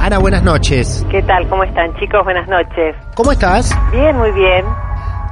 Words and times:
Ana, 0.00 0.18
buenas 0.18 0.42
noches. 0.44 1.04
¿Qué 1.10 1.20
tal? 1.22 1.48
¿Cómo 1.48 1.64
están 1.64 1.92
chicos? 1.98 2.22
Buenas 2.22 2.48
noches. 2.48 2.94
¿Cómo 3.14 3.32
estás? 3.32 3.76
Bien, 3.90 4.16
muy 4.16 4.30
bien. 4.30 4.64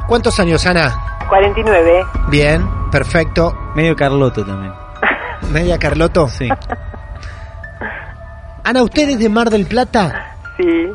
¿Cuántos 0.09 0.41
años, 0.41 0.67
Ana? 0.67 0.93
49. 1.29 2.05
Bien, 2.29 2.69
perfecto. 2.91 3.57
Medio 3.77 3.95
Carloto 3.95 4.45
también. 4.45 4.73
¿Media 5.53 5.79
Carloto? 5.79 6.29
Sí. 6.29 6.49
Ana, 8.65 8.83
¿usted 8.83 9.09
es 9.11 9.19
de 9.21 9.29
Mar 9.29 9.51
del 9.51 9.67
Plata? 9.67 10.35
Sí. 10.57 10.89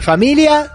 ¿Familia? 0.00 0.66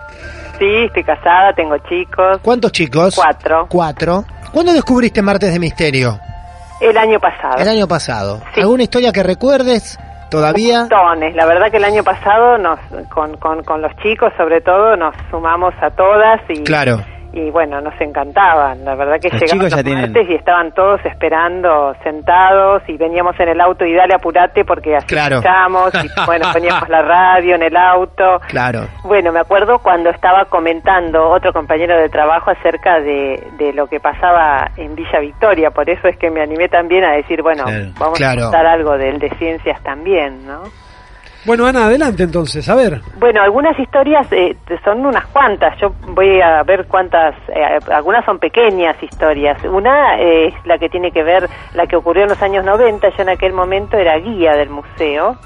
Sí, 0.57 0.65
estoy 0.87 1.03
casada, 1.03 1.53
tengo 1.53 1.77
chicos. 1.89 2.39
¿Cuántos 2.41 2.71
chicos? 2.71 3.15
Cuatro. 3.15 3.67
Cuatro. 3.69 4.25
¿Cuándo 4.52 4.73
descubriste 4.73 5.21
Martes 5.21 5.53
de 5.53 5.59
Misterio? 5.59 6.19
El 6.81 6.97
año 6.97 7.19
pasado. 7.19 7.57
El 7.59 7.67
año 7.67 7.87
pasado. 7.87 8.41
Sí. 8.55 8.61
¿Alguna 8.61 8.83
historia 8.83 9.11
que 9.11 9.21
recuerdes 9.21 9.99
todavía? 10.30 10.81
Montones. 10.81 11.35
La 11.35 11.45
verdad 11.45 11.72
que 11.72 11.77
el 11.77 11.83
año 11.83 12.03
pasado 12.03 12.58
nos, 12.58 12.80
con, 13.09 13.38
con, 13.38 13.63
con 13.63 13.81
los 13.81 13.95
chicos 13.97 14.31
sobre 14.38 14.61
todo 14.61 14.95
nos 14.95 15.16
sumamos 15.30 15.73
a 15.81 15.89
todas 15.91 16.41
y, 16.49 16.63
Claro. 16.63 16.99
Y 17.33 17.52
bueno, 17.52 17.80
nos 17.81 17.94
encantaban. 18.02 18.83
La 18.85 18.95
verdad 18.95 19.19
que 19.22 19.30
Los 19.30 19.41
llegaban 19.41 19.59
chicos 19.59 19.69
ya 19.69 19.75
los 19.77 19.85
tienen- 19.85 20.11
martes 20.13 20.30
y 20.30 20.33
estaban 20.35 20.72
todos 20.73 20.99
esperando 21.05 21.94
sentados 22.03 22.81
y 22.88 22.97
veníamos 22.97 23.39
en 23.39 23.49
el 23.49 23.61
auto 23.61 23.86
y 23.86 23.94
dale 23.94 24.15
apurate 24.15 24.65
porque 24.65 24.95
así 24.95 25.08
Claro. 25.08 25.36
escuchamos 25.37 25.92
y 25.95 26.08
bueno, 26.26 26.48
poníamos 26.52 26.89
la 26.89 27.02
radio 27.02 27.55
en 27.55 27.64
el 27.64 27.77
auto. 27.77 28.39
Claro. 28.48 28.81
Bueno, 29.03 29.31
me 29.31 29.39
acuerdo 29.39 29.80
cuando 29.80 30.09
estaba 30.09 30.45
comentando 30.45 31.30
otro 31.30 31.53
compañero 31.53 31.98
de 31.98 32.09
trabajo 32.09 32.52
acerca 32.52 32.99
de, 32.99 33.42
de 33.58 33.73
lo 33.73 33.87
que 33.87 33.99
pasaba 33.99 34.71
en 34.77 34.95
Villa 34.95 35.20
Victoria, 35.20 35.70
por 35.71 35.89
eso 35.89 36.08
es 36.08 36.17
que 36.17 36.30
me 36.32 36.42
animé 36.42 36.67
también 36.70 37.03
a 37.03 37.11
decir, 37.11 37.42
bueno, 37.42 37.64
Claro. 37.65 37.86
vamos 37.99 38.17
Claro. 38.17 38.39
a 38.42 38.43
contar 38.45 38.65
algo 38.65 38.98
del 38.98 39.20
de 39.20 39.30
ciencias 39.37 39.82
también, 39.83 40.45
¿no? 40.48 40.64
Bueno, 41.45 41.66
Ana, 41.66 41.86
adelante 41.86 42.23
entonces, 42.23 42.67
a 42.67 42.76
ver. 42.76 43.02
Bueno, 43.17 43.42
algunas 43.42 43.77
historias 43.80 44.27
eh, 44.32 44.58
son 44.83 45.05
unas 45.05 45.26
cuantas, 45.27 45.77
yo 45.80 45.94
voy 46.10 46.42
a 46.42 46.64
ver 46.64 46.86
cuántas, 46.88 47.36
eh, 47.48 47.80
algunas 47.92 48.26
son 48.26 48.39
pequeñas 48.39 49.02
historias. 49.02 49.64
Una 49.64 50.20
eh, 50.20 50.48
es 50.48 50.66
la 50.66 50.77
que 50.77 50.89
tiene 50.89 51.11
que 51.11 51.23
ver, 51.23 51.50
la 51.73 51.88
que 51.88 51.95
ocurrió 51.95 52.23
en 52.23 52.30
los 52.30 52.42
años 52.42 52.66
90, 52.66 53.10
yo 53.10 53.23
en 53.23 53.30
aquel 53.30 53.54
momento 53.54 53.98
era 53.98 54.17
guía 54.17 54.54
del 54.54 54.70
museo 54.70 55.38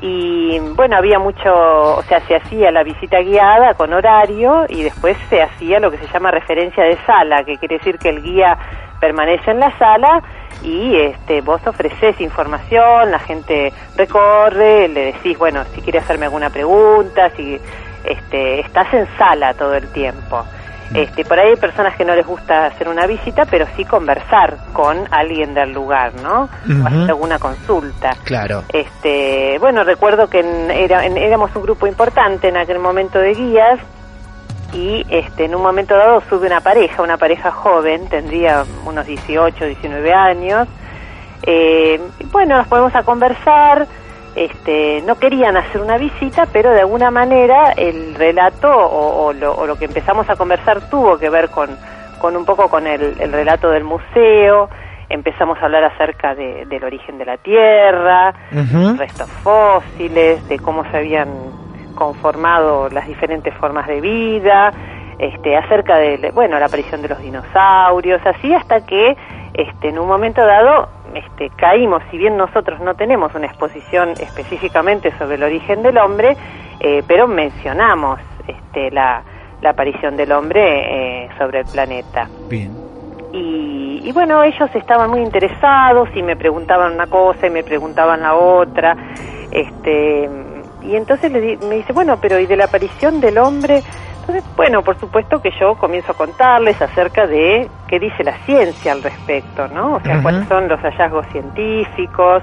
y 0.00 0.58
bueno, 0.76 0.96
había 0.96 1.18
mucho, 1.18 1.50
o 1.96 2.02
sea, 2.02 2.20
se 2.20 2.36
hacía 2.36 2.70
la 2.70 2.84
visita 2.84 3.20
guiada 3.20 3.74
con 3.74 3.92
horario 3.92 4.64
y 4.68 4.82
después 4.84 5.16
se 5.28 5.42
hacía 5.42 5.80
lo 5.80 5.90
que 5.90 5.98
se 5.98 6.06
llama 6.06 6.30
referencia 6.30 6.84
de 6.84 6.96
sala, 7.04 7.42
que 7.44 7.56
quiere 7.56 7.78
decir 7.78 7.98
que 7.98 8.10
el 8.10 8.22
guía 8.22 8.56
permanece 9.00 9.50
en 9.50 9.60
la 9.60 9.76
sala 9.78 10.22
y 10.62 10.96
este 10.96 11.40
vos 11.40 11.60
ofreces 11.66 12.20
información, 12.20 13.10
la 13.10 13.18
gente 13.20 13.72
recorre, 13.96 14.88
le 14.88 15.12
decís, 15.12 15.38
bueno, 15.38 15.62
si 15.74 15.80
quiere 15.80 15.98
hacerme 16.00 16.26
alguna 16.26 16.50
pregunta, 16.50 17.30
si 17.36 17.60
este 18.04 18.60
estás 18.60 18.92
en 18.94 19.06
sala 19.16 19.54
todo 19.54 19.74
el 19.74 19.88
tiempo. 19.92 20.44
Este, 20.94 21.22
por 21.22 21.38
ahí 21.38 21.50
hay 21.50 21.56
personas 21.56 21.94
que 21.96 22.04
no 22.06 22.14
les 22.14 22.26
gusta 22.26 22.64
hacer 22.64 22.88
una 22.88 23.06
visita, 23.06 23.44
pero 23.44 23.66
sí 23.76 23.84
conversar 23.84 24.56
con 24.72 25.06
alguien 25.10 25.52
del 25.52 25.70
lugar, 25.74 26.14
¿no? 26.22 26.48
O 26.82 26.86
hacer 26.86 27.10
alguna 27.10 27.38
consulta. 27.38 28.12
Claro. 28.24 28.62
Este, 28.72 29.58
bueno, 29.60 29.84
recuerdo 29.84 30.30
que 30.30 30.40
en- 30.40 30.70
era- 30.70 31.04
en- 31.04 31.18
éramos 31.18 31.54
un 31.54 31.62
grupo 31.62 31.86
importante 31.86 32.48
en 32.48 32.56
aquel 32.56 32.78
momento 32.78 33.18
de 33.18 33.34
guías 33.34 33.78
y 34.72 35.04
este, 35.08 35.46
en 35.46 35.54
un 35.54 35.62
momento 35.62 35.96
dado 35.96 36.20
sube 36.28 36.46
una 36.46 36.60
pareja, 36.60 37.02
una 37.02 37.16
pareja 37.16 37.50
joven, 37.50 38.08
tendría 38.08 38.64
unos 38.84 39.06
18, 39.06 39.64
19 39.64 40.12
años. 40.12 40.68
Eh, 41.44 42.00
y 42.20 42.24
bueno, 42.26 42.56
nos 42.58 42.66
ponemos 42.66 42.94
a 42.94 43.02
conversar. 43.02 43.86
Este, 44.36 45.02
no 45.06 45.16
querían 45.18 45.56
hacer 45.56 45.80
una 45.80 45.96
visita, 45.96 46.46
pero 46.52 46.70
de 46.70 46.80
alguna 46.80 47.10
manera 47.10 47.72
el 47.72 48.14
relato 48.14 48.68
o, 48.70 49.26
o 49.26 49.32
lo, 49.32 49.54
o 49.54 49.66
lo 49.66 49.76
que 49.76 49.86
empezamos 49.86 50.28
a 50.30 50.36
conversar 50.36 50.88
tuvo 50.90 51.18
que 51.18 51.28
ver 51.30 51.48
con, 51.48 51.70
con 52.20 52.36
un 52.36 52.44
poco 52.44 52.68
con 52.68 52.86
el, 52.86 53.16
el 53.20 53.32
relato 53.32 53.70
del 53.70 53.82
museo. 53.84 54.68
Empezamos 55.08 55.58
a 55.60 55.64
hablar 55.64 55.84
acerca 55.84 56.34
de- 56.34 56.66
del 56.66 56.84
origen 56.84 57.16
de 57.18 57.24
la 57.24 57.38
Tierra, 57.38 58.34
restos 58.98 59.30
fósiles, 59.42 60.46
de 60.48 60.58
cómo 60.58 60.84
se 60.90 60.98
habían 60.98 61.28
conformado 61.98 62.88
las 62.90 63.08
diferentes 63.08 63.52
formas 63.54 63.88
de 63.88 64.00
vida, 64.00 64.72
este, 65.18 65.56
acerca 65.56 65.96
de 65.96 66.30
bueno 66.32 66.56
la 66.60 66.66
aparición 66.66 67.02
de 67.02 67.08
los 67.08 67.18
dinosaurios, 67.18 68.24
así 68.24 68.54
hasta 68.54 68.86
que 68.86 69.16
este, 69.52 69.88
en 69.88 69.98
un 69.98 70.06
momento 70.06 70.40
dado 70.46 70.88
este, 71.12 71.50
caímos, 71.50 72.00
si 72.12 72.18
bien 72.18 72.36
nosotros 72.36 72.78
no 72.78 72.94
tenemos 72.94 73.34
una 73.34 73.46
exposición 73.46 74.10
específicamente 74.10 75.10
sobre 75.18 75.34
el 75.34 75.42
origen 75.42 75.82
del 75.82 75.98
hombre, 75.98 76.36
eh, 76.78 77.02
pero 77.08 77.26
mencionamos 77.26 78.20
este, 78.46 78.92
la, 78.92 79.22
la 79.60 79.70
aparición 79.70 80.16
del 80.16 80.30
hombre 80.30 81.24
eh, 81.24 81.28
sobre 81.36 81.60
el 81.60 81.66
planeta. 81.66 82.28
Bien. 82.48 82.70
Y, 83.32 84.02
y 84.04 84.12
bueno, 84.12 84.44
ellos 84.44 84.70
estaban 84.74 85.10
muy 85.10 85.20
interesados 85.20 86.08
y 86.14 86.22
me 86.22 86.36
preguntaban 86.36 86.92
una 86.92 87.08
cosa 87.08 87.48
y 87.48 87.50
me 87.50 87.64
preguntaban 87.64 88.22
la 88.22 88.36
otra. 88.36 88.96
Este, 89.50 90.28
y 90.82 90.94
entonces 90.96 91.30
le 91.32 91.40
di- 91.40 91.56
me 91.58 91.76
dice, 91.76 91.92
bueno, 91.92 92.18
pero 92.20 92.38
¿y 92.38 92.46
de 92.46 92.56
la 92.56 92.64
aparición 92.64 93.20
del 93.20 93.38
hombre? 93.38 93.82
Entonces, 94.20 94.44
bueno, 94.56 94.82
por 94.82 94.98
supuesto 95.00 95.40
que 95.40 95.50
yo 95.58 95.74
comienzo 95.76 96.12
a 96.12 96.14
contarles 96.14 96.80
acerca 96.80 97.26
de 97.26 97.68
qué 97.88 97.98
dice 97.98 98.22
la 98.22 98.36
ciencia 98.44 98.92
al 98.92 99.02
respecto, 99.02 99.68
¿no? 99.68 99.94
O 99.94 100.00
sea, 100.00 100.16
cuáles 100.22 100.46
son 100.48 100.68
los 100.68 100.78
hallazgos 100.80 101.26
científicos, 101.32 102.42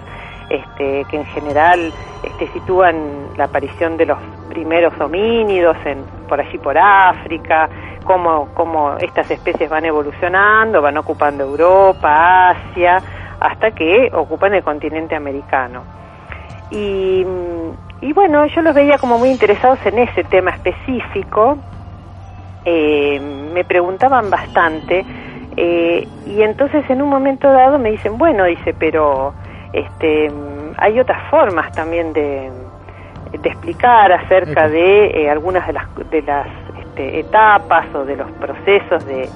este, 0.50 1.06
que 1.10 1.18
en 1.18 1.26
general 1.26 1.94
este, 2.24 2.48
sitúan 2.54 3.30
la 3.38 3.46
aparición 3.46 3.98
de 3.98 4.06
los 4.08 4.18
primeros 4.50 5.00
homínidos 5.00 5.78
en, 5.86 6.04
por 6.28 6.40
allí 6.40 6.58
por 6.58 6.78
África, 6.78 7.70
cómo, 8.04 8.50
cómo 8.54 8.96
estas 9.00 9.30
especies 9.30 9.70
van 9.70 9.86
evolucionando, 9.86 10.82
van 10.82 10.98
ocupando 10.98 11.44
Europa, 11.44 12.50
Asia, 12.50 13.02
hasta 13.40 13.72
que 13.72 14.10
ocupan 14.14 14.54
el 14.56 14.64
continente 14.64 15.16
americano. 15.16 15.84
Y, 16.72 17.26
y 18.02 18.14
bueno, 18.14 18.46
yo 18.48 18.62
los 18.62 18.76
veía 18.76 18.98
como 18.98 19.18
muy 19.18 19.30
interesados 19.30 19.80
en 19.86 20.00
ese 20.00 20.24
tema 20.24 20.52
específico, 20.52 21.58
eh, 22.66 23.20
me 23.54 23.64
preguntaban 23.64 24.30
bastante, 24.30 25.06
eh, 25.58 26.08
y 26.28 26.42
entonces 26.42 26.90
en 26.90 27.02
un 27.02 27.10
momento 27.10 27.52
dado 27.52 27.80
me 27.80 27.92
dicen, 27.92 28.18
bueno, 28.18 28.44
dice, 28.46 28.74
pero 28.78 29.34
este, 29.72 30.32
hay 30.78 31.00
otras 31.00 31.30
formas 31.30 31.72
también 31.72 32.12
de, 32.14 32.52
de 33.32 33.50
explicar 33.50 34.12
acerca 34.12 34.68
de 34.68 35.08
eh, 35.08 35.30
algunas 35.30 35.66
de 35.68 35.74
las, 35.74 35.86
de 36.10 36.22
las 36.22 36.48
este, 36.80 37.20
etapas 37.20 37.86
o 37.94 38.06
de 38.06 38.16
los 38.16 38.30
procesos 38.32 39.06
de, 39.06 39.30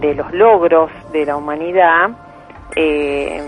de 0.00 0.14
los 0.14 0.32
logros 0.32 0.90
de 1.12 1.26
la 1.26 1.36
humanidad, 1.36 2.10
eh, 2.76 3.42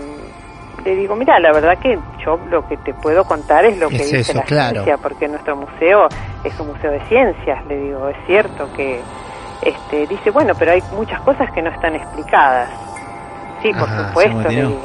le 0.81 0.95
digo, 0.95 1.15
mira, 1.15 1.39
la 1.39 1.51
verdad 1.51 1.77
que 1.79 1.97
yo 2.25 2.37
lo 2.49 2.67
que 2.67 2.77
te 2.77 2.93
puedo 2.93 3.23
contar 3.25 3.65
es 3.65 3.77
lo 3.77 3.89
que 3.89 3.97
Es 3.97 4.11
dice 4.11 4.19
eso, 4.19 4.33
la 4.33 4.43
claro. 4.43 4.71
ciencia, 4.83 4.97
porque 4.97 5.27
nuestro 5.27 5.55
museo 5.55 6.07
es 6.43 6.59
un 6.59 6.67
museo 6.67 6.91
de 6.91 6.99
ciencias, 7.01 7.65
le 7.67 7.77
digo, 7.77 8.07
es 8.09 8.17
cierto 8.25 8.71
que 8.73 9.01
este, 9.61 10.07
dice, 10.07 10.31
bueno, 10.31 10.53
pero 10.57 10.71
hay 10.71 10.81
muchas 10.93 11.19
cosas 11.21 11.51
que 11.51 11.61
no 11.61 11.69
están 11.69 11.95
explicadas. 11.95 12.69
Sí, 13.61 13.71
por 13.73 13.83
Ajá, 13.87 14.07
supuesto, 14.07 14.49
le 14.49 14.55
digo, 14.55 14.81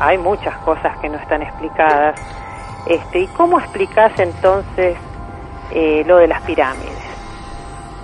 hay 0.00 0.18
muchas 0.18 0.56
cosas 0.58 0.96
que 0.98 1.08
no 1.08 1.18
están 1.18 1.42
explicadas. 1.42 2.18
Este, 2.86 3.20
¿Y 3.20 3.26
cómo 3.28 3.58
explicás 3.60 4.12
entonces 4.18 4.96
eh, 5.70 6.04
lo 6.06 6.16
de 6.18 6.28
las 6.28 6.40
pirámides? 6.42 6.98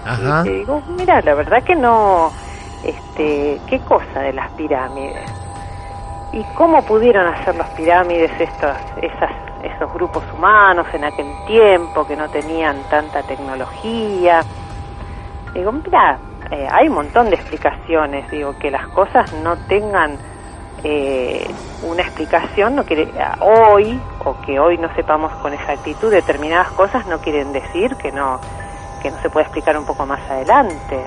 Ajá. 0.05 0.43
Y 0.45 0.49
te 0.49 0.55
digo, 0.57 0.83
mira, 0.89 1.21
la 1.23 1.35
verdad 1.35 1.63
que 1.63 1.75
no, 1.75 2.31
este, 2.85 3.61
¿qué 3.67 3.79
cosa 3.81 4.21
de 4.21 4.33
las 4.33 4.51
pirámides? 4.53 5.31
¿Y 6.33 6.45
cómo 6.55 6.83
pudieron 6.83 7.27
hacer 7.27 7.57
las 7.57 7.69
pirámides 7.71 8.31
estos, 8.39 8.77
esas, 9.03 9.33
esos 9.65 9.93
grupos 9.93 10.23
humanos 10.33 10.87
en 10.93 11.05
aquel 11.05 11.27
tiempo 11.47 12.07
que 12.07 12.15
no 12.15 12.29
tenían 12.29 12.77
tanta 12.89 13.23
tecnología? 13.25 14.41
Digo, 15.53 15.73
mira, 15.73 16.19
eh, 16.53 16.69
hay 16.71 16.89
un 16.89 16.95
montón 16.95 17.31
de 17.31 17.37
explicaciones, 17.37 18.31
digo, 18.31 18.57
que 18.59 18.71
las 18.71 18.87
cosas 18.89 19.33
no 19.43 19.57
tengan 19.67 20.19
eh, 20.85 21.51
una 21.83 22.03
explicación, 22.03 22.77
no 22.77 22.85
quiere, 22.85 23.09
hoy, 23.41 24.01
o 24.25 24.41
que 24.43 24.61
hoy 24.61 24.79
no 24.79 24.95
sepamos 24.95 25.33
con 25.43 25.53
exactitud 25.53 26.13
determinadas 26.13 26.71
cosas, 26.73 27.07
no 27.07 27.19
quieren 27.19 27.53
decir 27.53 27.97
que 27.97 28.13
no, 28.13 28.39
que 29.03 29.11
no 29.11 29.19
se 29.21 29.31
puede 29.31 29.47
explicar 29.47 29.77
un 29.77 29.85
poco 29.85 30.07
más 30.07 30.21
adelante. 30.31 31.05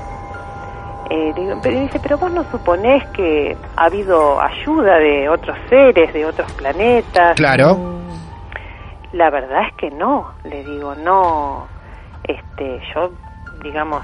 Eh, 1.09 1.33
digo, 1.35 1.59
pero 1.61 1.79
dice, 1.79 1.99
pero 2.01 2.17
vos 2.17 2.31
no 2.31 2.43
suponés 2.49 3.05
que 3.09 3.55
ha 3.75 3.85
habido 3.85 4.41
ayuda 4.41 4.97
de 4.97 5.29
otros 5.29 5.57
seres, 5.69 6.13
de 6.13 6.25
otros 6.25 6.51
planetas. 6.53 7.35
Claro. 7.35 7.99
La 9.11 9.29
verdad 9.29 9.67
es 9.67 9.73
que 9.75 9.91
no, 9.91 10.33
le 10.43 10.63
digo, 10.63 10.95
no, 10.95 11.67
este, 12.23 12.81
yo, 12.93 13.11
digamos, 13.61 14.03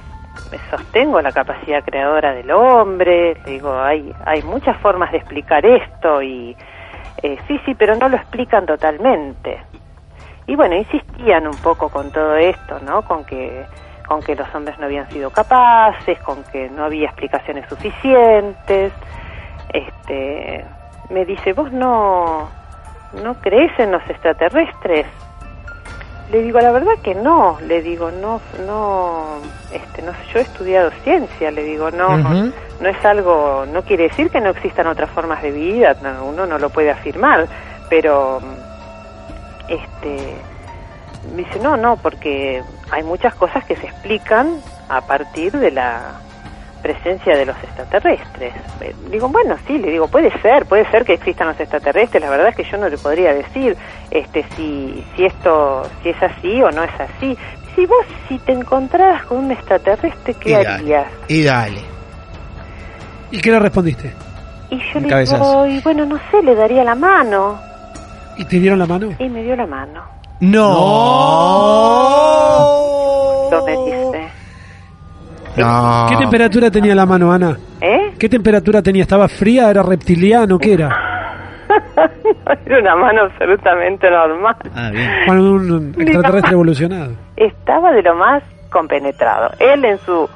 sostengo 0.70 1.22
la 1.22 1.32
capacidad 1.32 1.84
creadora 1.84 2.34
del 2.34 2.52
hombre, 2.52 3.36
le 3.46 3.52
digo, 3.52 3.74
hay, 3.80 4.14
hay 4.26 4.44
muchas 4.44 4.78
formas 4.78 5.12
de 5.12 5.18
explicar 5.18 5.66
esto 5.66 6.22
y 6.22 6.56
eh, 7.24 7.38
sí, 7.48 7.60
sí, 7.66 7.74
pero 7.76 7.96
no 7.96 8.08
lo 8.08 8.18
explican 8.18 8.66
totalmente. 8.66 9.60
Y 10.48 10.56
bueno, 10.56 10.76
insistían 10.76 11.48
un 11.48 11.58
poco 11.58 11.90
con 11.90 12.12
todo 12.12 12.36
esto, 12.36 12.80
¿no? 12.86 13.04
Con 13.04 13.24
que, 13.26 13.66
con 14.10 14.24
que 14.24 14.36
los 14.36 14.54
hombres 14.56 14.78
no 14.80 14.86
habían 14.86 15.08
sido 15.12 15.30
capaces, 15.30 16.20
con 16.22 16.44
que 16.46 16.68
no 16.68 16.84
había 16.84 17.06
explicaciones 17.06 17.70
suficientes. 17.70 18.92
Este, 19.72 20.66
me 21.12 21.26
dice, 21.26 21.54
vos 21.54 21.72
no, 21.72 22.50
no 23.24 23.34
crees 23.36 23.72
en 23.80 23.92
los 23.92 24.02
extraterrestres. 24.10 25.06
Le 26.32 26.42
digo, 26.42 26.60
la 26.60 26.72
verdad 26.72 26.94
que 27.04 27.14
no, 27.14 27.60
le 27.62 27.84
digo, 27.84 28.10
no, 28.10 28.42
no, 28.66 29.38
este, 29.72 30.02
no, 30.02 30.12
yo 30.34 30.40
he 30.40 30.42
estudiado 30.42 30.90
ciencia, 31.04 31.52
le 31.52 31.64
digo, 31.64 31.92
no, 31.92 32.18
no 32.18 32.90
es 32.90 33.06
algo, 33.06 33.66
no 33.72 33.84
quiere 33.84 34.04
decir 34.04 34.32
que 34.32 34.42
no 34.42 34.50
existan 34.50 34.88
otras 34.88 35.10
formas 35.12 35.42
de 35.44 35.52
vida, 35.52 35.96
no, 36.02 36.26
uno 36.26 36.48
no 36.48 36.58
lo 36.58 36.70
puede 36.72 36.90
afirmar, 36.92 37.48
pero, 37.90 38.40
este, 39.68 40.36
me 41.36 41.44
dice, 41.44 41.60
no, 41.60 41.78
no, 41.78 41.98
porque 41.98 42.62
hay 42.92 43.04
muchas 43.04 43.34
cosas 43.36 43.64
que 43.66 43.76
se 43.76 43.86
explican 43.88 44.60
a 44.90 45.02
partir 45.02 45.52
de 45.52 45.72
la 45.72 46.14
presencia 46.82 47.36
de 47.36 47.46
los 47.46 47.58
extraterrestres. 47.62 48.54
Eh, 48.82 48.96
Digo, 49.12 49.28
bueno, 49.28 49.56
sí, 49.68 49.78
le 49.78 49.92
digo, 49.92 50.08
puede 50.08 50.32
ser, 50.42 50.66
puede 50.66 50.90
ser 50.92 51.04
que 51.04 51.14
existan 51.14 51.48
los 51.50 51.60
extraterrestres, 51.60 52.22
la 52.24 52.30
verdad 52.30 52.48
es 52.50 52.56
que 52.56 52.64
yo 52.64 52.78
no 52.78 52.88
le 52.88 52.98
podría 52.98 53.34
decir 53.34 53.76
este 54.12 54.46
si 54.56 55.06
si 55.16 55.26
esto 55.26 55.84
si 56.02 56.10
es 56.10 56.24
así 56.24 56.62
o 56.64 56.72
no 56.72 56.84
es 56.84 56.92
así. 57.00 57.38
Si 57.76 57.86
vos 57.86 58.06
si 58.28 58.40
te 58.40 58.54
encontraras 58.54 59.26
con 59.26 59.38
un 59.40 59.52
extraterrestre, 59.52 60.34
¿qué 60.36 60.50
Y 60.50 60.54
dale. 60.54 60.68
harías? 60.70 61.08
Y 61.28 61.44
dale. 61.44 61.82
¿Y 63.32 63.42
qué 63.42 63.52
le 63.52 63.60
respondiste? 63.60 64.14
Y 64.70 64.78
yo 64.94 65.00
le 65.00 65.24
digo, 65.26 65.66
y 65.68 65.80
bueno, 65.82 66.06
no 66.06 66.18
sé, 66.32 66.42
le 66.44 66.56
daría 66.56 66.84
la 66.84 66.96
mano. 66.96 67.60
¿Y 68.38 68.46
te 68.46 68.58
dieron 68.60 68.80
la 68.80 68.86
mano? 68.86 69.10
Y 69.20 69.28
me 69.30 69.44
dio 69.44 69.56
la 69.56 69.66
mano. 69.68 70.04
No. 70.42 70.70
Lo 73.52 73.66
me 73.66 73.72
dice. 73.72 74.30
No. 75.58 76.08
¿Qué 76.10 76.16
temperatura 76.18 76.72
tenía 76.72 76.96
la 76.96 77.06
mano, 77.06 77.32
Ana? 77.32 77.58
¿Eh? 77.82 78.14
¿Qué 78.18 78.30
temperatura 78.30 78.82
tenía? 78.82 79.04
¿Estaba 79.04 79.28
fría? 79.28 79.70
¿Era 79.70 79.84
reptiliano? 79.84 80.58
¿Qué 80.58 80.74
era? 80.74 80.90
Era 82.66 82.80
una 82.80 82.96
mano 82.96 83.22
absolutamente 83.24 84.10
normal. 84.10 84.56
Ah, 84.76 84.90
bien. 84.92 85.10
Bueno, 85.28 85.42
un 85.52 85.96
extraterrestre 85.98 86.54
evolucionado. 86.54 87.12
Estaba 87.36 87.92
de 87.92 88.02
lo 88.02 88.16
más 88.16 88.44
compenetrado. 88.70 89.52
Él 89.60 89.84
en 89.86 89.98
su... 90.00 90.30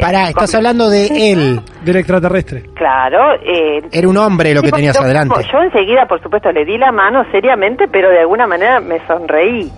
Pará, 0.00 0.26
eh, 0.26 0.30
estás 0.30 0.50
con- 0.50 0.56
hablando 0.58 0.88
de 0.90 1.06
él. 1.32 1.60
Del 1.84 1.96
extraterrestre. 1.96 2.62
Claro. 2.74 3.34
Eh, 3.42 3.82
Era 3.92 4.08
un 4.08 4.16
hombre 4.16 4.54
lo 4.54 4.62
que 4.62 4.70
tenías 4.70 4.96
yo- 4.96 5.02
adelante. 5.04 5.34
Yo 5.52 5.58
enseguida, 5.60 6.06
por 6.06 6.22
supuesto, 6.22 6.50
le 6.52 6.64
di 6.64 6.78
la 6.78 6.92
mano 6.92 7.24
seriamente, 7.30 7.86
pero 7.88 8.08
de 8.10 8.20
alguna 8.20 8.46
manera 8.46 8.80
me 8.80 9.04
sonreí. 9.06 9.70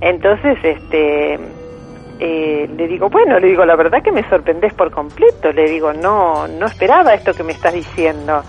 Entonces, 0.00 0.56
este... 0.62 1.34
eh, 2.20 2.68
le 2.76 2.86
digo, 2.88 3.08
bueno, 3.08 3.38
le 3.38 3.48
digo, 3.48 3.64
la 3.64 3.76
verdad 3.76 4.02
que 4.02 4.12
me 4.12 4.28
sorprendés 4.28 4.74
por 4.74 4.90
completo. 4.90 5.52
Le 5.52 5.68
digo, 5.70 5.92
no, 5.92 6.46
no 6.48 6.66
esperaba 6.66 7.14
esto 7.14 7.32
que 7.34 7.42
me 7.42 7.52
estás 7.52 7.72
diciendo. 7.74 8.42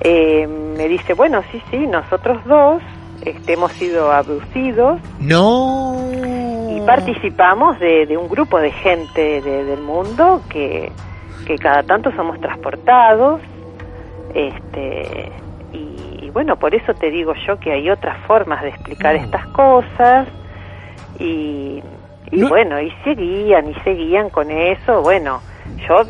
Eh, 0.00 0.46
me 0.46 0.86
dice, 0.88 1.14
bueno, 1.14 1.42
sí, 1.50 1.60
sí, 1.70 1.78
nosotros 1.86 2.38
dos 2.44 2.80
este, 3.22 3.54
hemos 3.54 3.72
sido 3.72 4.12
abducidos 4.12 5.00
No. 5.18 5.96
Participamos 6.88 7.78
de, 7.78 8.06
de 8.06 8.16
un 8.16 8.28
grupo 8.28 8.58
de 8.58 8.70
gente 8.72 9.40
de- 9.42 9.64
del 9.64 9.80
mundo 9.80 10.42
que, 10.50 10.90
que 11.46 11.56
cada 11.56 11.82
tanto 11.82 12.10
somos 12.12 12.40
transportados 12.40 13.40
este 14.34 15.30
y, 15.72 16.24
y 16.26 16.30
bueno 16.30 16.56
por 16.56 16.74
eso 16.74 16.94
te 16.94 17.10
digo 17.10 17.34
yo 17.46 17.58
que 17.58 17.72
hay 17.72 17.90
otras 17.90 18.16
formas 18.26 18.62
de 18.62 18.68
explicar 18.70 19.16
estas 19.16 19.46
cosas 19.48 20.28
y, 21.18 21.82
y 22.30 22.36
No- 22.36 22.48
bueno 22.48 22.80
y 22.80 22.90
seguían 23.04 23.70
y 23.70 23.74
seguían 23.84 24.30
con 24.30 24.50
eso 24.50 25.02
bueno 25.02 25.40
yo 25.88 26.02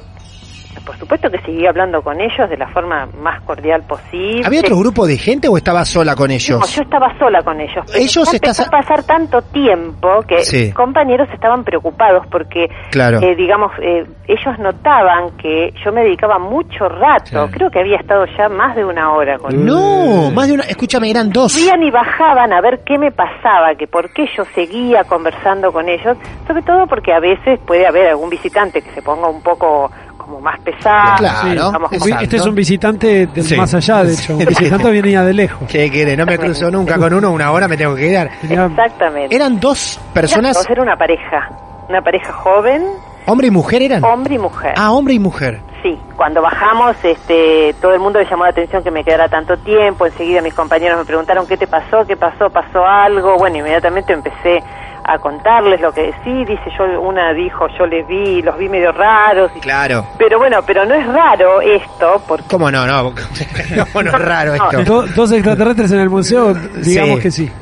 por 0.85 0.97
supuesto 0.99 1.31
que 1.31 1.39
seguí 1.43 1.67
hablando 1.67 2.03
con 2.03 2.21
ellos 2.21 2.49
de 2.49 2.57
la 2.57 2.69
forma 2.69 3.07
más 3.21 3.41
cordial 3.43 3.83
posible 3.87 4.43
¿Había 4.45 4.61
otro 4.61 4.79
grupo 4.79 5.07
de 5.07 5.17
gente 5.17 5.49
o 5.49 5.57
estaba 5.57 5.85
sola 5.85 6.15
con 6.15 6.29
no, 6.29 6.35
ellos? 6.35 6.75
yo 6.75 6.83
estaba 6.83 7.17
sola 7.19 7.43
con 7.43 7.61
ellos. 7.61 7.85
Pero 7.87 7.99
Ellos 7.99 8.33
empezó 8.35 8.63
estás- 8.63 8.69
a 8.69 8.71
pasar 8.71 9.03
tanto 9.05 9.43
tiempo 9.43 10.21
que 10.27 10.41
Sí. 10.41 10.57
mis 10.67 10.75
compañeros 10.75 11.29
estaban 11.33 11.65
preocupados 11.65 12.27
porque, 12.31 12.69
Claro. 12.91 13.21
eh, 13.21 13.35
digamos, 13.37 13.73
eh, 13.83 14.05
ellos 14.27 14.59
notaban 14.59 15.37
que 15.39 15.73
yo 15.85 15.93
me 15.93 16.03
dedicaba 16.05 16.39
mucho 16.39 16.89
rato. 16.89 17.31
Claro. 17.31 17.51
Creo 17.51 17.71
que 17.71 17.81
había 17.81 17.97
estado 17.97 18.25
ya 18.37 18.49
más 18.49 18.77
de 18.77 18.85
una 18.85 19.13
hora 19.13 19.39
con 19.39 19.65
No, 19.65 20.31
más 20.31 20.47
de 20.49 20.55
una. 20.55 20.65
Escúchame, 20.65 21.11
eran 21.11 21.31
dos. 21.31 21.53
Subían 21.53 21.83
y 21.83 21.91
bajaban 21.91 22.53
a 22.53 22.61
ver 22.61 22.81
qué 22.85 22.99
me 22.99 23.11
pasaba, 23.11 23.75
que 23.77 23.87
por 23.87 24.11
qué 24.13 24.27
yo 24.37 24.45
seguía 24.55 25.05
conversando 25.05 25.73
con 25.73 25.89
ellos, 25.89 26.17
sobre 26.47 26.63
todo 26.63 26.87
porque 26.87 27.13
a 27.13 27.21
veces 27.21 27.59
puede 27.67 27.87
haber 27.87 28.09
algún 28.09 28.31
visitante 28.31 28.81
que 28.83 28.91
se 28.93 29.03
ponga 29.03 29.29
un 29.29 29.43
poco 29.43 29.91
como 30.29 30.41
más 30.43 30.61
pesado. 30.61 31.17
Claro, 31.19 31.49
digamos, 31.67 31.93
Es- 31.93 32.03
exacto. 32.03 32.25
Este 32.25 32.37
es 32.37 32.47
un 32.47 32.55
visitante 32.55 33.27
del 33.27 33.45
Sí. 33.45 33.57
más 33.57 33.73
allá, 33.75 34.05
de 34.05 34.13
hecho. 34.13 34.37
Un 34.37 34.45
visitante 34.47 34.91
venía 34.91 35.23
de 35.23 35.33
lejos. 35.33 35.67
¿Qué 35.69 35.91
quiere? 35.91 36.17
No 36.17 36.27
me 36.27 36.39
cruzo 36.39 36.71
nunca 36.71 36.99
con 36.99 37.13
uno, 37.15 37.31
una 37.33 37.51
hora 37.51 37.67
me 37.67 37.77
tengo 37.77 37.95
que 37.95 38.09
quedar. 38.09 38.31
Exactamente. 38.43 39.35
Eran 39.35 39.59
dos 39.59 39.97
Eran 39.99 40.13
personas, 40.13 40.55
dos, 40.57 40.69
era 40.71 40.83
una 40.83 40.97
pareja, 40.97 41.49
una 41.89 42.03
pareja 42.03 42.33
joven, 42.33 42.83
hombre 43.27 43.47
y 43.47 43.51
mujer 43.51 43.83
eran. 43.83 44.05
hombre 44.05 44.35
y 44.35 44.39
mujer. 44.39 44.75
Ah, 44.77 44.93
hombre 44.93 45.15
y 45.15 45.19
mujer. 45.19 45.61
Sí, 45.83 45.97
cuando 46.17 46.43
bajamos, 46.43 46.97
este, 47.05 47.75
todo 47.81 47.95
el 47.95 48.01
mundo 48.01 48.19
le 48.19 48.27
llamó 48.29 48.43
la 48.45 48.51
atención 48.51 48.83
que 48.83 48.91
me 48.91 49.05
quedara 49.05 49.29
tanto 49.29 49.57
tiempo. 49.59 50.07
Enseguida 50.07 50.43
mis 50.43 50.53
compañeros 50.53 50.99
me 50.99 51.05
preguntaron 51.05 51.47
qué 51.47 51.57
te 51.57 51.67
pasó, 51.69 52.05
qué 52.07 52.17
pasó, 52.17 52.51
pasó 52.51 52.85
algo. 52.85 53.37
Bueno, 53.39 53.59
inmediatamente 53.59 54.13
empecé 54.13 54.61
a 55.09 55.19
contarles 55.19 55.81
lo 55.81 55.91
que 55.93 56.13
sí, 56.23 56.45
dice 56.45 56.71
yo, 56.79 57.01
una 57.01 57.33
dijo, 57.33 57.67
yo 57.79 57.87
les 57.87 58.07
vi, 58.07 58.43
los 58.43 58.57
vi 58.59 58.69
medio 58.69 58.93
raros. 58.93 59.51
y- 59.57 59.61
Claro. 59.61 60.05
Pero 60.19 60.39
bueno, 60.39 60.61
pero 60.67 60.85
no 60.85 60.95
es 60.95 61.07
raro 61.07 61.61
esto, 61.61 62.23
porque 62.29 62.45
¿Cómo 62.49 62.71
no? 62.71 62.87
No, 62.87 63.03
no, 63.95 64.03
no 64.03 64.11
es 64.11 64.13
raro 64.25 64.55
esto. 64.55 64.85
Do- 64.85 65.07
dos 65.07 65.33
extraterrestres 65.33 65.91
en 65.93 66.01
el 66.01 66.11
museo, 66.11 66.53
digamos 66.55 67.17
Sí. 67.17 67.23
que 67.23 67.31
sí. 67.31 67.53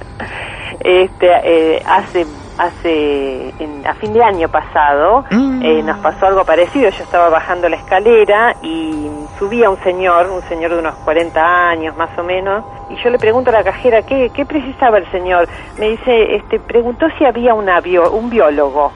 este, 0.81 1.29
eh, 1.45 1.83
hace 1.87 2.27
hace 2.59 3.51
en- 3.59 3.87
a 3.87 3.95
fin 3.95 4.13
de 4.13 4.23
año 4.23 4.49
pasado 4.49 5.25
Mm. 5.31 5.63
eh, 5.63 5.83
nos 5.83 5.99
pasó 5.99 6.27
algo 6.27 6.45
parecido 6.45 6.89
yo 6.91 7.03
estaba 7.05 7.29
bajando 7.29 7.69
la 7.69 7.77
escalera 7.77 8.55
y 8.63 9.09
subía 9.39 9.69
un 9.71 9.79
señor 9.83 10.29
un 10.31 10.43
señor 10.49 10.73
de 10.73 10.79
unos 10.79 10.95
40 11.05 11.69
años 11.71 11.97
más 11.97 12.11
o 12.19 12.23
menos 12.23 12.65
y 12.91 12.97
yo 13.03 13.11
le 13.11 13.19
pregunto 13.19 13.51
a 13.51 13.53
la 13.55 13.65
cajera 13.65 14.03
qué, 14.03 14.31
qué 14.35 14.45
precisaba 14.47 14.99
el 14.99 15.11
señor 15.11 15.49
me 15.79 15.91
dice 15.91 16.37
este 16.37 16.59
preguntó 16.61 17.07
si 17.19 17.25
había 17.25 17.55
una 17.55 17.81
bio- 17.81 18.11
un 18.13 18.31
biólogo 18.31 18.93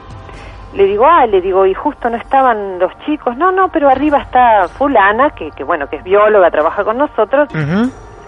le 0.73 0.85
digo, 0.85 1.05
ah, 1.05 1.25
le 1.25 1.41
digo, 1.41 1.65
y 1.65 1.73
justo 1.73 2.09
no 2.09 2.15
estaban 2.15 2.79
los 2.79 2.93
chicos. 3.05 3.35
No, 3.35 3.51
no, 3.51 3.67
pero 3.67 3.89
arriba 3.89 4.19
está 4.19 4.69
fulana, 4.69 5.31
que, 5.31 5.51
que 5.51 5.65
bueno, 5.65 5.89
que 5.89 5.97
es 5.97 6.03
bióloga, 6.05 6.49
trabaja 6.49 6.85
con 6.85 6.97
nosotros. 6.97 7.49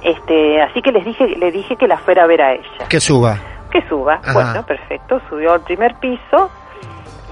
Este, 0.02 0.62
así 0.62 0.82
que 0.82 0.92
les 0.92 1.06
dije, 1.06 1.26
le 1.26 1.52
dije 1.54 1.78
que 1.78 1.88
la 1.88 1.98
fuera 2.00 2.24
a 2.24 2.28
ver 2.28 2.42
a 2.42 2.52
ella. 2.52 2.86
Que 2.90 3.00
suba. 3.00 3.38
Que 3.74 3.82
suba. 3.90 4.20
Ajá. 4.24 4.34
Bueno, 4.34 4.64
perfecto, 4.64 5.20
subió 5.30 5.54
al 5.54 5.62
primer 5.62 5.96
piso. 5.96 6.50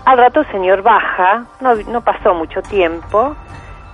Al 0.05 0.17
rato 0.17 0.39
el 0.41 0.48
señor 0.51 0.81
baja, 0.81 1.45
no, 1.62 1.75
no 1.75 2.01
pasó 2.01 2.33
mucho 2.33 2.62
tiempo. 2.63 3.36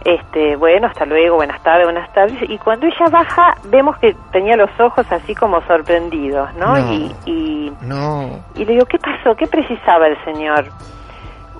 Este, 0.06 0.56
bueno, 0.56 0.88
hasta 0.88 1.06
luego, 1.06 1.36
buenas 1.36 1.62
tardes, 1.64 1.84
buenas 1.84 2.10
tardes. 2.14 2.38
Y 2.50 2.58
cuando 2.60 2.86
ella 2.86 3.10
baja, 3.12 3.56
vemos 3.66 3.98
que 3.98 4.16
tenía 4.32 4.56
los 4.56 4.70
ojos 4.80 5.06
así 5.12 5.36
como 5.36 5.60
sorprendidos, 5.64 6.54
¿no? 6.56 6.78
No. 6.78 6.94
Y, 6.94 7.14
y, 7.26 7.74
No. 7.82 8.40
y 8.56 8.64
le 8.64 8.74
digo, 8.74 8.86
¿qué 8.86 8.98
pasó? 9.00 9.36
¿Qué 9.36 9.48
precisaba 9.48 10.08
el 10.08 10.18
señor? 10.24 10.66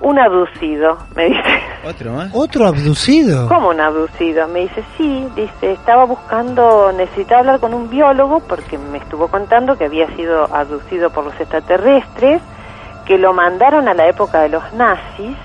Un 0.00 0.18
abducido, 0.18 0.98
me 1.16 1.26
dice. 1.26 1.62
Otro 1.84 2.12
más. 2.12 2.30
¿Otro 2.32 2.66
abducido? 2.66 3.48
¿Cómo 3.48 3.70
un 3.70 3.80
abducido? 3.80 4.46
Me 4.48 4.60
dice, 4.60 4.84
sí, 4.96 5.26
dice, 5.34 5.72
estaba 5.72 6.04
buscando, 6.04 6.92
necesitaba 6.92 7.40
hablar 7.40 7.60
con 7.60 7.74
un 7.74 7.90
biólogo 7.90 8.40
porque 8.40 8.78
me 8.78 8.98
estuvo 8.98 9.28
contando 9.28 9.76
que 9.76 9.86
había 9.86 10.06
sido 10.14 10.44
abducido 10.54 11.10
por 11.10 11.24
los 11.24 11.40
extraterrestres, 11.40 12.40
que 13.06 13.18
lo 13.18 13.32
mandaron 13.32 13.88
a 13.88 13.94
la 13.94 14.06
época 14.06 14.40
de 14.40 14.50
los 14.50 14.72
nazis 14.74 15.36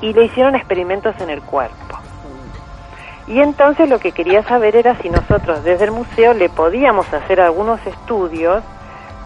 y 0.00 0.12
le 0.12 0.24
hicieron 0.24 0.54
experimentos 0.54 1.14
en 1.20 1.30
el 1.30 1.42
cuerpo. 1.42 1.98
Y 3.26 3.40
entonces 3.40 3.88
lo 3.88 3.98
que 3.98 4.12
quería 4.12 4.44
saber 4.44 4.76
era 4.76 4.94
si 5.02 5.10
nosotros 5.10 5.64
desde 5.64 5.86
el 5.86 5.90
museo 5.90 6.32
le 6.32 6.48
podíamos 6.48 7.12
hacer 7.12 7.40
algunos 7.40 7.84
estudios 7.84 8.62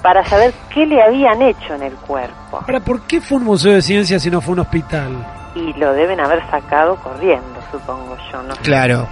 para 0.03 0.25
saber 0.25 0.53
qué 0.73 0.87
le 0.87 1.03
habían 1.03 1.43
hecho 1.43 1.75
en 1.75 1.83
el 1.83 1.95
cuerpo. 1.95 2.61
Ahora, 2.67 2.81
¿por 2.81 3.03
qué 3.03 3.21
fue 3.21 3.39
un 3.39 3.45
museo 3.45 3.73
de 3.75 3.83
ciencias 3.83 4.23
si 4.23 4.31
no 4.31 4.41
fue 4.41 4.55
un 4.55 4.61
hospital? 4.61 5.11
Y 5.55 5.73
lo 5.75 5.93
deben 5.93 6.21
haber 6.21 6.43
sacado 6.51 6.97
corriendo, 6.97 7.61
supongo 7.71 8.17
yo, 8.33 8.43
no. 8.43 8.55
Claro. 8.63 9.07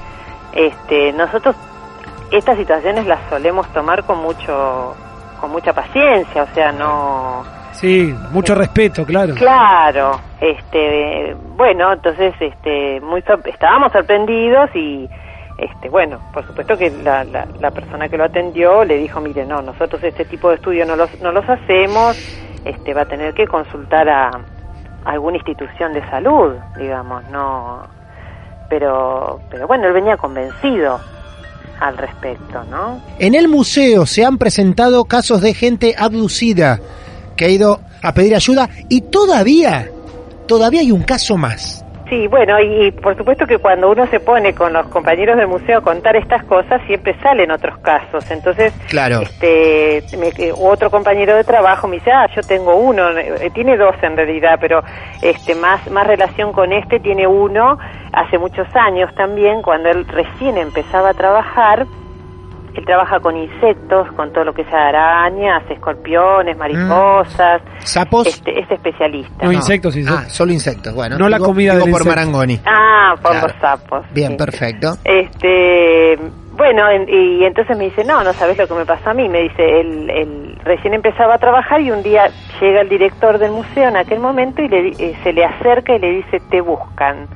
este 0.52 1.12
nosotros 1.12 1.54
estas 2.30 2.56
situaciones 2.56 3.06
las 3.06 3.18
solemos 3.28 3.66
tomar 3.72 4.04
con 4.04 4.18
mucho 4.22 4.94
con 5.40 5.50
mucha 5.50 5.72
paciencia 5.72 6.42
o 6.42 6.54
sea 6.54 6.72
no 6.72 7.44
Sí, 7.72 8.12
mucho 8.32 8.54
respeto, 8.56 9.04
claro. 9.04 9.34
claro 9.34 10.18
este 10.40 11.36
bueno 11.56 11.92
entonces 11.92 12.34
este 12.40 13.00
muy 13.02 13.22
sor- 13.22 13.42
estábamos 13.46 13.92
sorprendidos 13.92 14.70
y 14.74 15.08
este 15.58 15.88
bueno 15.88 16.20
por 16.32 16.46
supuesto 16.46 16.76
que 16.76 16.90
la, 16.90 17.24
la, 17.24 17.46
la 17.60 17.70
persona 17.70 18.08
que 18.08 18.16
lo 18.16 18.24
atendió 18.24 18.84
le 18.84 18.96
dijo 18.96 19.20
mire 19.20 19.44
no 19.44 19.60
nosotros 19.60 20.02
este 20.02 20.24
tipo 20.24 20.48
de 20.48 20.56
estudios 20.56 20.86
no 20.86 20.96
los 20.96 21.20
no 21.20 21.32
los 21.32 21.48
hacemos 21.48 22.16
este 22.64 22.94
va 22.94 23.02
a 23.02 23.06
tener 23.06 23.34
que 23.34 23.46
consultar 23.46 24.08
a, 24.08 24.28
a 24.28 25.10
alguna 25.10 25.36
institución 25.36 25.92
de 25.92 26.08
salud 26.10 26.54
digamos 26.78 27.28
no 27.30 27.82
pero 28.70 29.40
pero 29.50 29.66
bueno 29.66 29.86
él 29.88 29.92
venía 29.92 30.16
convencido 30.16 31.00
al 31.80 31.96
respecto, 31.96 32.64
¿no? 32.64 33.00
En 33.18 33.34
el 33.34 33.48
museo 33.48 34.06
se 34.06 34.24
han 34.24 34.38
presentado 34.38 35.04
casos 35.04 35.40
de 35.40 35.54
gente 35.54 35.94
abducida 35.96 36.80
que 37.36 37.44
ha 37.44 37.48
ido 37.48 37.80
a 38.02 38.12
pedir 38.12 38.34
ayuda 38.34 38.68
y 38.88 39.02
todavía, 39.02 39.90
todavía 40.46 40.80
hay 40.80 40.92
un 40.92 41.02
caso 41.02 41.36
más. 41.36 41.84
Sí, 42.08 42.26
bueno, 42.26 42.58
y, 42.58 42.90
por 42.92 43.16
supuesto 43.18 43.46
que 43.46 43.58
cuando 43.58 43.90
uno 43.90 44.06
se 44.06 44.18
pone 44.18 44.54
con 44.54 44.72
los 44.72 44.86
compañeros 44.88 45.36
del 45.36 45.46
museo 45.46 45.78
a 45.78 45.82
contar 45.82 46.16
estas 46.16 46.42
cosas, 46.44 46.80
siempre 46.86 47.14
salen 47.22 47.50
otros 47.50 47.76
casos. 47.80 48.30
Entonces, 48.30 48.72
Claro. 48.88 49.20
este, 49.20 50.02
me- 50.16 50.28
eh, 50.28 50.52
otro 50.58 50.90
compañero 50.90 51.36
de 51.36 51.44
trabajo 51.44 51.86
me 51.86 51.96
dice, 51.96 52.10
ah, 52.10 52.26
yo 52.34 52.40
tengo 52.42 52.76
uno, 52.76 53.10
eh, 53.10 53.50
tiene 53.52 53.76
dos 53.76 53.94
en 54.02 54.16
realidad, 54.16 54.56
pero 54.58 54.82
este, 55.20 55.54
más, 55.54 55.86
más 55.90 56.06
relación 56.06 56.52
con 56.52 56.72
este 56.72 56.98
tiene 57.00 57.26
uno 57.26 57.76
hace 58.12 58.38
muchos 58.38 58.66
años 58.74 59.14
también, 59.14 59.60
cuando 59.60 59.90
él 59.90 60.06
recién 60.08 60.56
empezaba 60.56 61.10
a 61.10 61.14
trabajar. 61.14 61.84
Él 62.78 62.84
trabaja 62.84 63.18
con 63.18 63.36
insectos, 63.36 64.06
con 64.12 64.32
todo 64.32 64.44
lo 64.44 64.54
que 64.54 64.62
sea 64.66 64.88
arañas, 64.88 65.62
escorpiones, 65.68 66.56
mariposas. 66.56 67.60
¿Sapos? 67.80 68.28
Este, 68.28 68.60
es 68.60 68.70
especialista. 68.70 69.44
No, 69.44 69.50
insectos, 69.52 69.96
insectos. 69.96 70.24
Ah, 70.26 70.30
solo 70.30 70.52
insectos, 70.52 70.94
bueno. 70.94 71.18
No 71.18 71.28
la 71.28 71.40
comida 71.40 71.72
digo 71.72 71.84
del 71.86 71.92
por 71.92 72.02
insecto. 72.02 72.16
Marangoni. 72.20 72.60
Ah, 72.64 73.14
por 73.20 73.32
Claro. 73.32 73.48
los 73.48 73.56
sapos. 73.60 74.06
Bien, 74.12 74.30
sí. 74.32 74.36
perfecto. 74.36 74.92
Este, 75.04 76.18
bueno, 76.52 76.88
en- 76.88 77.08
y 77.08 77.44
entonces 77.44 77.76
me 77.76 77.84
dice, 77.84 78.04
no, 78.04 78.22
no 78.22 78.32
sabes 78.32 78.56
lo 78.58 78.66
que 78.68 78.74
me 78.74 78.86
pasó 78.86 79.10
a 79.10 79.14
mí. 79.14 79.28
Me 79.28 79.42
dice, 79.42 79.80
él, 79.80 80.08
él 80.10 80.58
recién 80.64 80.94
empezaba 80.94 81.34
a 81.34 81.38
trabajar 81.38 81.80
y 81.80 81.90
un 81.90 82.02
día 82.02 82.28
llega 82.60 82.80
el 82.82 82.88
director 82.88 83.38
del 83.38 83.50
museo 83.52 83.88
en 83.88 83.96
aquel 83.96 84.20
momento 84.20 84.62
y 84.62 84.68
le, 84.68 84.82
di- 84.82 84.96
eh, 85.02 85.16
se 85.24 85.32
le 85.32 85.44
acerca 85.44 85.96
y 85.96 85.98
le 85.98 86.10
dice, 86.12 86.40
te 86.50 86.60
buscan. 86.60 87.26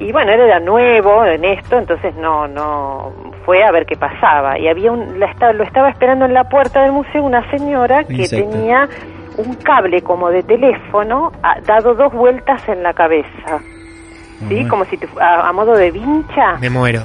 Y 0.00 0.10
bueno, 0.12 0.32
él 0.32 0.40
era 0.40 0.58
nuevo 0.60 1.24
en 1.26 1.44
esto, 1.44 1.78
entonces 1.78 2.14
no, 2.16 2.48
no 2.48 3.12
fue 3.44 3.62
a 3.62 3.70
ver 3.70 3.84
qué 3.86 3.96
pasaba. 3.96 4.58
Y 4.58 4.66
había 4.66 4.90
un, 4.90 5.20
la 5.20 5.26
esta- 5.26 5.52
lo 5.52 5.62
estaba 5.62 5.90
esperando 5.90 6.24
en 6.24 6.34
la 6.34 6.44
puerta 6.48 6.82
del 6.82 6.92
museo 6.92 7.22
una 7.22 7.48
señora 7.50 8.02
que 8.04 8.26
tenía 8.28 8.88
un 9.36 9.54
cable 9.56 10.02
como 10.02 10.30
de 10.30 10.42
teléfono 10.42 11.30
ah, 11.42 11.56
dado 11.66 11.94
dos 11.94 12.12
vueltas 12.12 12.66
en 12.68 12.82
la 12.82 12.92
cabeza. 12.94 13.60
¿Sí? 14.48 14.66
Como 14.68 14.84
si 14.86 14.96
te 14.96 15.06
fu- 15.06 15.20
a, 15.20 15.48
a 15.48 15.52
modo 15.52 15.74
de 15.76 15.90
vincha. 15.90 16.56
Me 16.60 16.70
muero. 16.70 17.02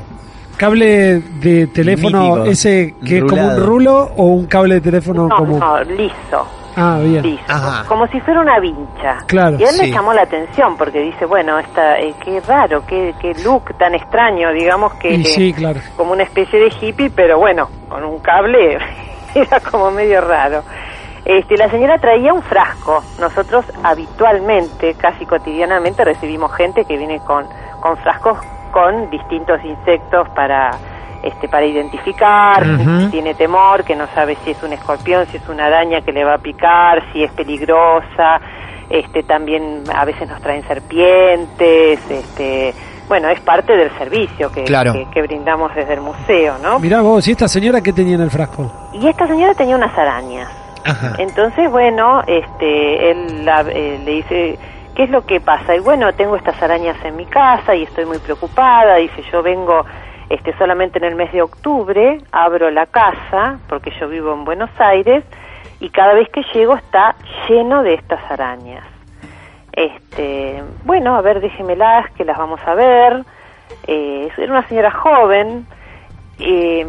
¿Cable 0.57 1.19
de 1.41 1.67
teléfono 1.67 2.21
Mítico. 2.21 2.45
ese 2.45 2.93
que 3.05 3.17
es 3.17 3.23
como 3.25 3.45
un 3.45 3.61
rulo 3.65 4.09
o 4.15 4.23
un 4.27 4.45
cable 4.45 4.75
de 4.75 4.81
teléfono 4.81 5.27
No, 5.27 5.35
como... 5.35 5.59
no, 5.59 5.83
liso, 5.83 6.47
Ah, 6.75 6.99
bien. 7.01 7.39
Ajá. 7.47 7.85
como 7.87 8.05
si 8.07 8.19
fuera 8.21 8.41
una 8.41 8.59
vincha. 8.59 9.17
Claro. 9.27 9.57
Y 9.59 9.63
a 9.63 9.69
él 9.69 9.75
Sí. 9.75 9.85
le 9.87 9.91
llamó 9.91 10.13
la 10.13 10.23
atención 10.23 10.75
porque 10.77 10.99
dice, 10.99 11.25
bueno, 11.25 11.57
esta, 11.59 11.97
eh, 11.99 12.13
qué 12.23 12.41
raro, 12.41 12.85
qué, 12.85 13.13
qué 13.21 13.33
look 13.43 13.75
tan 13.77 13.95
extraño, 13.95 14.51
digamos 14.51 14.93
que 14.95 15.11
Y 15.13 15.23
sí, 15.23 15.53
claro. 15.53 15.79
como 15.95 16.11
una 16.13 16.23
especie 16.23 16.59
de 16.59 16.71
hippie, 16.81 17.09
pero 17.09 17.37
bueno, 17.37 17.69
con 17.89 18.03
un 18.03 18.19
cable 18.19 18.77
era 19.35 19.59
como 19.61 19.91
medio 19.91 20.21
raro. 20.21 20.63
Este, 21.23 21.57
la 21.57 21.69
señora 21.71 21.97
traía 21.97 22.33
un 22.33 22.43
frasco. 22.43 23.03
Nosotros 23.19 23.65
habitualmente, 23.83 24.93
casi 24.95 25.25
cotidianamente, 25.25 26.03
recibimos 26.05 26.53
gente 26.55 26.85
que 26.85 26.97
viene 26.97 27.19
con, 27.21 27.45
con 27.79 27.97
frascos 27.97 28.37
con 28.71 29.09
distintos 29.09 29.63
insectos 29.63 30.27
para 30.35 30.71
este 31.25 31.47
para 31.49 31.65
identificar, 31.65 32.63
si 32.65 33.07
tiene 33.11 33.33
temor, 33.33 33.83
que 33.83 33.95
no 33.95 34.05
sabe 34.13 34.37
si 34.45 34.51
es 34.51 34.63
un 34.63 34.71
escorpión, 34.73 35.25
si 35.27 35.37
es 35.37 35.49
una 35.49 35.65
araña 35.65 36.01
que 36.01 36.11
le 36.13 36.23
va 36.23 36.35
a 36.35 36.37
picar, 36.37 37.03
si 37.11 37.23
es 37.23 37.31
peligrosa. 37.31 38.39
Este 38.89 39.23
también 39.23 39.83
a 39.93 40.05
veces 40.05 40.29
nos 40.29 40.39
traen 40.41 40.61
serpientes, 40.67 41.99
este 42.09 42.73
bueno, 43.07 43.29
es 43.29 43.39
parte 43.41 43.75
del 43.77 43.91
servicio 43.99 44.51
que, 44.51 44.63
Claro. 44.63 44.93
que, 44.93 45.05
que 45.11 45.21
brindamos 45.21 45.73
desde 45.75 45.93
el 45.93 46.01
museo, 46.01 46.57
¿no? 46.63 46.79
Mirá 46.79 47.01
vos, 47.01 47.27
¿y 47.27 47.31
esta 47.31 47.47
señora 47.47 47.81
qué 47.81 47.93
tenía 47.93 48.15
en 48.15 48.21
el 48.21 48.31
frasco? 48.31 48.71
Y 48.93 49.07
esta 49.07 49.27
señora 49.27 49.53
tenía 49.53 49.75
unas 49.75 49.95
arañas. 49.97 50.49
Ajá. 50.83 51.13
Entonces, 51.19 51.69
bueno, 51.69 52.21
este, 52.25 53.11
él 53.11 53.45
la- 53.45 53.61
eh, 53.61 53.99
le 54.03 54.11
dice, 54.11 54.59
¿qué 54.95 55.03
es 55.03 55.09
lo 55.11 55.23
que 55.25 55.39
pasa? 55.39 55.75
Y 55.75 55.79
bueno, 55.79 56.13
tengo 56.13 56.35
estas 56.35 56.59
arañas 56.63 56.95
en 57.03 57.15
mi 57.15 57.25
casa 57.25 57.75
y 57.75 57.83
estoy 57.83 58.05
muy 58.05 58.17
preocupada. 58.19 58.95
Dice, 58.95 59.23
yo 59.31 59.43
vengo 59.43 59.85
este, 60.29 60.57
solamente 60.57 60.97
en 60.97 61.05
el 61.05 61.15
mes 61.15 61.31
de 61.31 61.41
octubre, 61.41 62.19
abro 62.31 62.69
la 62.71 62.85
casa, 62.85 63.59
porque 63.67 63.91
yo 63.99 64.07
vivo 64.07 64.33
en 64.33 64.45
Buenos 64.45 64.69
Aires, 64.79 65.23
y 65.79 65.89
cada 65.89 66.13
vez 66.13 66.29
que 66.29 66.41
llego 66.53 66.75
está 66.75 67.15
lleno 67.47 67.83
de 67.83 67.95
estas 67.95 68.19
arañas. 68.31 68.83
Este, 69.71 70.63
bueno, 70.85 71.15
a 71.15 71.21
ver, 71.21 71.41
déjemelas, 71.41 72.09
que 72.11 72.23
las 72.23 72.37
vamos 72.37 72.61
a 72.65 72.75
ver. 72.75 73.23
Eh, 73.87 74.29
era 74.37 74.51
una 74.51 74.67
señora 74.67 74.91
joven, 74.91 75.65
eh, 76.39 76.85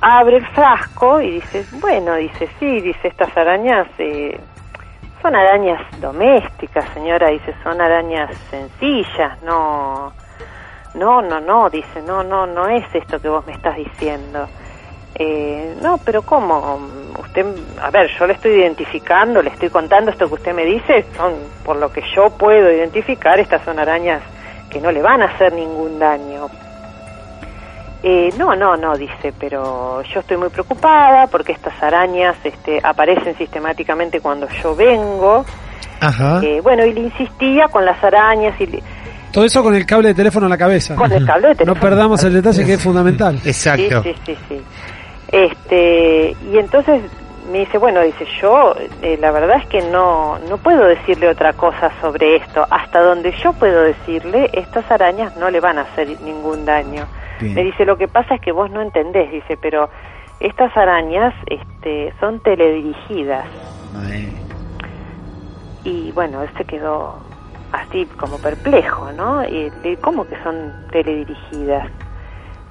abre 0.00 0.36
el 0.38 0.46
frasco 0.48 1.20
y 1.20 1.30
dice, 1.30 1.64
bueno, 1.80 2.16
dice, 2.16 2.48
sí, 2.58 2.80
dice, 2.80 3.08
estas 3.08 3.34
arañas 3.36 3.86
eh, 3.98 4.38
son 5.22 5.34
arañas 5.34 5.80
domésticas, 6.00 6.84
señora, 6.92 7.28
dice, 7.28 7.54
son 7.62 7.80
arañas 7.80 8.36
sencillas, 8.50 9.40
no, 9.42 10.12
no, 10.94 11.22
no, 11.22 11.40
no, 11.40 11.70
dice, 11.70 12.02
no, 12.06 12.22
no, 12.22 12.46
no 12.46 12.68
es 12.68 12.84
esto 12.94 13.20
que 13.20 13.28
vos 13.28 13.46
me 13.46 13.52
estás 13.52 13.76
diciendo. 13.76 14.46
Eh, 15.14 15.76
no, 15.82 15.98
pero 15.98 16.22
¿cómo? 16.22 16.80
Usted, 17.20 17.44
a 17.82 17.90
ver, 17.90 18.10
yo 18.18 18.26
le 18.26 18.32
estoy 18.34 18.52
identificando, 18.52 19.42
le 19.42 19.50
estoy 19.50 19.68
contando 19.68 20.10
esto 20.10 20.26
que 20.28 20.34
usted 20.34 20.54
me 20.54 20.64
dice, 20.64 21.04
son, 21.16 21.34
por 21.64 21.76
lo 21.76 21.92
que 21.92 22.02
yo 22.16 22.30
puedo 22.30 22.70
identificar, 22.70 23.38
estas 23.38 23.62
son 23.64 23.78
arañas 23.78 24.22
que 24.70 24.80
no 24.80 24.90
le 24.90 25.02
van 25.02 25.22
a 25.22 25.26
hacer 25.26 25.52
ningún 25.52 25.98
daño. 25.98 26.46
Eh, 28.02 28.30
no, 28.36 28.56
no, 28.56 28.76
no, 28.76 28.96
dice, 28.96 29.32
pero 29.38 30.02
yo 30.02 30.20
estoy 30.20 30.36
muy 30.36 30.48
preocupada 30.48 31.26
porque 31.28 31.52
estas 31.52 31.80
arañas 31.82 32.34
este, 32.42 32.80
aparecen 32.82 33.36
sistemáticamente 33.36 34.20
cuando 34.20 34.48
yo 34.62 34.74
vengo. 34.74 35.44
Ajá. 36.00 36.40
Eh, 36.42 36.60
bueno, 36.62 36.84
y 36.84 36.92
le 36.94 37.00
insistía 37.02 37.68
con 37.68 37.84
las 37.84 38.02
arañas 38.02 38.60
y 38.60 38.66
le- 38.66 38.82
Todo 39.32 39.44
eso 39.44 39.62
con 39.62 39.74
el 39.74 39.86
cable 39.86 40.08
de 40.08 40.14
teléfono 40.14 40.46
en 40.46 40.50
la 40.50 40.58
cabeza. 40.58 40.94
con 40.94 41.10
el 41.10 41.24
cable 41.26 41.48
de 41.48 41.54
No 41.54 41.58
teléfono. 41.58 41.80
perdamos 41.80 42.22
el 42.24 42.34
detalle 42.34 42.64
que 42.66 42.74
es 42.74 42.82
fundamental. 42.82 43.36
Exacto. 43.44 44.02
Sí, 44.02 44.14
sí, 44.26 44.34
sí, 44.34 44.38
sí. 44.48 44.62
Este, 45.28 46.36
y 46.52 46.58
entonces 46.58 47.00
me 47.50 47.60
dice, 47.60 47.78
bueno, 47.78 48.00
dice, 48.02 48.26
yo 48.40 48.74
eh, 49.02 49.18
la 49.20 49.30
verdad 49.30 49.56
es 49.60 49.66
que 49.68 49.82
no, 49.90 50.38
no 50.48 50.58
puedo 50.58 50.84
decirle 50.84 51.28
otra 51.28 51.52
cosa 51.54 51.90
sobre 52.00 52.36
esto. 52.36 52.66
Hasta 52.70 53.00
donde 53.00 53.32
yo 53.42 53.52
puedo 53.54 53.82
decirle, 53.82 54.50
estas 54.52 54.90
arañas 54.90 55.36
no 55.38 55.50
le 55.50 55.60
van 55.60 55.78
a 55.78 55.82
hacer 55.82 56.08
ningún 56.20 56.64
daño. 56.64 57.06
Bien. 57.40 57.54
Me 57.54 57.64
dice, 57.64 57.84
lo 57.84 57.96
que 57.96 58.08
pasa 58.08 58.34
es 58.36 58.40
que 58.42 58.52
vos 58.52 58.70
no 58.70 58.80
entendés, 58.82 59.30
dice, 59.32 59.56
pero 59.60 59.88
estas 60.40 60.76
arañas 60.76 61.34
este, 61.46 62.12
son 62.20 62.38
teledirigidas. 62.40 63.46
Y 65.84 66.12
bueno, 66.12 66.42
él 66.42 66.48
se 66.56 66.64
quedó 66.64 67.16
así 67.72 68.06
como 68.18 68.38
perplejo, 68.38 69.10
¿no? 69.12 69.44
Y, 69.48 69.70
de 69.82 69.96
¿Cómo 70.00 70.26
que 70.26 70.36
son 70.42 70.72
teledirigidas? 70.90 71.88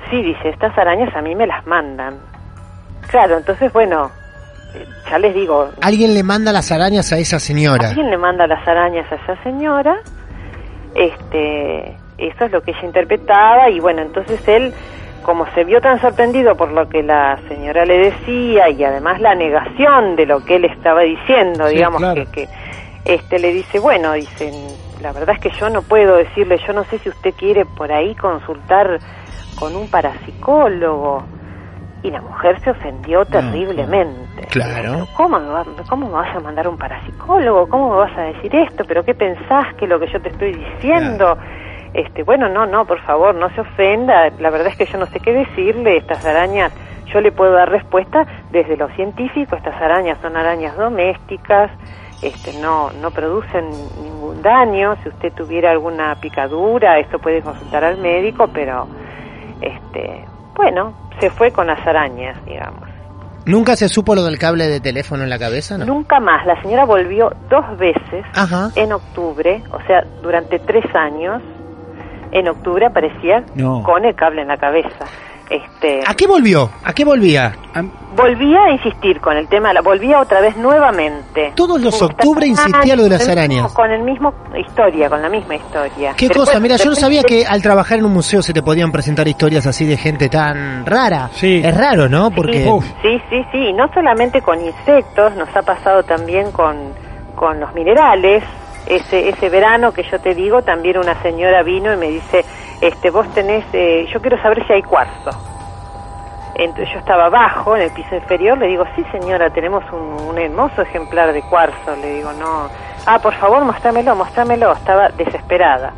Sí, 0.10 0.22
dice, 0.22 0.50
estas 0.50 0.78
arañas 0.78 1.16
a 1.16 1.22
mí 1.22 1.36
me 1.36 1.48
las 1.48 1.66
mandan. 1.68 2.16
Claro, 3.08 3.38
entonces, 3.38 3.72
bueno, 3.74 4.10
eh, 4.76 4.86
ya 5.10 5.18
les 5.20 5.34
digo, 5.34 5.70
Alguien 5.82 6.14
le 6.14 6.24
manda 6.24 6.52
las 6.52 6.72
arañas 6.72 7.12
a 7.12 7.18
esa 7.18 7.40
señora. 7.40 7.90
alguien 7.90 8.10
le 8.10 8.18
manda 8.18 8.48
las 8.48 8.66
arañas 8.68 9.12
a 9.12 9.16
esa 9.16 9.42
señora, 9.44 9.98
este, 10.96 11.96
eso 12.18 12.46
es 12.46 12.52
lo 12.52 12.62
que 12.62 12.72
ella 12.72 12.86
interpretaba 12.86 13.70
y 13.70 13.80
bueno, 13.80 14.02
entonces 14.02 14.46
él, 14.48 14.74
como 15.24 15.46
se 15.54 15.64
vio 15.64 15.80
tan 15.82 16.00
sorprendido 16.02 16.56
por 16.56 16.72
lo 16.72 16.88
que 16.90 17.04
la 17.04 17.38
señora 17.48 17.86
le 17.86 17.98
decía 18.12 18.70
y 18.70 18.84
además 18.84 19.20
la 19.22 19.36
negación 19.36 20.16
de 20.16 20.26
lo 20.26 20.44
que 20.44 20.56
él 20.58 20.66
estaba 20.66 21.02
diciendo, 21.02 21.68
Sí, 21.68 21.76
digamos 21.76 22.00
claro. 22.02 22.24
que, 22.32 22.48
que 22.48 23.14
este 23.16 23.40
le 23.40 23.52
dice, 23.54 23.80
bueno, 23.80 24.14
dicen, 24.14 24.54
la 25.02 25.12
verdad 25.12 25.36
es 25.36 25.42
que 25.42 25.50
yo 25.60 25.70
no 25.70 25.82
puedo 25.82 26.16
decirle, 26.18 26.58
yo 26.66 26.74
no 26.74 26.84
sé 26.86 27.00
si 27.00 27.10
usted 27.10 27.34
quiere 27.36 27.66
por 27.66 27.92
ahí 27.92 28.16
consultar 28.16 29.00
con 29.60 29.76
un 29.76 29.88
parapsicólogo. 29.90 31.24
Y 32.04 32.10
la 32.10 32.20
mujer 32.22 32.60
se 32.62 32.72
ofendió 32.72 33.26
terriblemente. 33.26 34.48
Claro. 34.50 35.08
¿Cómo 35.16 35.40
me, 35.40 35.50
va- 35.50 35.66
¿Cómo 35.88 36.08
me 36.08 36.14
vas 36.14 36.36
a 36.36 36.40
mandar 36.40 36.68
un 36.68 36.76
parapsicólogo? 36.78 37.68
¿Cómo 37.70 37.92
me 37.92 37.98
vas 37.98 38.18
a 38.18 38.22
decir 38.24 38.56
esto? 38.56 38.86
¿Pero 38.88 39.04
qué 39.04 39.14
pensás 39.14 39.76
que 39.76 39.86
lo 39.86 40.00
que 40.00 40.08
yo 40.08 40.20
te 40.20 40.30
estoy 40.30 40.54
diciendo? 40.54 41.38
Este, 41.94 42.24
bueno, 42.24 42.50
no, 42.50 42.66
no, 42.66 42.86
por 42.86 43.00
favor, 43.02 43.36
no 43.36 43.50
se 43.52 43.62
ofenda. 43.62 44.32
La 44.40 44.50
verdad 44.50 44.70
es 44.70 44.78
que 44.78 44.86
yo 44.88 44.98
no 44.98 45.06
sé 45.08 45.20
qué 45.20 45.32
decirle. 45.32 45.98
Estas 45.98 46.26
arañas, 46.26 46.72
yo 47.14 47.22
le 47.22 47.32
puedo 47.32 47.52
dar 47.52 47.70
respuesta 47.70 48.26
desde 48.50 48.78
lo 48.78 48.88
científico. 48.96 49.56
Estas 49.56 49.80
arañas 49.80 50.18
son 50.24 50.36
arañas 50.36 50.76
domésticas. 50.78 51.70
Este, 52.22 52.54
no, 52.62 52.92
no 53.02 53.10
producen 53.12 53.70
ningún 54.04 54.42
daño. 54.42 54.96
Si 55.04 55.10
usted 55.10 55.34
tuviera 55.34 55.72
alguna 55.72 56.16
picadura, 56.22 57.00
esto 57.00 57.18
puede 57.20 57.42
consultar 57.42 57.84
al 57.84 57.98
médico, 57.98 58.48
pero, 58.54 58.88
este, 59.62 60.26
bueno, 60.56 60.94
se 61.20 61.30
fue 61.30 61.52
con 61.52 61.68
las 61.68 61.86
arañas, 61.88 62.38
digamos. 62.46 62.90
¿Nunca 63.46 63.76
se 63.76 63.90
supo 63.90 64.14
lo 64.14 64.24
del 64.24 64.38
cable 64.38 64.68
de 64.68 64.80
teléfono 64.80 65.24
en 65.24 65.30
la 65.32 65.40
cabeza? 65.40 65.78
No. 65.78 65.86
Nunca 65.86 66.20
más. 66.20 66.46
La 66.46 66.62
señora 66.62 66.86
volvió 66.86 67.32
dos 67.50 67.66
veces 67.80 68.24
Ajá. 68.36 68.70
en 68.76 68.94
octubre, 68.94 69.64
o 69.72 69.82
sea, 69.88 70.04
durante 70.22 70.60
tres 70.60 70.86
años. 70.94 71.42
En 72.32 72.48
octubre 72.48 72.86
aparecía 72.86 73.44
No. 73.56 73.82
con 73.84 74.06
el 74.06 74.16
cable 74.16 74.44
en 74.44 74.48
la 74.48 74.58
cabeza. 74.58 75.06
Este, 75.50 76.00
¿A 76.06 76.14
qué 76.14 76.28
volvió? 76.28 76.70
¿A 76.84 76.94
qué 76.94 77.04
volvía? 77.04 77.54
volvía 78.16 78.66
a 78.66 78.72
insistir 78.72 79.22
con 79.22 79.38
el 79.38 79.48
tema, 79.48 79.72
volvía 79.84 80.20
otra 80.20 80.42
vez 80.42 80.56
nuevamente. 80.58 81.54
Todos 81.56 81.80
los 81.82 82.02
octubre 82.02 82.46
insistía 82.46 82.96
lo 82.96 83.04
de 83.04 83.10
las 83.10 83.20
mismo- 83.20 83.32
arañas. 83.32 83.74
Con 83.74 83.90
el 83.92 84.02
mismo 84.04 84.34
historia, 84.58 85.10
con 85.10 85.22
la 85.22 85.30
misma 85.30 85.56
historia. 85.56 86.14
¿Qué 86.18 86.30
cosa? 86.30 86.60
Mira, 86.60 86.76
yo 86.76 86.90
no 86.90 86.96
sabía 86.96 87.24
que 87.24 87.46
al 87.46 87.62
trabajar 87.62 88.00
en 88.00 88.06
un 88.06 88.14
museo 88.14 88.42
se 88.42 88.54
te 88.54 88.62
podían 88.62 88.92
presentar 88.92 89.28
historias 89.28 89.66
así 89.66 89.86
de 89.86 89.98
gente 89.98 90.28
tan 90.30 90.86
rara. 90.86 91.30
Sí. 91.34 91.62
Es 91.64 91.76
raro, 91.76 92.10
¿no? 92.10 92.32
Porque... 92.32 92.64
Sí, 93.02 93.22
sí, 93.30 93.46
sí, 93.52 93.58
y 93.58 93.74
no 93.74 93.88
solamente 93.94 94.42
con 94.42 94.60
insectos, 94.64 95.36
nos 95.36 95.54
ha 95.56 95.62
pasado 95.62 96.04
también 96.04 96.52
con, 96.52 96.76
con 97.36 97.60
los 97.60 97.74
minerales. 97.74 98.44
Ese, 98.86 99.30
ese 99.30 99.50
verano 99.50 99.92
que 99.94 100.04
yo 100.04 100.20
te 100.20 100.34
digo, 100.36 100.62
también 100.64 100.98
una 100.98 101.22
señora 101.22 101.64
vino 101.64 101.94
y 101.94 101.98
me 101.98 102.08
dice, 102.08 102.44
este, 102.82 103.10
vos 103.10 103.28
tenés, 103.34 103.64
eh, 103.74 104.08
yo 104.12 104.20
quiero 104.22 104.42
saber 104.42 104.66
si 104.66 104.74
hay 104.74 104.82
cuarzo. 104.82 105.30
Entonces 106.56 106.90
yo 106.94 107.00
estaba 107.00 107.26
abajo, 107.26 107.76
en 107.76 107.84
el 107.84 107.92
piso 107.92 108.16
inferior, 108.16 108.58
le 108.58 108.68
digo, 108.68 108.84
sí 108.96 109.04
señora, 109.12 109.50
tenemos 109.52 109.84
un, 109.92 110.30
un 110.30 110.38
hermoso 110.38 110.82
ejemplar 110.82 111.32
de 111.32 111.42
cuarzo. 111.44 111.96
Le 112.02 112.16
digo, 112.16 112.34
no, 112.34 112.70
ah, 113.06 113.20
por 113.20 113.34
favor, 113.36 113.64
mostrámelo, 113.64 114.16
mostrámelo. 114.16 114.74
Estaba 114.74 115.10
desesperada. 115.10 115.94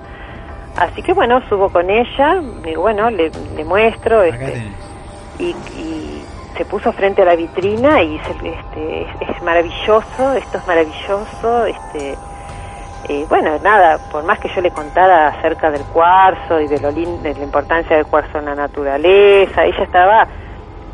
Así 0.77 1.01
que 1.01 1.13
bueno, 1.13 1.41
subo 1.49 1.69
con 1.69 1.89
ella, 1.89 2.41
digo, 2.63 2.81
bueno, 2.81 3.09
le, 3.09 3.31
le 3.55 3.63
muestro, 3.63 4.23
este, 4.23 4.63
y, 5.37 5.49
y 5.49 6.25
se 6.57 6.65
puso 6.65 6.91
frente 6.93 7.21
a 7.21 7.25
la 7.25 7.35
vitrina 7.35 8.01
y 8.01 8.17
dice, 8.17 8.31
este, 8.43 9.01
es, 9.03 9.35
es 9.35 9.43
maravilloso, 9.43 10.33
esto 10.33 10.57
es 10.57 10.67
maravilloso, 10.67 11.65
este, 11.65 12.15
eh, 13.09 13.25
bueno, 13.29 13.57
nada, 13.63 13.97
por 14.11 14.23
más 14.23 14.39
que 14.39 14.49
yo 14.55 14.61
le 14.61 14.71
contara 14.71 15.27
acerca 15.27 15.69
del 15.71 15.83
cuarzo 15.85 16.59
y 16.59 16.67
de, 16.67 16.79
lo 16.79 16.89
lin- 16.91 17.21
de 17.21 17.33
la 17.33 17.43
importancia 17.43 17.95
del 17.97 18.05
cuarzo 18.05 18.39
en 18.39 18.45
la 18.45 18.55
naturaleza, 18.55 19.65
ella 19.65 19.83
estaba 19.83 20.27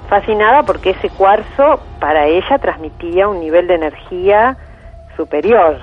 fascinada 0.10 0.64
porque 0.64 0.92
ese 0.92 1.10
cuarzo 1.10 1.80
para 2.00 2.26
ella 2.26 2.58
transmitía 2.58 3.28
un 3.28 3.40
nivel 3.40 3.68
de 3.68 3.76
energía 3.76 4.58
superior, 5.16 5.78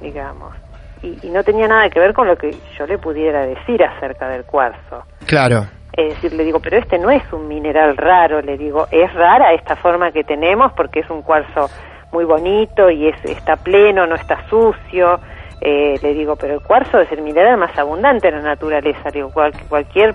digamos, 0.00 0.54
y, 1.02 1.18
y 1.26 1.30
no 1.30 1.42
tenía 1.44 1.68
nada 1.68 1.88
que 1.90 2.00
ver 2.00 2.14
con 2.14 2.26
lo 2.26 2.36
que 2.36 2.56
yo 2.78 2.86
le 2.86 2.98
pudiera 2.98 3.40
decir 3.46 3.82
acerca 3.84 4.28
del 4.28 4.44
cuarzo. 4.44 5.04
Claro. 5.26 5.66
Es 5.92 6.14
decir, 6.14 6.32
le 6.32 6.44
digo, 6.44 6.60
pero 6.60 6.78
este 6.78 6.98
no 6.98 7.10
es 7.10 7.22
un 7.32 7.48
mineral 7.48 7.96
raro, 7.96 8.40
le 8.40 8.56
digo, 8.56 8.86
es 8.90 9.12
rara 9.12 9.52
esta 9.52 9.76
forma 9.76 10.12
que 10.12 10.24
tenemos 10.24 10.72
porque 10.72 11.00
es 11.00 11.10
un 11.10 11.20
cuarzo 11.22 11.68
muy 12.12 12.24
bonito 12.24 12.90
y 12.90 13.08
es, 13.08 13.24
está 13.24 13.56
pleno, 13.56 14.06
no 14.06 14.14
está 14.14 14.38
sucio. 14.48 15.20
Eh, 15.60 15.98
le 16.02 16.14
digo, 16.14 16.36
pero 16.36 16.54
el 16.54 16.60
cuarzo 16.60 17.00
es 17.00 17.12
el 17.12 17.22
mineral 17.22 17.56
más 17.58 17.76
abundante 17.78 18.28
en 18.28 18.36
la 18.36 18.42
naturaleza. 18.42 19.00
Le 19.06 19.12
digo, 19.12 19.30
cual- 19.30 19.52
cualquier 19.68 20.14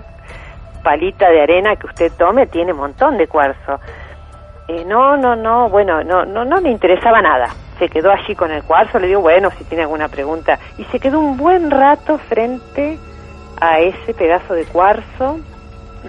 palita 0.82 1.28
de 1.30 1.42
arena 1.42 1.76
que 1.76 1.86
usted 1.86 2.12
tome 2.18 2.46
tiene 2.46 2.72
un 2.72 2.78
montón 2.78 3.16
de 3.16 3.26
cuarzo. 3.28 3.80
Eh, 4.68 4.84
no, 4.84 5.16
no, 5.16 5.36
no, 5.36 5.68
bueno, 5.68 6.02
no, 6.02 6.24
no, 6.24 6.44
no 6.44 6.60
le 6.60 6.70
interesaba 6.70 7.22
nada. 7.22 7.48
Se 7.78 7.88
quedó 7.88 8.10
allí 8.10 8.34
con 8.34 8.50
el 8.50 8.62
cuarzo, 8.64 8.98
le 8.98 9.06
digo, 9.06 9.20
bueno, 9.20 9.50
si 9.56 9.64
tiene 9.64 9.82
alguna 9.84 10.08
pregunta. 10.08 10.58
Y 10.78 10.84
se 10.84 10.98
quedó 10.98 11.20
un 11.20 11.36
buen 11.36 11.70
rato 11.70 12.18
frente 12.18 12.98
a 13.60 13.78
ese 13.80 14.14
pedazo 14.14 14.54
de 14.54 14.64
cuarzo, 14.64 15.38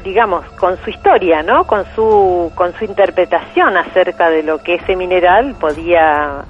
digamos, 0.04 0.46
con 0.60 0.78
su 0.78 0.90
historia, 0.90 1.44
¿no? 1.44 1.66
Con 1.66 1.86
su, 1.96 2.52
con 2.56 2.74
su 2.74 2.86
interpretación 2.86 3.78
acerca 3.78 4.30
de 4.30 4.44
lo 4.44 4.60
que 4.60 4.76
ese 4.76 4.96
mineral 4.96 5.56
podía 5.60 6.44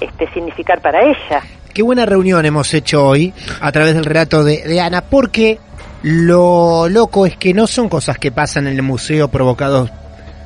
este, 0.00 0.28
significar 0.28 0.80
para 0.80 1.00
ella. 1.02 1.42
Qué 1.72 1.82
buena 1.82 2.04
reunión 2.06 2.44
hemos 2.44 2.72
hecho 2.74 3.04
hoy 3.06 3.32
a 3.60 3.70
través 3.72 3.94
del 3.94 4.04
relato 4.04 4.42
de, 4.44 4.62
de 4.62 4.80
Ana, 4.80 5.02
porque 5.02 5.58
lo 6.02 6.88
loco 6.88 7.26
es 7.26 7.36
que 7.36 7.54
no 7.54 7.66
son 7.66 7.88
cosas 7.88 8.18
que 8.18 8.32
pasan 8.32 8.66
en 8.66 8.74
el 8.74 8.82
museo 8.82 9.28
provocados 9.28 9.90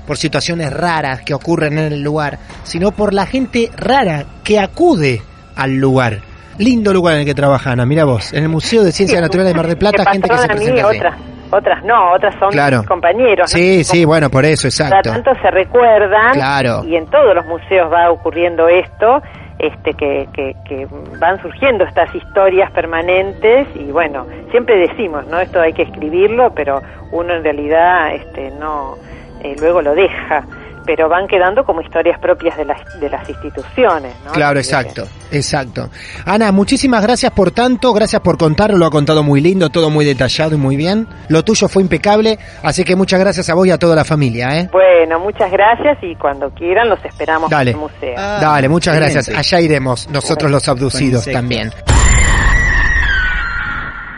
por 0.06 0.18
situaciones 0.18 0.70
raras 0.72 1.22
que 1.22 1.32
ocurren 1.32 1.78
en 1.78 1.92
el 1.92 2.02
lugar, 2.02 2.38
sino 2.62 2.90
por 2.92 3.14
la 3.14 3.24
gente 3.26 3.70
rara 3.76 4.24
que 4.42 4.58
acude 4.60 5.22
al 5.56 5.72
lugar. 5.76 6.18
Lindo 6.58 6.92
lugar 6.92 7.14
en 7.14 7.20
el 7.20 7.26
que 7.26 7.34
trabaja 7.34 7.72
Ana, 7.72 7.86
mira 7.86 8.04
vos, 8.04 8.32
en 8.32 8.42
el 8.44 8.48
Museo 8.48 8.84
de 8.84 8.92
Ciencias 8.92 9.20
Naturales 9.20 9.52
de 9.52 9.56
Mar 9.56 9.66
del 9.66 9.78
Plata, 9.78 10.04
gente 10.12 10.28
que 10.28 10.36
se 10.36 10.42
mí, 10.48 10.54
presenta 10.54 10.88
así. 10.88 10.96
otras, 10.98 11.18
otras 11.50 11.84
no, 11.84 12.12
otras 12.14 12.34
son 12.38 12.50
Claro. 12.50 12.78
mis 12.80 12.86
compañeros. 12.88 13.50
¿no? 13.52 13.58
Sí, 13.58 13.82
sí, 13.82 14.04
bueno, 14.04 14.28
por 14.30 14.44
eso, 14.44 14.68
Cada 14.76 14.98
exacto. 14.98 15.10
tanto 15.10 15.30
se 15.42 15.50
recuerdan 15.50 16.32
Claro. 16.34 16.84
y 16.84 16.96
en 16.96 17.06
todos 17.06 17.34
los 17.34 17.46
museos 17.46 17.90
va 17.92 18.10
ocurriendo 18.10 18.68
esto, 18.68 19.22
este 19.58 19.94
que, 19.94 20.28
que, 20.32 20.56
que 20.64 20.86
van 21.18 21.40
surgiendo 21.40 21.84
estas 21.84 22.14
historias 22.14 22.70
permanentes 22.72 23.68
y 23.74 23.90
bueno, 23.90 24.26
siempre 24.50 24.76
decimos, 24.76 25.26
¿no? 25.26 25.40
Esto 25.40 25.60
hay 25.60 25.72
que 25.72 25.82
escribirlo, 25.82 26.52
pero 26.54 26.82
uno 27.12 27.34
en 27.34 27.44
realidad 27.44 28.14
este 28.14 28.50
no 28.58 28.96
eh, 29.42 29.54
luego 29.60 29.82
lo 29.82 29.94
deja, 29.94 30.44
pero 30.84 31.08
van 31.08 31.26
quedando 31.26 31.64
como 31.64 31.80
historias 31.80 32.18
propias 32.18 32.56
de 32.56 32.64
las 32.64 33.00
de 33.00 33.08
las 33.08 33.28
instituciones, 33.28 34.14
¿no? 34.24 34.32
Claro, 34.32 34.58
exacto, 34.58 35.06
exacto. 35.30 35.88
Ana, 36.24 36.52
muchísimas 36.52 37.02
gracias 37.02 37.32
por 37.32 37.50
tanto, 37.50 37.92
gracias 37.92 38.20
por 38.22 38.38
contarlo, 38.38 38.76
lo 38.76 38.86
ha 38.86 38.90
contado 38.90 39.22
muy 39.22 39.40
lindo, 39.40 39.70
todo 39.70 39.90
muy 39.90 40.04
detallado 40.04 40.54
y 40.54 40.58
muy 40.58 40.76
bien. 40.76 41.06
Lo 41.28 41.42
tuyo 41.44 41.68
fue 41.68 41.82
impecable, 41.82 42.38
así 42.62 42.84
que 42.84 42.96
muchas 42.96 43.20
gracias 43.20 43.48
a 43.50 43.54
vos 43.54 43.66
y 43.66 43.70
a 43.70 43.78
toda 43.78 43.96
la 43.96 44.04
familia, 44.04 44.58
¿eh? 44.58 44.68
Bueno, 44.72 45.20
muchas 45.20 45.50
gracias 45.50 45.98
y 46.02 46.14
cuando 46.16 46.50
quieran 46.50 46.88
los 46.88 47.04
esperamos 47.04 47.50
Dale. 47.50 47.72
en 47.72 47.76
el 47.76 47.80
museo. 47.80 48.14
Dale, 48.16 48.68
muchas 48.68 48.96
gracias. 48.96 49.28
Allá 49.28 49.60
iremos, 49.60 50.08
nosotros 50.10 50.50
los 50.50 50.68
abducidos 50.68 51.24
también. 51.26 51.70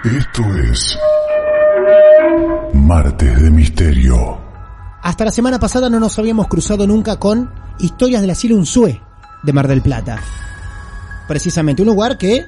Esto 0.05 0.43
es 0.71 0.99
Martes 2.73 3.43
de 3.43 3.51
Misterio. 3.51 4.46
Hasta 5.07 5.25
la 5.25 5.31
semana 5.31 5.61
pasada 5.61 5.89
no 5.89 6.01
nos 6.01 6.19
habíamos 6.19 6.49
cruzado 6.49 6.85
nunca 6.85 7.15
con 7.15 7.49
historias 7.79 8.23
del 8.23 8.31
asilo 8.31 8.57
Unzué 8.57 9.01
de 9.45 9.53
Mar 9.53 9.69
del 9.69 9.81
Plata. 9.81 10.19
Precisamente 11.29 11.83
un 11.83 11.87
lugar 11.87 12.19
que 12.19 12.45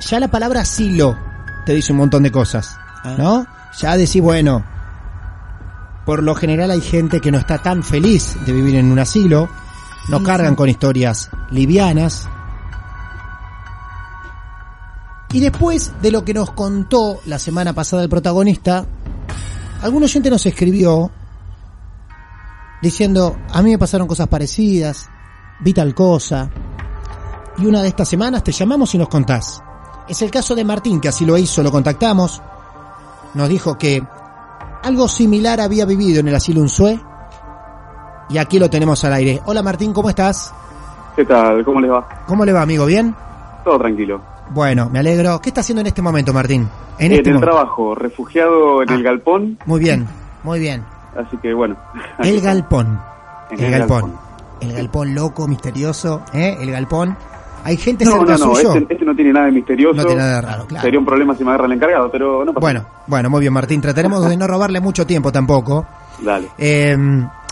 ya 0.00 0.18
la 0.18 0.28
palabra 0.28 0.62
asilo 0.62 1.18
te 1.66 1.74
dice 1.74 1.92
un 1.92 1.98
montón 1.98 2.22
de 2.22 2.32
cosas, 2.32 2.74
¿no? 3.18 3.46
Ya 3.78 3.98
decís, 3.98 4.22
bueno, 4.22 4.64
por 6.06 6.22
lo 6.22 6.34
general 6.34 6.70
hay 6.70 6.80
gente 6.80 7.20
que 7.20 7.30
no 7.30 7.36
está 7.36 7.58
tan 7.58 7.82
feliz 7.82 8.38
de 8.46 8.52
vivir 8.54 8.76
en 8.76 8.90
un 8.90 9.00
asilo, 9.00 9.50
nos 10.08 10.22
cargan 10.22 10.54
con 10.54 10.70
historias 10.70 11.28
livianas. 11.50 12.30
Y 15.34 15.40
después 15.40 15.92
de 16.00 16.12
lo 16.12 16.24
que 16.24 16.32
nos 16.32 16.50
contó 16.52 17.20
la 17.26 17.38
semana 17.38 17.74
pasada 17.74 18.04
el 18.04 18.08
protagonista, 18.08 18.86
algún 19.82 20.04
oyente 20.04 20.30
nos 20.30 20.46
escribió 20.46 21.10
diciendo, 22.82 23.36
a 23.52 23.62
mí 23.62 23.70
me 23.70 23.78
pasaron 23.78 24.06
cosas 24.06 24.28
parecidas, 24.28 25.08
vi 25.60 25.72
tal 25.72 25.94
cosa, 25.94 26.48
y 27.58 27.66
una 27.66 27.82
de 27.82 27.88
estas 27.88 28.08
semanas 28.08 28.42
te 28.44 28.52
llamamos 28.52 28.94
y 28.94 28.98
nos 28.98 29.08
contás. 29.08 29.62
Es 30.08 30.22
el 30.22 30.30
caso 30.30 30.54
de 30.54 30.64
Martín, 30.64 31.00
que 31.00 31.08
así 31.08 31.24
lo 31.26 31.36
hizo, 31.36 31.62
lo 31.62 31.70
contactamos, 31.72 32.40
nos 33.34 33.48
dijo 33.48 33.76
que 33.76 34.02
algo 34.82 35.08
similar 35.08 35.60
había 35.60 35.84
vivido 35.84 36.20
en 36.20 36.28
el 36.28 36.34
asilo 36.34 36.60
Unzué, 36.60 36.98
y 38.30 38.38
aquí 38.38 38.58
lo 38.58 38.68
tenemos 38.70 39.02
al 39.04 39.14
aire. 39.14 39.40
Hola 39.46 39.62
Martín, 39.62 39.92
¿cómo 39.92 40.08
estás? 40.10 40.52
¿Qué 41.16 41.24
tal? 41.24 41.64
¿Cómo 41.64 41.80
les 41.80 41.90
va? 41.90 42.06
¿Cómo 42.26 42.44
le 42.44 42.52
va, 42.52 42.62
amigo? 42.62 42.86
¿Bien? 42.86 43.14
Todo 43.64 43.78
tranquilo. 43.78 44.20
Bueno, 44.50 44.88
me 44.90 44.98
alegro. 45.00 45.40
¿Qué 45.40 45.48
está 45.50 45.62
haciendo 45.62 45.80
en 45.80 45.88
este 45.88 46.00
momento, 46.00 46.32
Martín? 46.32 46.68
En, 46.98 47.12
este 47.12 47.30
el 47.30 47.34
momento. 47.36 47.52
trabajo, 47.52 47.94
refugiado 47.94 48.82
en 48.82 48.90
Ah. 48.90 48.94
el 48.94 49.02
galpón, 49.02 49.58
Muy 49.66 49.80
bien, 49.80 50.06
muy 50.44 50.58
bien. 50.60 50.84
Así 51.18 51.36
que 51.38 51.52
bueno. 51.54 51.76
El 52.18 52.40
galpón. 52.40 53.00
El 53.50 53.70
galpón. 53.70 54.14
El 54.60 54.72
galpón 54.72 55.14
loco, 55.14 55.46
misterioso, 55.46 56.22
¿eh? 56.32 56.56
El 56.60 56.70
galpón. 56.72 57.16
Hay 57.64 57.76
gente 57.76 58.04
No, 58.04 58.12
cerca 58.12 58.38
no, 58.38 58.46
no, 58.46 58.54
suyo. 58.54 58.74
este, 58.74 58.94
este 58.94 59.04
no 59.04 59.14
tiene 59.14 59.32
nada 59.32 59.46
de 59.46 59.52
misterioso. 59.52 59.94
No 59.96 60.04
tiene 60.04 60.20
nada 60.22 60.34
de 60.36 60.40
raro, 60.42 60.66
claro. 60.66 60.82
Sería 60.84 60.98
un 61.00 61.04
problema 61.06 61.34
si 61.34 61.44
me 61.44 61.50
agarra 61.50 61.66
el 61.66 61.72
encargado, 61.72 62.10
pero 62.10 62.44
no 62.44 62.52
pasa 62.54 62.60
Bueno, 62.60 62.84
bueno, 63.06 63.30
muy 63.30 63.40
bien, 63.40 63.52
Martín. 63.52 63.80
Trataremos 63.80 64.26
de 64.28 64.36
no 64.36 64.46
robarle 64.46 64.80
mucho 64.80 65.06
tiempo 65.06 65.30
tampoco. 65.32 65.86
Dale. 66.22 66.48
Eh, 66.56 66.96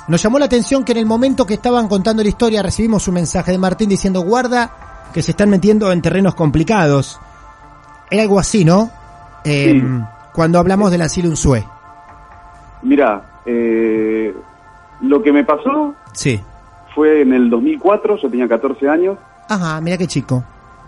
nos 0.09 0.23
llamó 0.23 0.39
la 0.39 0.45
atención 0.47 0.85
que 0.85 0.93
en 0.93 0.99
el 0.99 1.07
momento 1.07 1.45
que 1.45 1.55
estaban 1.55 1.89
contando 1.89 2.23
la 2.23 2.29
historia 2.29 2.63
recibimos 2.63 3.07
un 3.09 3.15
mensaje 3.15 3.51
de 3.53 3.59
Martín 3.59 3.89
diciendo 3.89 4.21
guarda 4.23 4.71
que 5.13 5.23
se 5.23 5.33
están 5.33 5.51
metiendo 5.51 5.91
en 5.93 6.01
terrenos 6.03 6.35
complicados. 6.35 7.21
Era 8.11 8.23
algo 8.23 8.39
así, 8.39 8.65
¿no? 8.65 8.91
Eh, 9.45 9.73
Sí. 9.81 9.83
Cuando 10.33 10.59
hablamos 10.59 10.91
del 10.91 11.03
asilo 11.03 11.29
Unzué. 11.31 11.65
Mira, 12.83 13.23
eh, 13.47 14.35
lo 15.03 15.23
que 15.23 15.33
me 15.33 15.45
pasó 15.45 15.95
Sí. 16.13 16.41
fue 16.95 17.23
en 17.23 17.33
el 17.33 17.49
2004, 17.51 18.17
yo 18.17 18.31
tenía 18.31 18.49
14 18.49 18.89
años. 18.89 19.19
Ajá, 19.49 19.81
mira 19.81 19.97
qué 19.97 20.07
chico. 20.07 20.45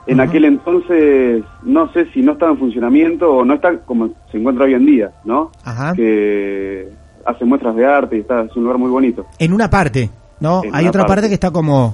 En 0.06 0.20
aquel 0.20 0.46
entonces, 0.46 1.44
no 1.62 1.92
sé 1.92 2.06
si 2.12 2.22
no 2.22 2.32
estaba 2.32 2.52
en 2.52 2.58
funcionamiento 2.58 3.30
o 3.30 3.44
no 3.44 3.54
está 3.54 3.78
como 3.80 4.08
se 4.32 4.38
encuentra 4.38 4.64
hoy 4.64 4.72
en 4.74 4.86
día, 4.86 5.10
¿no? 5.24 5.52
Ajá. 5.64 5.92
Que 5.94 6.88
hace 7.26 7.44
muestras 7.44 7.76
de 7.76 7.84
arte 7.84 8.16
y 8.16 8.20
está, 8.20 8.40
es 8.42 8.56
un 8.56 8.62
lugar 8.62 8.78
muy 8.78 8.90
bonito, 8.90 9.26
En 9.38 9.52
una 9.52 9.68
parte, 9.68 10.08
¿no? 10.40 10.62
En 10.64 10.74
Hay 10.74 10.86
otra 10.88 11.02
parte. 11.02 11.14
parte. 11.16 11.28
que 11.28 11.34
está 11.34 11.50
como 11.50 11.88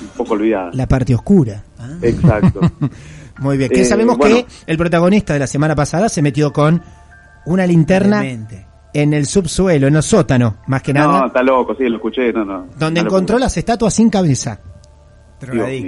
un 0.00 0.08
poco 0.16 0.32
olvidada. 0.34 0.70
la 0.72 0.86
parte 0.86 1.14
oscura. 1.14 1.62
Exacto. 2.00 2.60
Muy 3.40 3.58
bien. 3.58 3.68
Que 3.70 3.82
Eh, 3.82 3.84
sabemos 3.84 4.16
bueno. 4.16 4.36
que 4.36 4.46
el 4.66 4.78
protagonista 4.78 5.32
de 5.34 5.40
la 5.40 5.46
semana 5.48 5.74
pasada 5.74 6.08
se 6.08 6.22
metió 6.22 6.52
con 6.52 6.80
una 7.46 7.66
linterna. 7.66 8.22
En 8.94 9.12
el 9.12 9.26
subsuelo, 9.26 9.88
en 9.88 9.96
el 9.96 10.02
sótano, 10.02 10.56
más 10.68 10.82
que 10.82 10.92
nada, 10.94 11.20
No, 11.20 11.26
está 11.26 11.42
loco, 11.42 11.74
sí, 11.74 11.84
lo 11.88 11.96
escuché, 11.96 12.32
no, 12.32 12.44
no. 12.44 12.66
donde 12.78 13.00
encontró 13.00 13.34
locura. 13.34 13.46
las 13.46 13.56
estatuas 13.58 13.92
sin 13.92 14.08
cabeza. 14.08 14.60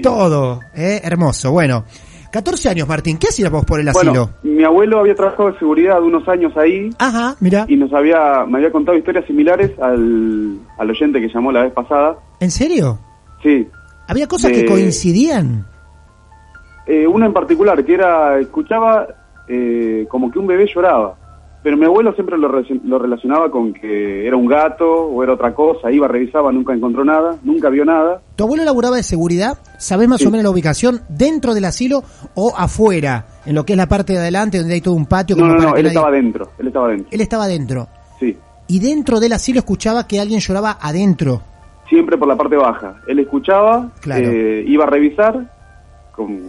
Todo, 0.03 0.61
¿eh? 0.75 1.01
hermoso. 1.03 1.51
Bueno, 1.53 1.85
14 2.31 2.69
años, 2.71 2.89
Martín. 2.89 3.17
¿Qué 3.17 3.29
hacías 3.29 3.51
vos 3.51 3.65
por 3.65 3.81
el 3.81 3.89
asilo? 3.89 4.13
Bueno, 4.43 4.57
mi 4.59 4.65
abuelo 4.65 5.01
había 5.01 5.15
trabajado 5.15 5.53
de 5.53 5.59
seguridad 5.59 6.03
unos 6.03 6.29
años 6.29 6.53
ahí 6.57 6.91
Ajá, 6.99 7.37
mira. 7.41 7.65
y 7.69 7.77
nos 7.77 7.93
había, 7.95 8.45
me 8.47 8.59
había 8.59 8.71
contado 8.71 8.99
historias 8.99 9.25
similares 9.27 9.71
al, 9.81 10.59
al 10.79 10.91
oyente 10.91 11.21
que 11.21 11.29
llamó 11.29 11.53
la 11.53 11.63
vez 11.63 11.73
pasada. 11.73 12.17
¿En 12.41 12.51
serio? 12.51 12.99
Sí, 13.43 13.67
Había 14.09 14.27
cosas 14.27 14.51
De- 14.51 14.59
que 14.65 14.67
coincidían. 14.67 15.67
eh, 16.87 17.07
una 17.07 17.27
en 17.27 17.33
particular 17.33 17.83
que 17.85 17.95
era, 17.95 18.39
escuchaba 18.39 19.07
eh, 19.49 20.07
como 20.11 20.31
que 20.31 20.39
un 20.39 20.47
bebé 20.47 20.67
lloraba, 20.73 21.17
pero 21.67 21.77
mi 21.77 21.85
abuelo 21.85 22.15
siempre 22.15 22.39
lo, 22.39 22.49
relacion- 22.49 22.81
lo 22.85 22.97
relacionaba 22.97 23.51
con 23.51 23.73
que 23.73 24.25
era 24.25 24.37
un 24.37 24.47
gato 24.47 24.89
o 24.89 25.21
era 25.25 25.33
otra 25.33 25.53
cosa, 25.53 25.91
iba, 25.91 26.07
revisaba, 26.07 26.53
nunca 26.53 26.73
encontró 26.73 27.05
nada, 27.05 27.39
nunca 27.43 27.71
vio 27.71 27.85
nada. 27.85 28.21
¿Tu 28.37 28.45
abuelo 28.45 28.63
laburaba 28.63 28.95
de 28.95 29.03
seguridad? 29.03 29.59
¿Sabés 29.77 30.07
más 30.09 30.21
Sí. 30.21 30.27
o 30.29 30.31
menos 30.31 30.45
la 30.45 30.51
ubicación 30.51 31.01
dentro 31.09 31.55
del 31.55 31.65
asilo 31.65 32.05
o 32.37 32.55
afuera? 32.57 33.27
En 33.47 33.57
lo 33.57 33.65
que 33.67 33.73
es 33.73 33.77
la 33.77 33.89
parte 33.89 34.13
de 34.13 34.21
adelante 34.21 34.59
donde 34.59 34.75
hay 34.75 34.81
todo 34.81 34.95
un 34.95 35.07
patio. 35.07 35.35
No, 35.35 35.41
como 35.43 35.55
no, 35.55 35.59
para 35.59 35.69
no, 35.71 35.75
que 35.75 35.81
él 35.81 35.87
nadie- 35.87 35.97
estaba 35.97 36.11
dentro, 36.13 36.51
él 36.57 36.67
estaba 36.69 36.89
dentro, 36.89 37.09
Él 37.11 37.21
estaba 37.21 37.49
dentro. 37.49 37.89
sí. 38.21 38.37
Y 38.69 38.79
dentro 38.79 39.19
del 39.19 39.33
asilo 39.33 39.59
escuchaba 39.59 40.07
que 40.07 40.21
alguien 40.21 40.39
lloraba 40.39 40.79
adentro. 40.81 41.43
siempre 41.89 42.17
por 42.17 42.29
la 42.29 42.37
parte 42.37 42.55
baja. 42.57 43.01
Él 43.09 43.19
escuchaba, 43.19 43.91
Claro. 44.01 44.29
eh, 44.29 44.63
iba 44.69 44.85
a 44.85 44.87
revisar 44.89 45.53
con- 46.13 46.49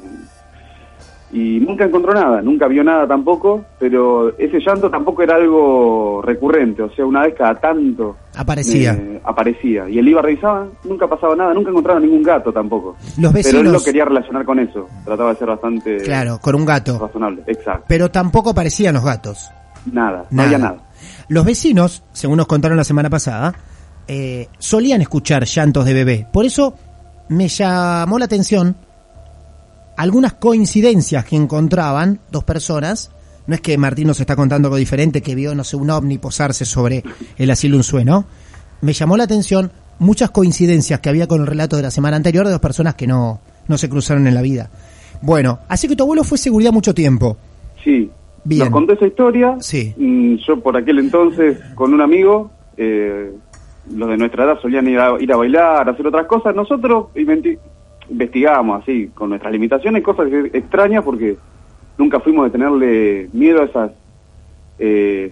y 1.32 1.60
nunca 1.60 1.84
encontró 1.86 2.13
nada, 2.13 2.42
nunca 2.42 2.68
vio 2.68 2.84
nada 2.84 3.06
tampoco, 3.08 3.66
pero 3.80 4.30
ese 4.38 4.60
llanto 4.60 4.90
tampoco 4.90 5.24
era 5.24 5.36
algo 5.36 6.22
recurrente, 6.24 6.82
o 6.84 6.90
sea, 6.92 7.06
una 7.06 7.24
vez 7.24 7.36
cada 7.38 7.56
tanto 7.56 8.16
Aparecía. 8.36 8.94
eh, 8.94 9.22
aparecía. 9.26 9.90
Y 9.90 10.00
él 10.00 10.08
iba 10.08 10.20
a 10.22 10.24
revisar, 10.24 10.68
nunca 10.86 11.06
pasaba 11.08 11.36
nada, 11.36 11.54
nunca 11.54 11.70
encontraba 11.70 12.00
ningún 12.00 12.24
gato 12.24 12.54
tampoco. 12.54 12.96
Los 13.18 13.18
Pero 13.18 13.28
él 13.28 13.34
vecinos. 13.34 13.74
lo 13.74 13.84
quería 13.84 14.06
relacionar 14.06 14.46
con 14.46 14.60
eso, 14.60 14.88
trataba 15.04 15.32
de 15.34 15.36
ser 15.40 15.48
bastante 15.50 15.98
Claro, 15.98 16.40
con 16.42 16.56
un 16.56 16.66
gato. 16.66 16.98
razonable, 16.98 17.44
exacto. 17.48 17.84
Pero 17.88 18.10
tampoco 18.10 18.52
aparecían 18.52 18.94
los 18.96 19.04
gatos. 19.04 19.52
Nada, 19.92 20.26
no 20.32 20.44
había 20.44 20.58
nada. 20.58 20.78
Los 21.30 21.46
vecinos, 21.46 22.04
según 22.13 22.38
nos 22.38 22.48
contaron 22.48 22.78
la 22.78 22.84
semana 22.86 23.10
pasada, 23.10 23.54
eh, 24.08 24.48
solían 24.60 25.02
escuchar 25.02 25.44
llantos 25.44 25.84
de 25.86 25.94
bebé. 25.94 26.28
Por 26.32 26.46
eso 26.46 26.74
me 27.30 27.50
llamó 27.50 28.18
la 28.18 28.26
atención 28.26 28.76
algunas 29.98 30.34
coincidencias 30.34 31.26
que 31.26 31.36
encontraban 31.36 32.20
dos 32.32 32.44
personas. 32.44 33.12
No 33.48 33.56
es 33.56 33.62
que 33.62 33.78
Martín 33.78 34.08
nos 34.08 34.20
está 34.20 34.36
contando 34.36 34.68
algo 34.68 34.78
diferente, 34.78 35.22
que 35.22 35.34
vio, 35.34 35.56
no 35.56 35.64
sé, 35.64 35.76
un 35.78 35.90
ovni 35.90 36.18
posarse 36.18 36.66
sobre 36.66 37.04
el 37.38 37.50
asilo 37.50 37.78
Unzué, 37.78 38.04
¿no? 38.04 38.26
Me 38.82 38.94
llamó 38.94 39.16
la 39.18 39.24
atención 39.24 39.72
muchas 40.00 40.32
coincidencias 40.32 41.00
que 41.00 41.10
había 41.10 41.28
con 41.28 41.42
el 41.42 41.48
relato 41.48 41.76
de 41.78 41.82
la 41.84 41.92
semana 41.92 42.18
anterior 42.18 42.46
de 42.46 42.52
dos 42.52 42.60
personas 42.60 42.96
que 42.96 43.08
no, 43.08 43.40
no 43.68 43.78
se 43.78 43.90
cruzaron 43.90 44.28
en 44.28 44.36
la 44.36 44.42
vida. 44.42 44.70
Bueno, 45.22 45.60
así 45.70 45.88
que 45.88 45.96
tu 45.96 46.04
abuelo 46.04 46.24
fue 46.24 46.38
seguridad 46.38 46.72
mucho 46.72 46.94
tiempo. 46.94 47.38
Sí. 47.84 48.12
Bien. 48.44 48.60
Nos 48.66 48.70
contó 48.70 48.94
esa 48.94 49.08
historia. 49.08 49.56
Sí. 49.62 49.96
Yo 50.48 50.60
por 50.62 50.78
aquel 50.78 51.00
entonces, 51.00 51.58
con 51.74 51.94
un 51.94 52.02
amigo, 52.02 52.52
eh, 52.78 53.32
los 53.96 54.10
de 54.10 54.18
nuestra 54.18 54.44
edad 54.44 54.60
solían 54.62 54.88
ir 54.88 55.00
a, 55.00 55.20
ir 55.20 55.32
a 55.34 55.38
bailar, 55.38 55.88
a 55.90 55.92
hacer 55.94 56.06
otras 56.06 56.28
cosas. 56.28 56.54
Nosotros 56.54 57.08
inventi- 57.16 57.58
investigábamos 58.10 58.82
así, 58.84 59.08
con 59.13 59.30
nuestras 59.30 59.52
limitaciones, 59.52 60.04
cosas 60.04 60.28
extrañas 60.54 61.04
porque 61.04 61.38
nunca 61.98 62.20
fuimos 62.20 62.46
de 62.46 62.52
tenerle 62.52 63.30
miedo 63.34 63.62
a 63.62 63.65
esos 63.65 63.91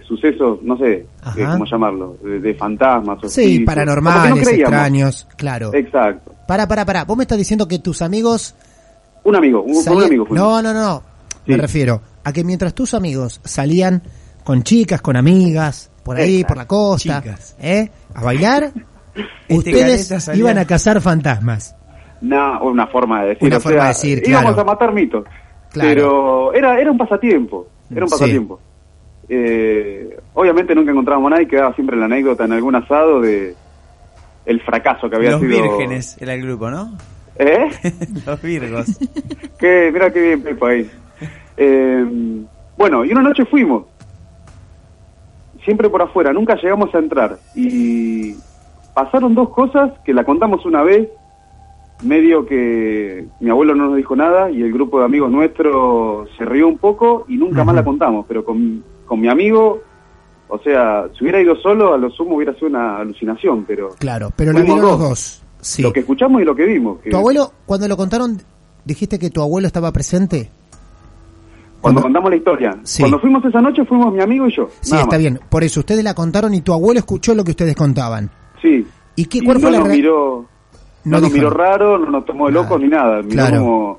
sucesos, 0.06 0.60
no 0.62 0.76
sé 0.76 1.06
eh, 1.36 1.46
cómo 1.52 1.64
llamarlo, 1.66 2.16
de, 2.22 2.40
de 2.40 2.54
fantasmas. 2.54 3.18
o 3.22 3.28
Sí, 3.28 3.40
espíritus. 3.42 3.60
No 3.60 3.66
paranormales, 3.66 4.48
extraños, 4.48 5.28
claro. 5.36 5.72
Exacto. 5.74 6.34
Para, 6.48 6.66
para, 6.66 6.84
para. 6.84 7.04
Vos 7.04 7.16
me 7.16 7.22
estás 7.24 7.38
diciendo 7.38 7.66
que 7.68 7.78
tus 7.78 8.02
amigos... 8.02 8.54
Un 9.24 9.36
amigo, 9.36 9.62
un, 9.62 9.84
con 9.84 9.96
un 9.98 10.04
amigo 10.04 10.26
fuimos. 10.26 10.46
No, 10.48 10.62
no, 10.62 10.72
no. 10.72 11.02
Me 11.46 11.54
Sí. 11.54 11.60
refiero 11.60 12.00
a 12.24 12.32
que 12.32 12.42
mientras 12.42 12.74
tus 12.74 12.92
amigos 12.94 13.40
salían 13.44 14.02
con 14.44 14.62
chicas, 14.64 15.00
con 15.00 15.16
amigas, 15.16 15.90
por 16.02 16.16
ahí, 16.16 16.36
Exacto. 16.40 16.48
por 16.48 16.56
la 16.56 16.66
costa, 16.66 17.22
Chicas. 17.22 17.56
¿eh? 17.60 17.90
a 18.14 18.22
bailar, 18.22 18.72
Este 19.48 19.54
ustedes 19.70 20.28
iban 20.34 20.58
a 20.58 20.64
cazar 20.64 21.00
fantasmas. 21.00 21.74
No, 22.20 22.62
una 22.62 22.86
forma 22.86 23.22
de 23.22 23.28
decir. 23.30 23.46
Una 23.48 23.56
o 23.58 23.60
forma 23.60 23.76
sea, 23.78 23.82
de 23.84 23.88
decir, 24.16 24.28
Íbamos 24.28 24.54
claro. 24.54 24.68
a 24.70 24.72
matar 24.72 24.92
mitos. 24.92 25.24
Claro. 25.72 25.88
Pero 25.90 26.54
era, 26.54 26.80
era 26.80 26.90
un 26.90 26.98
pasatiempo. 26.98 27.66
Era 27.90 28.04
un 28.04 28.08
Sí. 28.08 28.14
pasatiempo. 28.14 28.60
Eh, 29.28 30.18
obviamente 30.34 30.74
nunca 30.74 30.92
encontrábamos 30.92 31.32
a 31.32 31.34
nadie, 31.34 31.48
quedaba 31.48 31.74
siempre 31.74 31.96
la 31.96 32.04
anécdota 32.06 32.44
en 32.44 32.52
algún 32.52 32.74
asado 32.76 33.20
de 33.20 33.54
el 34.44 34.60
fracaso 34.62 35.10
que 35.10 35.16
había 35.16 35.32
Los 35.32 35.40
sido. 35.40 35.62
vírgenes 35.62 36.16
era 36.20 36.34
el 36.34 36.42
grupo, 36.42 36.70
¿no? 36.70 36.96
¿Eh? 37.38 37.68
Los 38.26 38.40
virgos. 38.40 38.86
que, 39.58 39.90
mira 39.92 40.12
qué 40.12 40.20
bien 40.20 40.42
Pepa 40.42 40.68
ahí. 40.68 40.90
Eh, 41.56 42.04
bueno, 42.78 43.04
y 43.04 43.10
una 43.12 43.22
noche 43.22 43.44
fuimos. 43.46 43.84
Siempre 45.64 45.90
por 45.90 46.00
afuera, 46.02 46.32
nunca 46.32 46.54
llegamos 46.54 46.94
a 46.94 46.98
entrar. 46.98 47.38
Y 47.56 48.36
pasaron 48.94 49.34
dos 49.34 49.48
cosas 49.50 49.90
que 50.04 50.14
la 50.14 50.22
contamos 50.24 50.64
una 50.64 50.82
vez, 50.82 51.08
medio 52.02 52.44
que 52.46 53.26
mi 53.40 53.50
abuelo 53.50 53.74
no 53.74 53.86
nos 53.86 53.96
dijo 53.96 54.14
nada 54.16 54.50
y 54.50 54.62
el 54.62 54.72
grupo 54.72 54.98
de 54.98 55.06
amigos 55.06 55.30
nuestros 55.30 56.28
se 56.36 56.44
rió 56.44 56.68
un 56.68 56.78
poco 56.78 57.24
y 57.28 57.36
nunca 57.36 57.64
más 57.64 57.74
la 57.74 57.84
contamos, 57.84 58.26
pero 58.28 58.44
con, 58.44 58.82
con 59.06 59.20
mi 59.20 59.28
amigo, 59.28 59.80
o 60.48 60.58
sea, 60.58 61.06
si 61.16 61.24
hubiera 61.24 61.40
ido 61.40 61.56
solo, 61.56 61.94
a 61.94 61.98
lo 61.98 62.10
sumo 62.10 62.36
hubiera 62.36 62.54
sido 62.54 62.68
una 62.68 62.98
alucinación, 62.98 63.64
pero 63.66 63.90
Claro, 63.98 64.30
pero 64.36 64.52
la 64.52 64.60
vieron 64.60 64.82
los 64.82 64.98
dos. 64.98 65.42
Sí. 65.60 65.82
lo 65.82 65.92
que 65.92 66.00
escuchamos 66.00 66.42
y 66.42 66.44
lo 66.44 66.54
que 66.54 66.64
vimos. 66.64 67.00
que 67.00 67.10
Tu 67.10 67.16
abuelo, 67.16 67.52
cuando 67.64 67.88
lo 67.88 67.96
contaron, 67.96 68.40
dijiste 68.84 69.18
que 69.18 69.30
tu 69.30 69.40
abuelo 69.42 69.66
estaba 69.66 69.90
presente. 69.90 70.50
cuando 71.80 72.00
cuando- 72.00 72.02
contamos 72.02 72.30
la 72.30 72.36
historia. 72.36 72.78
Sí. 72.84 73.02
Cuando 73.02 73.18
fuimos 73.20 73.44
esa 73.44 73.60
noche 73.60 73.84
fuimos 73.84 74.12
mi 74.12 74.20
amigo 74.20 74.46
y 74.46 74.52
yo. 74.54 74.68
Sí, 74.80 74.90
nada 74.92 75.02
está 75.04 75.16
más. 75.16 75.20
bien. 75.20 75.40
Por 75.48 75.64
eso, 75.64 75.80
ustedes 75.80 76.04
la 76.04 76.14
contaron 76.14 76.52
y 76.54 76.60
tu 76.60 76.72
abuelo 76.72 76.98
escuchó 77.00 77.34
lo 77.34 77.42
que 77.42 77.50
ustedes 77.52 77.74
contaban. 77.74 78.30
Sí. 78.62 78.86
¿Y 79.16 79.24
qué, 79.26 79.38
Y 79.38 79.40
cuál 79.44 79.60
fue 79.60 79.70
la 79.70 79.82
miró, 79.84 80.46
No, 81.06 81.18
No 81.18 81.22
nos 81.22 81.32
miró 81.32 81.50
raro, 81.50 81.98
no 81.98 82.10
nos 82.10 82.24
tomó 82.24 82.46
de 82.46 82.52
locos 82.52 82.80
ni 82.80 82.88
nada. 82.88 83.22
Miró 83.22 83.30
Claro. 83.30 83.60
como... 83.60 83.98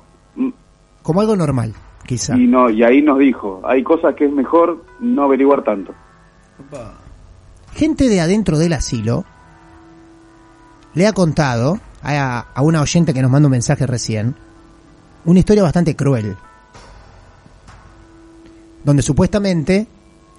Como 1.02 1.20
algo 1.22 1.36
normal, 1.36 1.72
quizá. 2.06 2.36
Y, 2.36 2.46
no, 2.46 2.68
y 2.68 2.82
ahí 2.84 3.00
nos 3.00 3.18
dijo, 3.18 3.62
hay 3.64 3.82
cosas 3.82 4.14
que 4.14 4.26
es 4.26 4.32
mejor 4.32 4.84
no 5.00 5.22
averiguar 5.22 5.64
tanto. 5.64 5.94
Gente 7.72 8.08
de 8.10 8.20
adentro 8.20 8.58
del 8.58 8.74
asilo 8.74 9.24
le 10.92 11.06
ha 11.06 11.12
contado 11.14 11.80
a, 12.02 12.46
a 12.54 12.62
una 12.62 12.82
oyente 12.82 13.14
que 13.14 13.22
nos 13.22 13.30
manda 13.30 13.46
un 13.46 13.52
mensaje 13.52 13.86
recién 13.86 14.34
una 15.24 15.38
historia 15.38 15.62
bastante 15.62 15.96
cruel. 15.96 16.36
Donde 18.84 19.02
supuestamente 19.02 19.86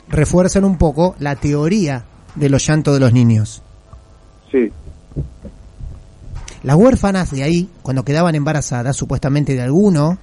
refuerzan 0.08 0.65
un 0.65 0.77
poco 0.77 1.15
la 1.19 1.36
teoría 1.36 2.03
de 2.36 2.49
los 2.49 2.65
llantos 2.67 2.93
de 2.93 2.99
los 2.99 3.12
niños. 3.13 3.62
Sí, 4.51 4.71
Las 6.63 6.76
huérfanas 6.76 7.32
de 7.32 7.43
ahí, 7.43 7.69
cuando 7.82 8.04
quedaban 8.04 8.36
embarazadas, 8.36 8.95
supuestamente 8.98 9.56
de 9.56 9.62
alguno, 9.62 10.17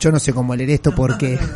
yo 0.00 0.10
no 0.10 0.18
sé 0.18 0.32
cómo 0.32 0.56
leer 0.56 0.70
esto 0.70 0.92
porque 0.94 1.38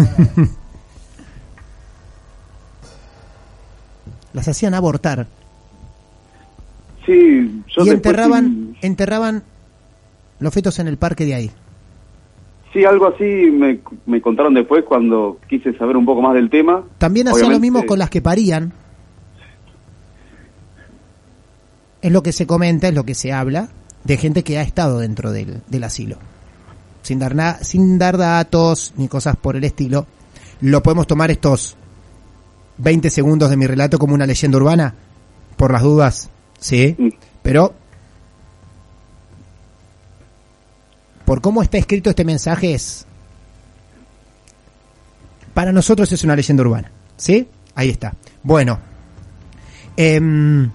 las 4.33 4.47
hacían 4.47 4.75
abortar 4.75 5.27
sí, 7.07 7.62
yo 7.69 7.85
y 7.85 7.88
enterraban, 7.90 8.77
enterraban 8.83 9.42
los 10.40 10.53
fetos 10.53 10.79
en 10.79 10.88
el 10.88 10.99
parque 10.99 11.25
de 11.25 11.35
ahí. 11.35 11.51
Sí, 12.77 12.85
algo 12.85 13.07
así 13.07 13.25
me, 13.25 13.81
me 14.05 14.21
contaron 14.21 14.53
después 14.53 14.85
cuando 14.85 15.39
quise 15.49 15.73
saber 15.79 15.97
un 15.97 16.05
poco 16.05 16.21
más 16.21 16.35
del 16.35 16.51
tema. 16.51 16.85
También 16.99 17.27
hacían 17.29 17.53
lo 17.53 17.61
mismo 17.61 17.79
con 17.87 17.99
las 17.99 18.11
que 18.11 18.21
parían. 18.21 18.71
Es 22.03 22.12
lo 22.12 22.23
que 22.23 22.33
se 22.33 22.47
comenta, 22.47 22.89
es 22.89 22.95
lo 22.95 23.05
que 23.05 23.15
se 23.15 23.33
habla 23.33 23.69
de 24.05 24.17
gente 24.17 24.45
que 24.45 24.59
ha 24.59 24.62
estado 24.62 24.99
dentro 24.99 25.33
del, 25.33 25.62
del 25.69 25.85
asilo. 25.85 26.17
Sin 27.03 27.19
dar, 27.19 27.35
na- 27.35 27.59
sin 27.62 27.99
dar 27.99 28.17
datos 28.19 28.93
ni 28.97 29.09
cosas 29.09 29.37
por 29.37 29.57
el 29.57 29.65
estilo. 29.65 30.07
Lo 30.61 30.83
podemos 30.83 31.07
tomar 31.07 31.31
estos 31.31 31.77
20 32.79 33.09
segundos 33.11 33.49
de 33.51 33.57
mi 33.57 33.67
relato 33.67 33.99
como 33.99 34.15
una 34.15 34.27
leyenda 34.27 34.59
urbana, 34.59 34.95
por 35.57 35.73
las 35.73 35.83
dudas, 35.83 36.29
sí. 36.59 36.95
Mm. 36.99 37.09
Pero, 37.43 37.73
por 41.27 41.41
cómo 41.43 41.61
está 41.62 41.77
escrito 41.77 42.09
este 42.09 42.25
mensaje 42.25 42.73
es... 42.73 43.07
Para 45.53 45.73
nosotros 45.73 46.11
es 46.12 46.23
una 46.25 46.37
leyenda 46.37 46.62
urbana, 46.62 46.91
¿sí? 47.17 47.49
Ahí 47.75 47.91
está. 47.91 48.15
Bueno, 48.43 48.79
em, 49.97 50.71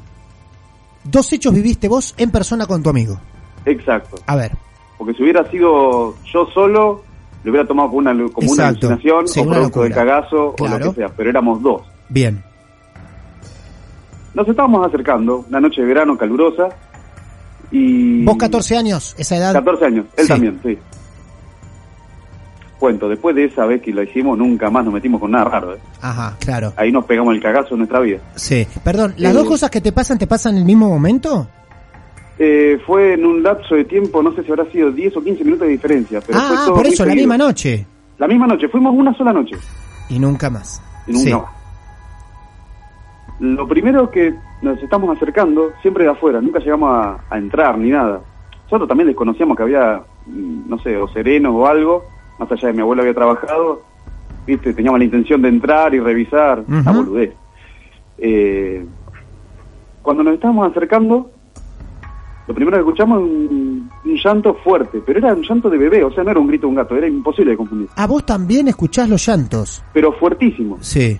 dos 1.03 1.31
hechos 1.33 1.53
viviste 1.53 1.87
vos 1.87 2.13
en 2.17 2.31
persona 2.31 2.65
con 2.65 2.81
tu 2.83 2.89
amigo. 2.89 3.19
Exacto. 3.65 4.17
A 4.25 4.35
ver, 4.35 4.51
Porque 4.97 5.13
si 5.13 5.23
hubiera 5.23 5.49
sido 5.51 6.15
yo 6.31 6.47
solo, 6.53 7.03
lo 7.43 7.51
hubiera 7.51 7.67
tomado 7.67 7.89
como 7.89 7.99
una, 7.99 8.11
como 8.31 8.51
una 8.51 8.67
alucinación 8.69 9.27
Sí, 9.27 9.39
o 9.39 9.43
una 9.43 9.53
producto 9.55 9.83
de 9.83 9.91
cagazo 9.91 10.47
o 10.49 10.55
Claro. 10.55 10.85
lo 10.85 10.91
que 10.93 11.01
sea. 11.01 11.09
Pero 11.09 11.29
éramos 11.29 11.61
dos. 11.61 11.81
bien. 12.09 12.43
Nos 14.33 14.47
estábamos 14.47 14.87
acercando, 14.87 15.45
una 15.49 15.59
noche 15.59 15.81
de 15.81 15.87
verano 15.87 16.17
calurosa. 16.17 16.69
Y 17.71 18.23
Vos 18.25 18.37
14 18.37 18.77
años, 18.77 19.15
esa 19.17 19.37
edad. 19.37 19.53
14 19.53 19.85
años, 19.85 20.05
él 20.17 20.23
Sí. 20.25 20.27
también, 20.29 20.59
sí. 20.63 20.77
Cuento, 22.79 23.07
después 23.07 23.35
de 23.35 23.45
esa 23.45 23.65
vez 23.67 23.81
que 23.81 23.91
lo 23.93 24.01
hicimos, 24.01 24.35
nunca 24.37 24.69
más 24.71 24.83
nos 24.83 24.93
metimos 24.93 25.21
con 25.21 25.29
nada 25.31 25.45
raro. 25.45 25.75
¿eh? 25.75 25.79
Ajá, 26.01 26.35
claro. 26.39 26.73
Ahí 26.75 26.91
nos 26.91 27.05
pegamos 27.05 27.35
el 27.35 27.41
cagazo 27.41 27.75
en 27.75 27.77
nuestra 27.79 27.99
vida. 27.99 28.17
Sí. 28.35 28.65
Perdón, 28.83 29.13
¿las 29.17 29.31
Eh, 29.31 29.35
dos 29.35 29.47
cosas 29.47 29.69
que 29.69 29.81
te 29.81 29.91
pasan 29.91 30.17
te 30.17 30.25
pasan 30.25 30.53
en 30.55 30.59
el 30.61 30.65
mismo 30.65 30.89
momento? 30.89 31.47
Eh, 32.39 32.79
fue 32.87 33.13
en 33.13 33.23
un 33.25 33.43
lapso 33.43 33.75
de 33.75 33.85
tiempo, 33.85 34.23
no 34.23 34.33
sé 34.33 34.41
si 34.43 34.49
habrá 34.51 34.65
sido 34.71 34.89
10 34.91 35.15
o 35.15 35.21
15 35.23 35.43
minutos 35.43 35.67
de 35.67 35.73
diferencia. 35.73 36.21
Pero 36.25 36.39
fue 36.39 36.57
ah, 36.57 36.63
todo 36.65 36.75
por 36.77 36.87
eso, 36.87 37.05
la 37.05 37.11
seguido. 37.11 37.27
misma 37.27 37.37
noche. 37.37 37.85
La 38.17 38.27
misma 38.27 38.47
noche, 38.47 38.67
fuimos 38.67 38.95
una 38.95 39.15
sola 39.15 39.31
noche. 39.31 39.55
Y 40.09 40.17
nunca 40.17 40.49
más. 40.49 40.81
Y 41.05 41.11
nunca 41.11 41.23
Sí. 41.29 41.33
más. 41.35 41.43
Lo 43.41 43.67
primero 43.67 44.09
que 44.11 44.33
nos 44.61 44.81
estamos 44.81 45.15
acercando, 45.17 45.71
siempre 45.81 46.03
de 46.05 46.11
afuera, 46.11 46.39
nunca 46.39 46.59
llegamos 46.59 46.89
a, 46.93 47.17
a 47.29 47.37
entrar 47.37 47.77
ni 47.77 47.89
nada. 47.89 48.21
Nosotros 48.65 48.87
también 48.87 49.07
desconocíamos 49.07 49.57
que 49.57 49.63
había, 49.63 50.01
mm, 50.27 50.69
no 50.69 50.77
sé, 50.79 50.95
o 50.95 51.07
serenos 51.09 51.51
o 51.53 51.65
algo, 51.67 52.03
más 52.39 52.51
allá 52.51 52.67
de 52.67 52.73
mi 52.75 52.81
abuelo 52.81 53.01
había 53.01 53.13
trabajado, 53.15 53.81
viste, 54.45 54.73
teníamos 54.73 54.99
la 54.99 55.05
intención 55.05 55.41
de 55.41 55.49
entrar 55.49 55.93
y 55.95 55.99
revisar, 55.99 56.63
una 56.67 56.81
Ujú. 56.91 56.99
boludez. 57.03 57.33
Eh, 58.19 58.85
cuando 60.03 60.23
nos 60.23 60.35
estábamos 60.35 60.69
acercando, 60.69 61.31
lo 62.47 62.53
primero 62.53 62.77
que 62.77 62.81
escuchamos 62.81 63.19
es 63.21 63.25
un, 63.27 63.89
un 64.05 64.15
llanto 64.23 64.53
fuerte, 64.63 65.01
pero 65.05 65.19
era 65.19 65.33
un 65.33 65.41
llanto 65.41 65.69
de 65.69 65.77
bebé, 65.79 66.03
o 66.03 66.11
sea, 66.11 66.23
no 66.23 66.31
era 66.31 66.39
un 66.39 66.47
grito 66.47 66.63
de 66.67 66.69
un 66.69 66.75
gato, 66.75 66.95
era 66.95 67.07
imposible 67.07 67.51
de 67.51 67.57
confundir, 67.57 67.87
A 67.95 68.05
vos 68.07 68.23
también 68.25 68.67
escuchás 68.67 69.09
los 69.09 69.25
llantos. 69.27 69.83
pero 69.93 70.13
fuertísimo. 70.13 70.77
Sí. 70.81 71.19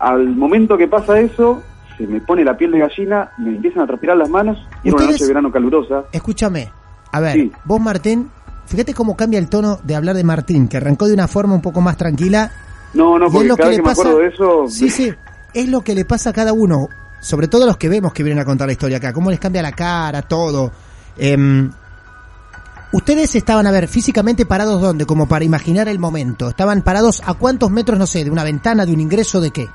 Al 0.00 0.28
momento 0.34 0.76
que 0.78 0.88
pasa 0.88 1.20
eso, 1.20 1.62
se 1.98 2.06
me 2.06 2.20
pone 2.20 2.42
la 2.44 2.56
piel 2.56 2.72
de 2.72 2.78
gallina, 2.80 3.30
me 3.38 3.50
empiezan 3.50 3.82
a 3.82 3.86
transpirar 3.86 4.16
las 4.16 4.28
manos 4.30 4.58
y 4.82 4.88
era 4.88 4.96
una 4.96 5.06
noche 5.06 5.24
de 5.24 5.28
verano 5.28 5.52
calurosa. 5.52 6.04
Escúchame. 6.12 6.72
A 7.12 7.20
ver, 7.20 7.34
Sí. 7.34 7.52
vos 7.64 7.80
Martín, 7.80 8.30
fíjate 8.66 8.94
cómo 8.94 9.16
cambia 9.16 9.38
el 9.38 9.48
tono 9.48 9.78
de 9.84 9.94
hablar 9.96 10.16
de 10.16 10.24
Martín, 10.24 10.68
que 10.68 10.78
arrancó 10.78 11.06
de 11.06 11.14
una 11.14 11.28
forma 11.28 11.54
un 11.54 11.60
poco 11.62 11.80
más 11.80 11.96
tranquila. 11.96 12.50
No, 12.94 13.18
no, 13.18 13.26
y 13.26 13.28
es 13.28 13.32
porque 13.32 13.48
lo 13.48 13.56
cada 13.56 13.70
que 13.70 13.76
vez 13.76 13.76
le 13.76 13.82
que 13.82 13.82
me 13.82 13.88
pasa. 13.94 14.00
acuerdo 14.02 14.18
de 14.20 14.28
eso, 14.28 14.64
Sí, 14.68 14.90
sí. 14.90 15.12
Es 15.52 15.68
lo 15.68 15.82
que 15.82 15.94
le 15.94 16.04
pasa 16.04 16.30
a 16.30 16.32
cada 16.32 16.52
uno. 16.52 16.88
Sobre 17.20 17.48
todo 17.48 17.64
a 17.64 17.66
los 17.66 17.76
que 17.76 17.88
vemos 17.90 18.12
que 18.14 18.22
vienen 18.22 18.40
a 18.40 18.46
contar 18.46 18.66
la 18.68 18.72
historia 18.72 18.96
acá. 18.96 19.12
Cómo 19.12 19.30
les 19.30 19.38
cambia 19.38 19.60
la 19.60 19.72
cara, 19.72 20.22
todo. 20.22 20.72
Em, 21.18 21.70
Ustedes 22.92 23.36
estaban, 23.36 23.66
a 23.68 23.70
ver, 23.70 23.86
físicamente 23.86 24.46
parados 24.46 24.80
dónde, 24.82 25.06
como 25.06 25.28
para 25.28 25.44
imaginar 25.44 25.86
el 25.88 26.00
momento. 26.00 26.48
Estaban 26.48 26.82
parados 26.82 27.22
a 27.24 27.34
cuántos 27.34 27.70
metros, 27.70 27.96
no 27.98 28.06
sé, 28.06 28.24
de 28.24 28.30
una 28.30 28.42
ventana, 28.42 28.84
de 28.84 28.92
un 28.92 28.98
ingreso, 29.00 29.40
de 29.40 29.52
qué? 29.52 29.68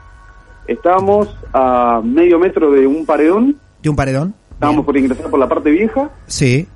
Estábamos 0.68 1.36
a 1.54 2.02
medio 2.04 2.40
metro 2.40 2.72
de 2.72 2.88
un 2.88 3.06
paredón, 3.06 3.58
De 3.82 3.90
un 3.90 3.96
paredón. 3.96 4.34
estábamos 4.52 4.86
por 4.86 4.98
ingresar 4.98 5.30
por 5.30 5.40
la 5.40 5.48
parte 5.48 5.70
vieja 5.72 6.10
Sí. 6.28 6.68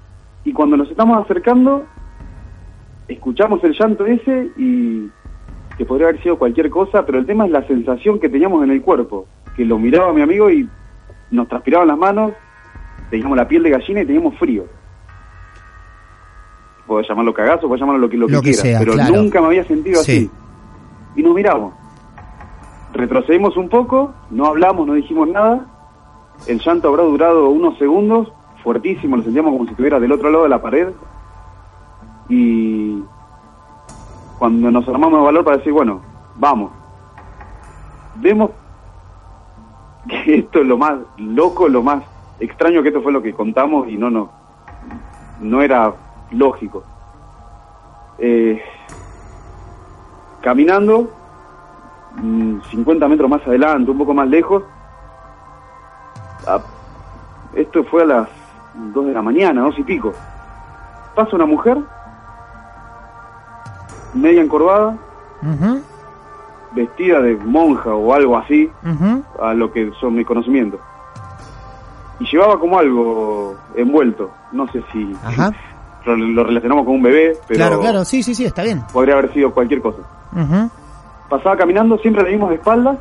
y 0.43 0.53
cuando 0.53 0.77
nos 0.77 0.89
estamos 0.91 1.23
acercando, 1.23 1.85
escuchamos 3.07 3.63
el 3.63 3.73
llanto 3.73 4.05
ese 4.05 4.49
y 4.57 5.09
que 5.77 5.85
podría 5.85 6.09
haber 6.09 6.21
sido 6.21 6.37
cualquier 6.37 6.69
cosa, 6.69 7.05
pero 7.05 7.17
el 7.19 7.25
tema 7.25 7.45
es 7.45 7.51
la 7.51 7.65
sensación 7.65 8.19
que 8.19 8.29
teníamos 8.29 8.63
en 8.63 8.71
el 8.71 8.81
cuerpo, 8.81 9.25
que 9.55 9.63
lo 9.65 9.79
miraba 9.79 10.11
mi 10.13 10.21
amigo 10.21 10.49
y 10.51 10.67
nos 11.31 11.47
transpiraban 11.47 11.87
las 11.87 11.97
manos, 11.97 12.33
teníamos 13.09 13.37
la 13.37 13.47
piel 13.47 13.63
de 13.63 13.69
gallina 13.71 14.01
y 14.01 14.05
teníamos 14.05 14.37
frío. 14.37 14.65
Puedo 16.85 17.01
llamarlo 17.07 17.33
cagazo, 17.33 17.67
puedo 17.67 17.77
llamarlo 17.79 18.01
lo 18.01 18.09
que, 18.09 18.17
lo 18.17 18.27
que 18.27 18.33
Lo 18.33 18.41
que 18.41 18.49
quiera, 18.51 18.61
sea, 18.63 18.79
pero 18.79 18.93
claro. 18.93 19.15
nunca 19.15 19.39
me 19.41 19.47
había 19.47 19.63
sentido 19.65 20.01
Sí. 20.03 20.11
así. 20.11 20.31
Y 21.15 21.23
nos 21.23 21.35
miramos. 21.35 21.73
Retrocedimos 22.93 23.55
un 23.57 23.69
poco, 23.69 24.13
no 24.31 24.45
hablamos, 24.47 24.87
no 24.87 24.93
dijimos 24.93 25.27
nada. 25.27 25.65
El 26.47 26.59
llanto 26.59 26.87
habrá 26.87 27.03
durado 27.03 27.49
unos 27.49 27.77
segundos, 27.77 28.31
fuertísimo, 28.63 29.17
lo 29.17 29.23
sentíamos 29.23 29.51
como 29.51 29.65
si 29.65 29.71
estuviera 29.71 29.99
del 29.99 30.11
otro 30.11 30.29
lado 30.29 30.43
de 30.43 30.49
la 30.49 30.61
pared. 30.61 30.89
Y 32.29 33.03
cuando 34.37 34.71
nos 34.71 34.87
armamos 34.87 35.19
de 35.19 35.25
valor 35.25 35.43
para 35.43 35.57
decir, 35.57 35.73
bueno, 35.73 36.01
vamos, 36.35 36.71
vemos 38.15 38.51
que 40.07 40.35
esto 40.39 40.59
es 40.59 40.67
lo 40.67 40.77
más 40.77 40.99
loco, 41.17 41.67
lo 41.67 41.83
más 41.83 42.03
extraño 42.39 42.81
que 42.81 42.89
esto 42.89 43.01
fue 43.01 43.11
lo 43.11 43.21
que 43.21 43.33
contamos 43.33 43.89
y 43.89 43.97
no, 43.97 44.09
no, 44.09 44.29
no 45.41 45.61
era 45.61 45.93
lógico. 46.31 46.83
Eh, 48.17 48.61
caminando, 50.41 51.09
50 52.71 53.07
metros 53.07 53.29
más 53.29 53.41
adelante, 53.47 53.91
un 53.91 53.97
poco 53.97 54.13
más 54.13 54.27
lejos, 54.27 54.63
a- 56.47 56.59
esto 57.53 57.83
fue 57.85 58.03
a 58.03 58.05
las 58.05 58.27
2 58.93 59.07
de 59.07 59.13
la 59.13 59.21
mañana, 59.21 59.61
dos 59.61 59.77
y 59.79 59.83
pico. 59.83 60.13
Pasa 61.15 61.35
una 61.35 61.45
mujer, 61.45 61.77
media 64.13 64.41
encorvada, 64.41 64.95
vestida 66.73 67.21
de 67.21 67.35
monja 67.37 67.93
o 67.93 68.13
algo 68.13 68.37
así, 68.37 68.69
a 69.41 69.53
lo 69.53 69.71
que 69.71 69.91
son 69.99 70.15
mis 70.15 70.25
conocimientos. 70.25 70.79
Y 72.19 72.25
llevaba 72.25 72.59
como 72.59 72.77
algo 72.77 73.55
envuelto, 73.75 74.29
no 74.51 74.67
sé 74.71 74.83
si 74.91 75.15
Ajá. 75.23 75.51
lo, 76.05 76.43
relacionamos 76.43 76.85
con 76.85 76.95
un 76.95 77.01
bebé, 77.03 77.37
pero 77.47 77.57
Claro, 77.59 77.79
claro, 77.79 78.05
sí, 78.05 78.21
sí, 78.23 78.35
sí, 78.35 78.45
está 78.45 78.63
bien. 78.63 78.83
podría 78.91 79.15
haber 79.15 79.33
sido 79.33 79.51
cualquier 79.53 79.81
cosa. 79.81 79.99
Ujú. 80.33 80.69
Pasaba 81.29 81.55
caminando, 81.57 81.97
siempre 81.99 82.23
la 82.23 82.29
vimos 82.29 82.49
de 82.49 82.55
espaldas, 82.55 82.97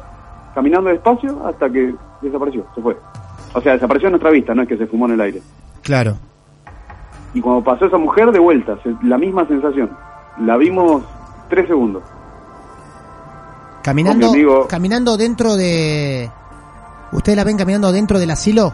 caminando 0.54 0.90
despacio 0.90 1.46
hasta 1.46 1.70
que 1.70 1.94
desapareció, 2.20 2.66
se 2.74 2.82
fue. 2.82 2.96
O 3.54 3.60
sea, 3.60 3.72
desapareció 3.72 4.08
en 4.08 4.12
nuestra 4.12 4.30
vista, 4.30 4.54
no 4.54 4.62
es 4.62 4.68
que 4.68 4.76
se 4.76 4.86
fumó 4.86 5.06
en 5.06 5.12
el 5.12 5.20
aire. 5.20 5.42
Claro. 5.82 6.16
Y 7.34 7.40
cuando 7.40 7.62
pasó 7.64 7.86
esa 7.86 7.98
mujer, 7.98 8.30
de 8.32 8.38
vuelta, 8.38 8.78
la 9.02 9.18
misma 9.18 9.46
sensación. 9.46 9.90
La 10.40 10.56
vimos 10.56 11.02
tres 11.48 11.66
segundos. 11.66 12.02
Caminando, 13.82 14.28
amigo. 14.28 14.66
caminando 14.68 15.16
dentro 15.16 15.56
de... 15.56 16.30
¿Ustedes 17.12 17.36
la 17.36 17.44
ven 17.44 17.56
caminando 17.56 17.90
dentro 17.90 18.18
del 18.18 18.30
asilo? 18.30 18.72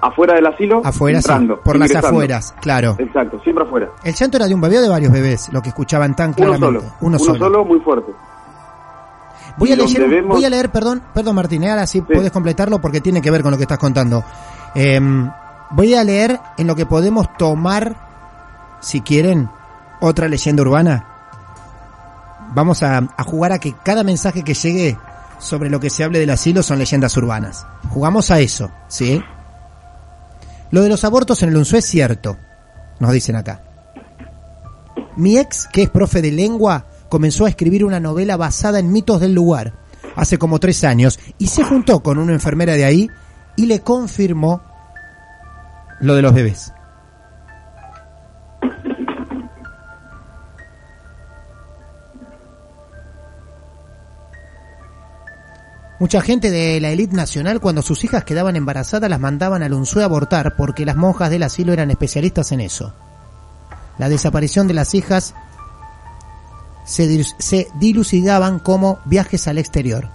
Afuera 0.00 0.34
del 0.34 0.46
asilo, 0.46 0.82
Afuera, 0.84 1.20
sí, 1.20 1.26
entrando, 1.26 1.60
por 1.60 1.76
las 1.78 1.94
afueras, 1.94 2.54
claro. 2.60 2.96
Exacto, 2.98 3.40
siempre 3.42 3.64
afuera. 3.64 3.88
El 4.04 4.14
llanto 4.14 4.36
era 4.36 4.46
de 4.46 4.54
un 4.54 4.60
bebé 4.60 4.78
o 4.78 4.82
de 4.82 4.88
varios 4.88 5.10
bebés, 5.10 5.50
lo 5.52 5.62
que 5.62 5.70
escuchaban 5.70 6.14
tan 6.14 6.28
Uno 6.28 6.36
claramente. 6.36 6.80
solo. 6.80 6.94
Uno 7.00 7.18
solo. 7.18 7.64
muy 7.64 7.80
fuerte. 7.80 8.12
Voy 9.58 9.72
a, 9.72 9.76
leer, 9.76 10.08
vemos- 10.10 10.36
voy 10.36 10.44
a 10.44 10.50
leer, 10.50 10.70
perdón, 10.70 11.02
perdón 11.14 11.34
Martín, 11.36 11.64
eh, 11.64 11.70
ahora 11.70 11.86
sí, 11.86 12.02
puedes 12.02 12.30
completarlo 12.30 12.80
porque 12.80 13.00
tiene 13.00 13.22
que 13.22 13.30
ver 13.30 13.42
con 13.42 13.50
lo 13.52 13.56
que 13.56 13.62
estás 13.64 13.78
contando. 13.78 14.22
Em, 14.74 15.30
voy 15.70 15.94
a 15.94 16.04
leer 16.04 16.38
en 16.58 16.66
lo 16.66 16.76
que 16.76 16.84
podemos 16.86 17.28
tomar, 17.38 17.96
si 18.80 19.00
quieren, 19.00 19.48
otra 20.00 20.28
leyenda 20.28 20.62
urbana. 20.62 21.06
Vamos 22.54 22.82
a, 22.82 22.98
a 22.98 23.24
jugar 23.24 23.52
a 23.52 23.58
que 23.58 23.72
cada 23.82 24.04
mensaje 24.04 24.42
que 24.44 24.54
llegue 24.54 24.98
sobre 25.38 25.68
lo 25.70 25.80
que 25.80 25.90
se 25.90 26.04
hable 26.04 26.18
del 26.18 26.30
asilo 26.30 26.62
son 26.62 26.78
leyendas 26.78 27.16
urbanas. 27.16 27.66
Jugamos 27.90 28.30
a 28.30 28.40
eso, 28.40 28.70
¿sí? 28.88 29.22
Lo 30.70 30.82
de 30.82 30.88
los 30.88 31.04
abortos 31.04 31.42
en 31.42 31.48
el 31.50 31.56
UNSUE 31.56 31.78
es 31.78 31.86
cierto, 31.86 32.36
nos 32.98 33.12
dicen 33.12 33.36
acá. 33.36 33.60
Mi 35.16 35.38
ex, 35.38 35.66
que 35.72 35.84
es 35.84 35.90
profe 35.90 36.20
de 36.20 36.32
lengua, 36.32 36.84
comenzó 37.08 37.46
a 37.46 37.48
escribir 37.48 37.84
una 37.84 38.00
novela 38.00 38.36
basada 38.36 38.78
en 38.78 38.92
mitos 38.92 39.20
del 39.20 39.34
lugar 39.34 39.74
hace 40.14 40.38
como 40.38 40.58
tres 40.58 40.82
años 40.84 41.18
y 41.38 41.48
se 41.48 41.62
juntó 41.62 42.02
con 42.02 42.18
una 42.18 42.32
enfermera 42.32 42.74
de 42.74 42.84
ahí 42.84 43.10
y 43.56 43.66
le 43.66 43.80
confirmó 43.80 44.62
lo 46.00 46.14
de 46.14 46.22
los 46.22 46.34
bebés. 46.34 46.72
Mucha 55.98 56.20
gente 56.20 56.50
de 56.50 56.78
la 56.78 56.90
élite 56.90 57.16
nacional 57.16 57.58
cuando 57.58 57.80
sus 57.80 58.04
hijas 58.04 58.22
quedaban 58.22 58.54
embarazadas 58.54 59.08
las 59.08 59.18
mandaban 59.18 59.62
al 59.62 59.72
Unzué 59.72 60.02
a 60.02 60.04
abortar 60.04 60.54
porque 60.54 60.84
las 60.84 60.96
monjas 60.96 61.30
del 61.30 61.42
asilo 61.42 61.72
eran 61.72 61.90
especialistas 61.90 62.52
en 62.52 62.60
eso. 62.60 62.92
La 63.96 64.10
desaparición 64.10 64.68
de 64.68 64.74
las 64.74 64.94
hijas 64.94 65.34
se, 66.86 67.24
se 67.38 67.68
dilucidaban 67.74 68.58
como 68.58 69.00
viajes 69.04 69.46
al 69.48 69.58
exterior. 69.58 70.08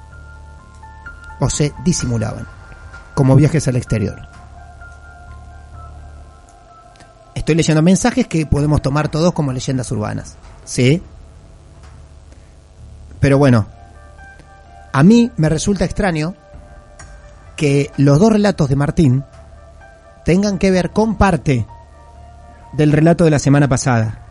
O 1.40 1.50
se 1.50 1.74
disimulaban 1.84 2.48
como 3.14 3.36
viajes 3.36 3.68
al 3.68 3.76
exterior. 3.76 4.20
Estoy 7.36 7.56
leyendo 7.56 7.82
mensajes 7.82 8.28
que 8.28 8.46
podemos 8.46 8.82
tomar 8.82 9.10
todos 9.10 9.34
como 9.34 9.52
leyendas 9.52 9.92
urbanas. 9.92 10.38
¿Sí? 10.64 11.02
Pero 13.20 13.38
bueno, 13.38 13.68
a 14.94 15.04
mí 15.04 15.32
me 15.38 15.50
resulta 15.50 15.86
extraño 15.86 16.36
que 17.56 17.92
los 17.98 18.20
dos 18.20 18.32
relatos 18.34 18.70
de 18.70 18.76
Martín 18.76 19.24
tengan 20.26 20.58
que 20.58 20.72
ver 20.72 20.92
con 20.92 21.18
parte 21.18 21.68
del 22.74 22.92
relato 22.92 23.26
de 23.26 23.32
la 23.32 23.40
semana 23.40 23.68
pasada. 23.68 24.31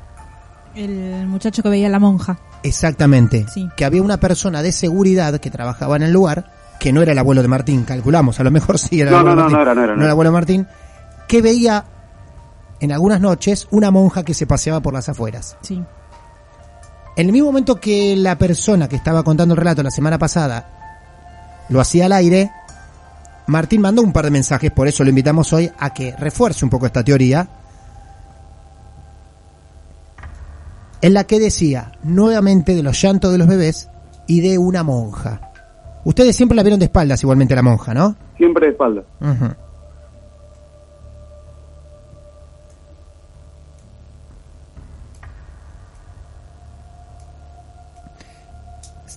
El 0.75 1.27
muchacho 1.27 1.63
que 1.63 1.69
veía 1.69 1.87
a 1.89 1.91
la 1.91 1.99
monja. 1.99 2.39
Exactamente. 2.63 3.47
Sí. 3.53 3.69
Que 3.77 3.85
había 3.85 4.03
una 4.03 4.19
persona 4.21 4.63
de 4.63 4.73
seguridad 4.73 5.39
que 5.39 5.51
trabajaba 5.51 5.97
en 5.97 6.03
el 6.03 6.13
lugar, 6.13 6.53
que 6.79 6.93
no 6.93 7.03
era 7.03 7.13
el 7.13 7.19
abuelo 7.19 7.43
de 7.43 7.49
Martín, 7.49 7.85
calculamos, 7.85 8.39
a 8.41 8.45
lo 8.45 8.51
mejor 8.51 8.79
sí 8.79 9.01
era 9.01 9.11
el 9.11 9.17
abuelo 9.17 9.37
no, 9.37 9.43
de 9.45 9.51
no, 9.51 9.51
Martín. 9.51 9.57
no 9.57 9.63
era, 9.63 9.75
no 9.75 9.83
era, 9.83 9.93
no 9.95 9.99
el 10.01 10.03
era. 10.05 10.11
abuelo 10.13 10.31
de 10.31 10.35
Martín, 10.35 10.67
que 11.29 11.43
veía 11.43 11.85
en 12.81 12.93
algunas 12.93 13.21
noches 13.21 13.69
una 13.71 13.91
monja 13.91 14.25
que 14.25 14.35
se 14.35 14.47
paseaba 14.47 14.81
por 14.81 14.95
las 14.95 15.09
afueras. 15.09 15.57
Sí. 15.61 15.83
En 17.17 17.27
el 17.27 17.33
mismo 17.33 17.49
momento 17.49 17.81
que 17.81 18.17
la 18.17 18.39
persona 18.39 18.89
que 18.89 18.97
estaba 18.97 19.23
contando 19.23 19.55
el 19.55 19.59
relato 19.59 19.83
la 19.83 19.91
semana 19.91 20.19
pasada 20.19 20.71
lo 21.69 21.81
hacía 21.81 22.07
al 22.07 22.13
aire, 22.13 22.51
Martín 23.47 23.81
mandó 23.81 24.03
un 24.03 24.13
par 24.13 24.25
de 24.25 24.31
mensajes, 24.31 24.71
por 24.71 24.89
eso 24.89 25.05
lo 25.05 25.11
invitamos 25.11 25.53
hoy 25.53 25.71
a 25.79 25.91
que 25.93 26.15
refuerce 26.17 26.65
un 26.65 26.71
poco 26.71 26.87
esta 26.87 27.05
teoría, 27.05 27.47
en 31.03 31.15
la 31.15 31.25
que 31.25 31.39
decía 31.41 31.93
nuevamente 32.03 32.75
de 32.75 32.83
los 32.83 33.01
llantos 33.01 33.33
de 33.33 33.39
los 33.39 33.49
bebés 33.49 33.89
y 34.27 34.41
de 34.41 34.59
una 34.59 34.83
monja. 34.83 35.41
Ustedes 36.05 36.37
siempre 36.37 36.57
la 36.57 36.63
vieron 36.63 36.79
de 36.79 36.87
espaldas 36.87 37.23
igualmente 37.23 37.55
la 37.55 37.63
monja, 37.63 37.93
¿no? 37.95 38.17
Siempre 38.37 38.67
de 38.67 38.73
espalda. 38.73 39.03
Ujú. 39.21 39.55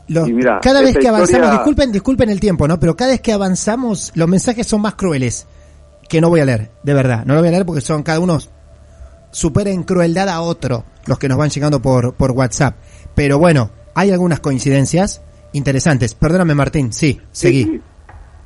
Los- 0.07 0.27
Y 0.27 0.33
mira, 0.33 0.59
cada 0.61 0.81
vez 0.81 0.97
que 0.97 1.07
avanzamos, 1.07 1.29
historia- 1.29 1.51
disculpen, 1.51 1.91
disculpen 1.91 2.29
el 2.29 2.39
tiempo, 2.39 2.67
¿no? 2.67 2.79
Pero 2.79 2.95
cada 2.95 3.11
vez 3.11 3.21
que 3.21 3.31
avanzamos, 3.31 4.11
los 4.15 4.27
mensajes 4.27 4.67
son 4.67 4.81
más 4.81 4.95
crueles. 4.95 5.47
Que 6.09 6.19
no 6.19 6.29
voy 6.29 6.41
a 6.41 6.45
leer, 6.45 6.69
de 6.83 6.93
verdad. 6.93 7.23
No 7.25 7.33
lo 7.33 7.39
voy 7.39 7.47
a 7.47 7.51
leer 7.51 7.65
porque 7.65 7.81
son 7.81 8.03
cada 8.03 8.19
uno 8.19 8.37
supera 9.33 9.69
en 9.71 9.83
crueldad 9.83 10.29
a 10.29 10.39
otro 10.39 10.85
los 11.05 11.19
que 11.19 11.27
nos 11.27 11.37
van 11.37 11.49
llegando 11.49 11.81
por, 11.81 12.13
por 12.13 12.31
WhatsApp. 12.31 12.77
Pero 13.13 13.37
bueno, 13.39 13.69
hay 13.93 14.11
algunas 14.11 14.39
coincidencias 14.39 15.21
interesantes. 15.51 16.15
Perdóname, 16.15 16.55
Martín. 16.55 16.93
Sí, 16.93 17.19
seguí. 17.31 17.63
Sí. 17.65 17.81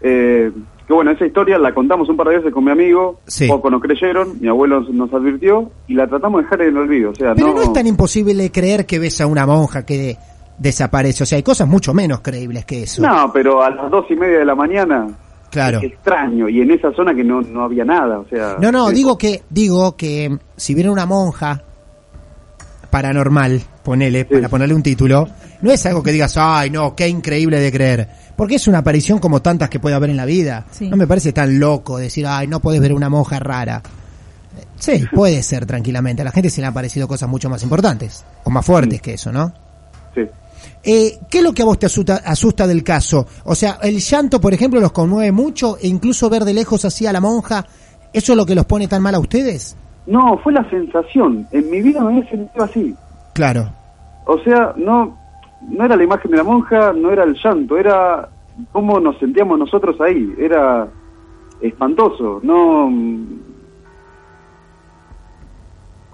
Eh, 0.02 0.52
que 0.88 0.94
bueno, 0.94 1.12
esa 1.12 1.26
historia 1.26 1.58
la 1.58 1.74
contamos 1.74 2.08
un 2.10 2.16
par 2.18 2.30
de 2.30 2.38
veces 2.38 2.54
con 2.54 2.64
mi 2.64 2.72
amigo, 2.72 3.20
Sí. 3.28 3.48
poco 3.48 3.70
nos 3.70 3.82
creyeron, 3.82 4.40
mi 4.40 4.48
abuelo 4.48 4.82
nos 4.92 5.14
advirtió 5.14 5.70
y 5.88 5.94
la 5.96 6.08
tratamos 6.08 6.40
de 6.40 6.44
dejar 6.46 6.62
en 6.62 6.68
el 6.70 6.78
olvido. 6.78 7.12
O 7.12 7.16
sea, 7.16 7.34
Pero 7.36 7.48
no, 7.48 7.54
no 7.56 7.62
es 7.62 7.74
tan 7.74 7.86
imposible 7.88 8.50
creer 8.52 8.86
que 8.86 8.98
ves 8.98 9.20
a 9.22 9.28
una 9.28 9.46
monja 9.46 9.86
que 9.86 10.18
desaparece. 10.58 11.24
O 11.24 11.26
sea, 11.26 11.36
hay 11.36 11.44
cosas 11.44 11.68
mucho 11.68 11.94
menos 11.94 12.22
creíbles 12.22 12.66
que 12.66 12.84
eso. 12.84 13.02
No, 13.02 13.32
pero 13.34 13.62
a 13.62 13.70
las 13.70 13.92
dos 13.92 14.06
y 14.10 14.16
media 14.16 14.40
de 14.40 14.46
la 14.46 14.56
mañana, 14.56 15.08
Claro. 15.50 15.78
es 15.80 15.86
extraño, 15.86 16.50
y 16.50 16.62
en 16.62 16.72
esa 16.72 16.92
zona 16.94 17.16
que 17.16 17.24
no, 17.24 17.42
no 17.42 17.64
había 17.64 17.86
nada, 17.86 18.20
o 18.20 18.28
sea... 18.28 18.58
No, 18.60 18.72
no, 18.72 18.90
eh, 18.90 18.94
digo 18.94 19.18
que, 19.18 19.44
digo 19.50 19.96
que 19.96 20.30
mm, 20.30 20.40
si 20.56 20.74
viene 20.74 20.90
una 20.90 21.06
monja 21.06 21.64
paranormal, 22.90 23.62
ponele, 23.84 24.26
para 24.26 24.50
ponerle 24.50 24.76
un 24.76 24.84
título, 24.84 25.28
no 25.62 25.72
es 25.72 25.86
algo 25.86 26.04
que 26.04 26.12
digas, 26.12 26.36
ay, 26.38 26.70
no, 26.70 26.96
qué 26.96 27.08
increíble 27.08 27.60
de 27.60 27.72
creer. 27.72 28.10
Porque 28.36 28.56
es 28.56 28.68
una 28.68 28.80
aparición 28.80 29.20
como 29.20 29.42
tantas 29.42 29.70
que 29.70 29.80
puede 29.80 29.96
haber 29.96 30.10
en 30.10 30.18
la 30.18 30.26
vida. 30.26 30.66
Sí. 30.72 30.88
No 30.88 30.96
me 30.96 31.08
parece 31.08 31.34
tan 31.34 31.60
loco 31.60 31.98
decir, 31.98 32.26
ay, 32.28 32.48
no 32.48 32.60
puedes 32.60 32.80
ver 32.80 32.94
una 32.94 33.10
monja 33.10 33.40
rara. 33.40 33.82
Sí, 34.78 35.06
puede 35.12 35.42
ser 35.42 35.66
tranquilamente. 35.66 36.22
A 36.22 36.26
la 36.26 36.32
gente 36.32 36.50
se 36.50 36.62
le 36.62 36.68
han 36.68 36.74
parecido 36.74 37.08
cosas 37.08 37.30
mucho 37.30 37.50
más 37.50 37.64
importantes, 37.64 38.24
o 38.44 38.50
más 38.50 38.66
fuertes 38.66 39.02
que 39.02 39.16
eso, 39.16 39.32
¿no? 39.32 39.54
Eh, 40.84 41.20
¿Qué 41.30 41.40
es 41.40 41.44
lo 41.44 41.54
que 41.54 41.62
a 41.62 41.66
vos 41.66 41.80
te 41.80 41.86
asusta, 41.86 42.22
asusta 42.26 42.66
del 42.68 42.84
caso? 42.84 43.26
O 43.46 43.56
sea, 43.56 43.78
el 43.84 44.00
llanto, 44.00 44.40
por 44.40 44.54
ejemplo, 44.54 44.80
los 44.80 44.92
conmueve 44.92 45.32
mucho 45.32 45.78
e 45.82 45.88
incluso 45.88 46.30
ver 46.30 46.44
de 46.44 46.54
lejos 46.54 46.86
así 46.86 47.06
a 47.06 47.14
la 47.14 47.22
monja, 47.22 47.66
¿eso 48.14 48.32
es 48.34 48.38
lo 48.38 48.46
que 48.46 48.56
los 48.56 48.66
pone 48.66 48.88
tan 48.88 49.02
mal 49.02 49.16
a 49.16 49.20
ustedes? 49.20 49.78
No, 50.06 50.38
fue 50.38 50.54
la 50.54 50.68
sensación, 50.70 51.48
en 51.52 51.70
mi 51.70 51.82
vida 51.82 52.02
me 52.02 52.14
había 52.18 52.30
sentido 52.30 52.64
así. 52.64 52.96
Claro. 53.34 53.70
O 54.26 54.40
sea, 54.40 54.74
no, 54.78 55.18
no 55.70 55.86
era 55.86 55.96
la 55.96 56.04
imagen 56.04 56.32
de 56.32 56.38
la 56.38 56.44
monja, 56.44 56.94
no 56.94 57.12
era 57.12 57.24
el 57.24 57.36
llanto, 57.36 57.78
era 57.78 58.30
cómo 58.72 59.00
nos 59.00 59.18
sentíamos 59.20 59.60
nosotros 59.60 60.00
ahí, 60.02 60.34
era 60.38 60.88
espantoso, 61.62 62.40
no... 62.44 62.92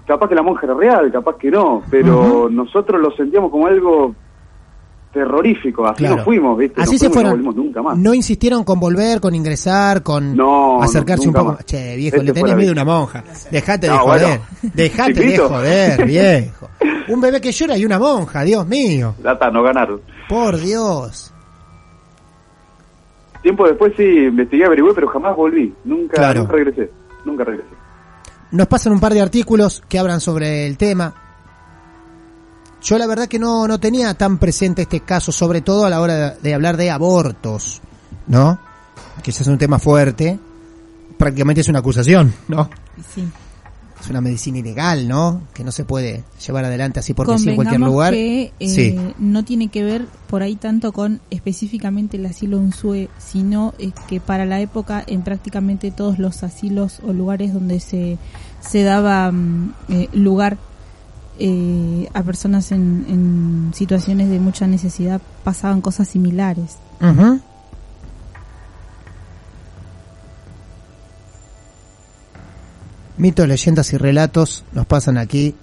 Capaz 0.06 0.28
que 0.28 0.34
la 0.34 0.42
monja 0.42 0.66
era 0.66 0.74
real, 0.74 1.10
capaz 1.10 1.36
que 1.36 1.50
no, 1.50 1.82
pero 1.90 2.50
nosotros 2.50 3.00
lo 3.00 3.10
sentíamos 3.12 3.50
como 3.50 3.66
algo 3.66 4.14
terrorífico, 5.14 5.86
así 5.86 5.98
Claro. 6.00 6.16
nos 6.16 6.24
fuimos, 6.26 6.58
¿viste? 6.58 6.82
Así 6.82 6.92
Nos 6.92 7.00
se 7.00 7.06
fuimos 7.08 7.14
no 7.14 7.30
fueron. 7.30 7.30
volvimos 7.44 7.56
nunca 7.56 7.82
más. 7.82 7.96
No 7.96 8.12
insistieron 8.12 8.64
con 8.64 8.78
volver, 8.78 9.20
con 9.20 9.34
ingresar, 9.34 10.02
con 10.02 10.36
No, 10.36 10.82
acercarse 10.82 11.24
no, 11.24 11.30
un 11.30 11.34
poco 11.34 11.52
más. 11.52 11.64
Che, 11.64 11.96
viejo, 11.96 12.16
Este 12.16 12.26
le 12.26 12.32
tenés 12.34 12.56
miedo 12.56 12.70
a 12.70 12.72
una 12.72 12.84
monja. 12.84 13.24
Dejate 13.50 13.86
de 13.86 13.92
No, 13.94 13.98
joder. 14.00 14.22
bueno. 14.26 14.42
Dejate 14.74 15.12
de 15.14 15.38
joder, 15.38 16.04
viejo. 16.06 16.68
Un 17.08 17.20
bebé 17.20 17.40
que 17.40 17.52
llora 17.52 17.78
y 17.78 17.84
una 17.86 17.98
monja, 17.98 18.42
Dios 18.42 18.66
mío. 18.66 19.14
Lata, 19.22 19.50
no 19.50 19.62
ganaron. 19.62 20.00
Por 20.28 20.58
Dios. 20.58 21.32
Tiempo 23.42 23.66
después 23.66 23.92
sí 23.96 24.02
investigué, 24.02 24.64
averigüé, 24.64 24.92
pero 24.94 25.08
jamás 25.08 25.36
volví. 25.36 25.72
Nunca, 25.84 26.14
Claro. 26.16 26.40
nunca 26.40 26.52
regresé. 26.54 26.90
Nunca 27.24 27.44
regresé. 27.44 27.68
Nos 28.52 28.66
pasan 28.68 28.92
un 28.92 29.00
par 29.00 29.12
de 29.12 29.20
artículos 29.20 29.82
que 29.88 29.98
hablan 29.98 30.20
sobre 30.20 30.66
el 30.66 30.76
tema. 30.78 31.14
Yo 32.84 32.98
la 32.98 33.06
verdad 33.06 33.28
que 33.28 33.38
no, 33.38 33.66
no 33.66 33.80
tenía 33.80 34.12
tan 34.12 34.36
presente 34.36 34.82
este 34.82 35.00
caso, 35.00 35.32
sobre 35.32 35.62
todo 35.62 35.86
a 35.86 35.90
la 35.90 36.02
hora 36.02 36.14
de, 36.32 36.40
de 36.42 36.54
hablar 36.54 36.76
de 36.76 36.90
abortos, 36.90 37.80
¿no? 38.26 38.60
Que 39.22 39.30
ese 39.30 39.42
es 39.42 39.48
un 39.48 39.56
tema 39.56 39.78
fuerte. 39.78 40.38
Prácticamente 41.16 41.62
es 41.62 41.68
una 41.68 41.78
acusación, 41.78 42.34
¿no? 42.46 42.68
Sí. 43.14 43.24
Es 43.98 44.10
una 44.10 44.20
medicina 44.20 44.58
ilegal, 44.58 45.08
¿no? 45.08 45.44
Que 45.54 45.64
no 45.64 45.72
se 45.72 45.86
puede 45.86 46.24
llevar 46.46 46.66
adelante 46.66 47.00
así 47.00 47.14
porque 47.14 47.38
sí 47.38 47.48
en 47.48 47.54
cualquier 47.54 47.80
lugar. 47.80 48.12
que 48.12 48.52
eh, 48.60 48.68
sí, 48.68 49.00
no 49.18 49.46
tiene 49.46 49.68
que 49.68 49.82
ver 49.82 50.06
por 50.28 50.42
ahí 50.42 50.56
tanto 50.56 50.92
con 50.92 51.22
específicamente 51.30 52.18
el 52.18 52.26
asilo 52.26 52.58
Unsue, 52.58 53.08
sino 53.16 53.72
eh, 53.78 53.92
que 54.06 54.20
para 54.20 54.44
la 54.44 54.60
época 54.60 55.02
en 55.06 55.22
prácticamente 55.22 55.90
todos 55.90 56.18
los 56.18 56.42
asilos 56.42 57.00
o 57.02 57.14
lugares 57.14 57.54
donde 57.54 57.80
se, 57.80 58.18
se 58.60 58.82
daba 58.82 59.32
mm, 59.32 59.74
eh, 59.88 60.08
lugar 60.12 60.58
eh, 61.38 62.08
a 62.14 62.22
personas 62.22 62.70
en, 62.72 63.04
en 63.08 63.72
situaciones 63.74 64.30
de 64.30 64.38
mucha 64.38 64.66
necesidad 64.66 65.20
pasaban 65.42 65.80
cosas 65.80 66.08
similares. 66.08 66.76
Mitos, 73.16 73.46
leyendas 73.46 73.92
y 73.92 73.96
relatos 73.96 74.64
nos 74.72 74.86
pasan 74.86 75.18
aquí. 75.18 75.54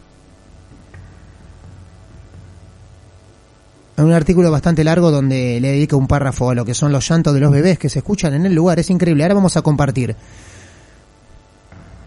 En 3.98 4.06
un 4.06 4.14
artículo 4.14 4.50
bastante 4.50 4.84
largo 4.84 5.12
donde 5.12 5.60
le 5.62 5.74
dedica 5.74 5.96
un 5.96 6.08
párrafo 6.08 6.50
a 6.50 6.56
lo 6.56 6.66
que 6.66 6.74
son 6.74 6.92
los 6.92 7.08
llantos 7.08 7.34
de 7.34 7.40
los 7.40 7.52
bebés 7.52 7.78
que 7.78 7.90
se 7.90 8.00
escuchan 8.00 8.34
en 8.34 8.46
el 8.46 8.54
lugar. 8.54 8.80
Es 8.80 8.90
increíble. 8.90 9.24
Ahora 9.24 9.36
vamos 9.36 9.58
a 9.58 9.62
compartir 9.62 10.16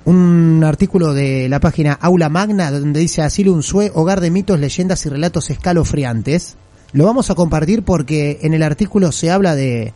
un 0.05 0.63
artículo 0.65 1.15
de 1.15 1.49
la 1.49 1.61
página 1.61 1.93
Aula 1.95 2.29
Magna 2.29 2.71
donde 2.71 3.01
dice 3.01 3.23
Asilo 3.23 3.53
Unsue, 3.53 3.91
hogar 3.95 4.21
de 4.21 4.31
mitos, 4.31 4.61
leyendas 4.61 5.05
y 5.07 5.09
relatos 5.09 5.51
escalofriantes. 5.51 6.57
Lo 6.93 7.07
vamos 7.07 7.31
a 7.31 7.35
compartir 7.35 7.83
porque 7.83 8.39
en 8.43 8.55
el 8.55 8.63
artículo 8.63 9.13
se 9.13 9.31
habla 9.31 9.55
de 9.55 9.95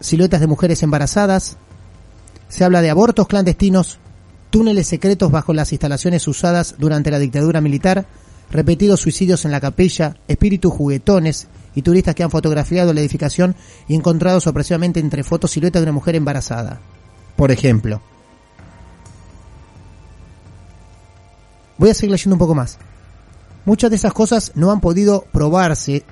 siluetas 0.00 0.40
de 0.40 0.46
mujeres 0.46 0.82
embarazadas, 0.82 1.56
se 2.48 2.64
habla 2.64 2.82
de 2.82 2.90
abortos 2.90 3.28
clandestinos, 3.28 3.98
túneles 4.50 4.86
secretos 4.88 5.30
bajo 5.30 5.52
las 5.54 5.72
instalaciones 5.72 6.26
usadas 6.26 6.74
durante 6.78 7.10
la 7.10 7.18
dictadura 7.18 7.60
militar, 7.60 8.06
repetidos 8.50 9.00
suicidios 9.00 9.44
en 9.44 9.52
la 9.52 9.60
capilla, 9.60 10.16
espíritus 10.26 10.72
juguetones 10.72 11.48
y 11.74 11.82
turistas 11.82 12.14
que 12.14 12.22
han 12.24 12.30
fotografiado 12.30 12.92
la 12.92 13.00
edificación 13.00 13.54
y 13.86 13.94
encontrado 13.94 14.40
sorpresivamente 14.40 15.00
entre 15.00 15.22
fotos 15.22 15.52
siluetas 15.52 15.80
de 15.80 15.84
una 15.84 15.92
mujer 15.92 16.16
embarazada. 16.16 16.80
Por 17.36 17.52
ejemplo. 17.52 18.00
Voy 21.78 21.90
a 21.90 21.94
seguir 21.94 22.10
leyendo 22.10 22.34
un 22.34 22.40
poco 22.40 22.54
más. 22.54 22.78
Muchas 23.64 23.90
de 23.90 23.96
esas 23.96 24.12
cosas 24.12 24.52
no 24.54 24.70
han 24.70 24.80
podido 24.80 25.24
probarse 25.32 26.04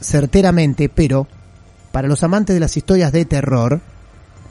certeramente, 0.00 0.88
pero 0.88 1.28
para 1.92 2.08
los 2.08 2.22
amantes 2.22 2.54
de 2.54 2.60
las 2.60 2.76
historias 2.76 3.12
de 3.12 3.24
terror 3.24 3.80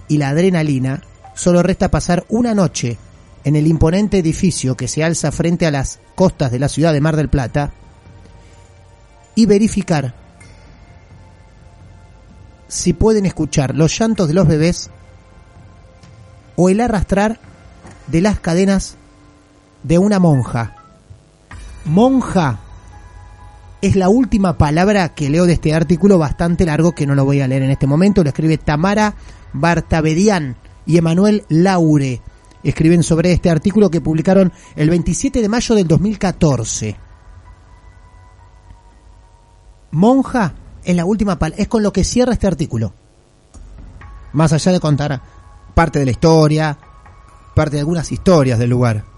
y 0.07 0.17
la 0.17 0.29
adrenalina, 0.29 1.01
solo 1.35 1.61
resta 1.61 1.91
pasar 1.91 2.25
una 2.29 2.55
noche 2.55 2.97
en 3.43 3.55
el 3.55 3.67
imponente 3.67 4.19
edificio 4.19 4.77
que 4.77 4.87
se 4.87 5.03
alza 5.03 5.31
frente 5.31 5.65
a 5.65 5.71
las 5.71 5.99
costas 6.15 6.51
de 6.51 6.59
la 6.59 6.69
ciudad 6.69 6.93
de 6.93 7.01
Mar 7.01 7.17
del 7.17 7.29
Plata 7.29 7.73
y 9.35 9.45
verificar 9.45 10.13
si 12.67 12.93
pueden 12.93 13.25
escuchar 13.25 13.75
los 13.75 13.97
llantos 13.97 14.27
de 14.27 14.33
los 14.33 14.47
bebés 14.47 14.89
o 16.55 16.69
el 16.69 16.79
arrastrar 16.79 17.39
de 18.07 18.21
las 18.21 18.39
cadenas 18.39 18.95
de 19.83 19.99
una 19.99 20.19
monja. 20.19 20.75
Monja 21.85 22.59
es 23.81 23.97
la 23.97 24.07
última 24.07 24.57
palabra 24.57 25.09
que 25.09 25.29
leo 25.29 25.45
de 25.45 25.53
este 25.53 25.73
artículo 25.73 26.17
bastante 26.17 26.65
largo 26.65 26.93
que 26.93 27.05
no 27.05 27.15
lo 27.15 27.25
voy 27.25 27.41
a 27.41 27.47
leer 27.47 27.63
en 27.63 27.71
este 27.71 27.87
momento. 27.87 28.23
Lo 28.23 28.29
escribe 28.29 28.57
Tamara 28.57 29.13
Bartabedian 29.51 30.55
y 30.85 30.97
Emanuel 30.97 31.43
Laure. 31.49 32.21
Escriben 32.63 33.03
sobre 33.03 33.33
este 33.33 33.49
artículo 33.49 33.91
que 33.91 33.99
publicaron 33.99 34.53
el 34.77 34.89
27 34.89 35.41
de 35.41 35.49
mayo 35.49 35.75
del 35.75 35.87
2014. 35.87 36.95
Monja 39.91 40.53
es 40.83 40.95
la 40.95 41.03
última 41.05 41.37
palabra, 41.37 41.61
es 41.61 41.67
con 41.67 41.83
lo 41.83 41.91
que 41.91 42.05
cierra 42.05 42.33
este 42.33 42.47
artículo. 42.47 42.93
Más 44.31 44.53
allá 44.53 44.71
de 44.71 44.79
contar 44.79 45.21
parte 45.75 45.99
de 45.99 46.05
la 46.05 46.11
historia, 46.11 46.77
parte 47.53 47.75
de 47.75 47.81
algunas 47.81 48.11
historias 48.11 48.57
del 48.57 48.69
lugar. 48.69 49.12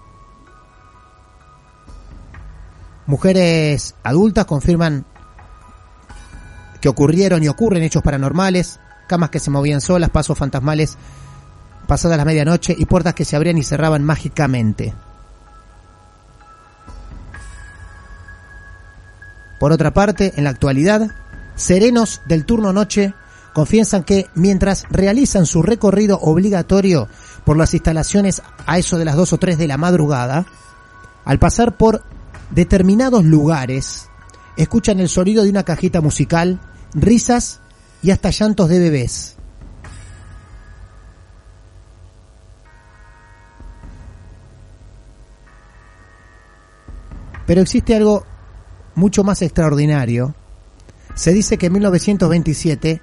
Mujeres 3.06 3.94
adultas 4.02 4.46
confirman 4.46 5.04
que 6.80 6.88
ocurrieron 6.88 7.42
y 7.42 7.48
ocurren 7.48 7.82
hechos 7.82 8.02
paranormales, 8.02 8.80
camas 9.06 9.30
que 9.30 9.40
se 9.40 9.50
movían 9.50 9.80
solas, 9.80 10.10
pasos 10.10 10.38
fantasmales 10.38 10.98
pasada 11.86 12.16
la 12.16 12.24
medianoche 12.24 12.74
y 12.76 12.84
puertas 12.84 13.14
que 13.14 13.24
se 13.24 13.36
abrían 13.36 13.58
y 13.58 13.62
cerraban 13.62 14.04
mágicamente. 14.04 14.92
Por 19.58 19.72
otra 19.72 19.94
parte, 19.94 20.34
en 20.36 20.44
la 20.44 20.50
actualidad, 20.50 21.10
serenos 21.54 22.20
del 22.26 22.44
turno 22.44 22.72
noche 22.72 23.14
confiesan 23.54 24.04
que 24.04 24.26
mientras 24.34 24.84
realizan 24.90 25.46
su 25.46 25.62
recorrido 25.62 26.18
obligatorio 26.20 27.08
por 27.44 27.56
las 27.56 27.72
instalaciones 27.72 28.42
a 28.66 28.76
eso 28.76 28.98
de 28.98 29.06
las 29.06 29.16
2 29.16 29.32
o 29.32 29.38
3 29.38 29.56
de 29.56 29.66
la 29.66 29.78
madrugada, 29.78 30.44
al 31.24 31.38
pasar 31.38 31.76
por 31.76 32.02
determinados 32.50 33.24
lugares, 33.24 34.08
escuchan 34.56 35.00
el 35.00 35.08
sonido 35.08 35.44
de 35.44 35.50
una 35.50 35.64
cajita 35.64 36.00
musical, 36.00 36.60
risas 36.94 37.60
y 38.02 38.10
hasta 38.10 38.30
llantos 38.30 38.68
de 38.68 38.78
bebés. 38.78 39.36
Pero 47.46 47.60
existe 47.60 47.94
algo 47.94 48.24
mucho 48.96 49.22
más 49.22 49.40
extraordinario. 49.42 50.34
Se 51.14 51.32
dice 51.32 51.56
que 51.56 51.66
en 51.66 51.72
1927... 51.74 53.00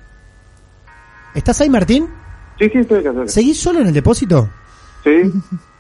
¿Estás 1.34 1.62
ahí, 1.62 1.70
Martín? 1.70 2.08
Sí, 2.60 2.70
sí, 2.70 2.80
estoy 2.80 3.00
acá. 3.00 3.28
¿Seguís 3.28 3.60
solo 3.60 3.80
en 3.80 3.88
el 3.88 3.94
depósito? 3.94 4.50
Sí. 5.04 5.12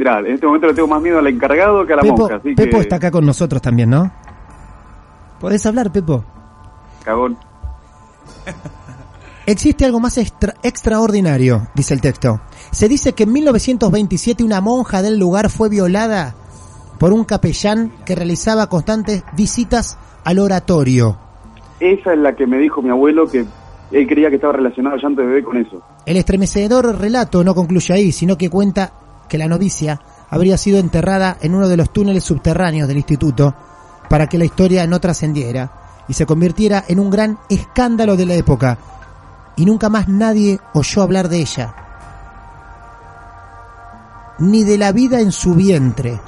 Mirá, 0.00 0.20
en 0.20 0.28
este 0.28 0.46
momento 0.46 0.66
le 0.66 0.72
tengo 0.72 0.88
más 0.88 1.02
miedo 1.02 1.18
al 1.18 1.26
encargado 1.26 1.86
que 1.86 1.92
a 1.92 1.96
la 1.96 2.00
Pepo, 2.02 2.16
monja, 2.16 2.36
así 2.36 2.54
Pepo 2.54 2.78
que... 2.78 2.82
está 2.84 2.96
acá 2.96 3.10
con 3.10 3.26
nosotros 3.26 3.60
también, 3.60 3.90
¿no? 3.90 4.10
¿Podés 5.38 5.66
hablar, 5.66 5.92
Pepo? 5.92 6.24
Cagón. 7.04 7.36
Existe 9.44 9.84
algo 9.84 10.00
más 10.00 10.16
extra- 10.16 10.54
extraordinario, 10.62 11.68
dice 11.74 11.92
el 11.92 12.00
texto. 12.00 12.40
Se 12.70 12.88
dice 12.88 13.12
que 13.12 13.24
en 13.24 13.32
1927 13.34 14.42
una 14.42 14.62
monja 14.62 15.02
del 15.02 15.18
lugar 15.18 15.50
fue 15.50 15.68
violada 15.68 16.34
por 16.98 17.12
un 17.12 17.24
capellán 17.24 17.92
que 18.06 18.14
realizaba 18.14 18.68
constantes 18.70 19.22
visitas 19.36 19.98
al 20.24 20.38
oratorio. 20.38 21.18
Esa 21.78 22.14
es 22.14 22.18
la 22.20 22.34
que 22.34 22.46
me 22.46 22.56
dijo 22.56 22.80
mi 22.80 22.88
abuelo 22.88 23.26
que 23.30 23.44
él 23.92 24.06
creía 24.06 24.30
que 24.30 24.36
estaba 24.36 24.54
relacionado 24.54 24.96
al 24.96 25.02
llanto 25.02 25.20
de 25.20 25.26
bebé 25.26 25.44
con 25.44 25.58
eso. 25.58 25.82
El 26.06 26.16
estremecedor 26.16 26.98
relato 26.98 27.44
no 27.44 27.54
concluye 27.54 27.92
ahí, 27.92 28.12
sino 28.12 28.38
que 28.38 28.48
cuenta 28.48 28.92
que 29.30 29.38
la 29.38 29.48
novicia 29.48 30.00
habría 30.28 30.58
sido 30.58 30.78
enterrada 30.78 31.38
en 31.40 31.54
uno 31.54 31.68
de 31.68 31.76
los 31.76 31.92
túneles 31.92 32.24
subterráneos 32.24 32.88
del 32.88 32.98
instituto 32.98 33.54
para 34.08 34.26
que 34.26 34.36
la 34.36 34.44
historia 34.44 34.86
no 34.88 35.00
trascendiera 35.00 36.02
y 36.08 36.14
se 36.14 36.26
convirtiera 36.26 36.84
en 36.88 36.98
un 36.98 37.10
gran 37.10 37.38
escándalo 37.48 38.16
de 38.16 38.26
la 38.26 38.34
época. 38.34 38.76
Y 39.56 39.64
nunca 39.64 39.88
más 39.88 40.08
nadie 40.08 40.58
oyó 40.74 41.02
hablar 41.02 41.28
de 41.28 41.38
ella. 41.38 41.74
Ni 44.40 44.64
de 44.64 44.76
la 44.76 44.90
vida 44.90 45.20
en 45.20 45.30
su 45.30 45.54
vientre. 45.54 46.20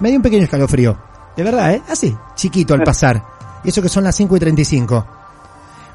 Me 0.00 0.08
dio 0.08 0.18
un 0.18 0.22
pequeño 0.22 0.44
escalofrío. 0.44 0.96
De 1.36 1.42
verdad, 1.42 1.74
¿eh? 1.74 1.82
Así, 1.90 2.16
chiquito 2.34 2.72
al 2.72 2.82
pasar. 2.84 3.22
Y 3.64 3.68
eso 3.68 3.82
que 3.82 3.90
son 3.90 4.04
las 4.04 4.16
5 4.16 4.34
y 4.34 4.40
35. 4.40 5.06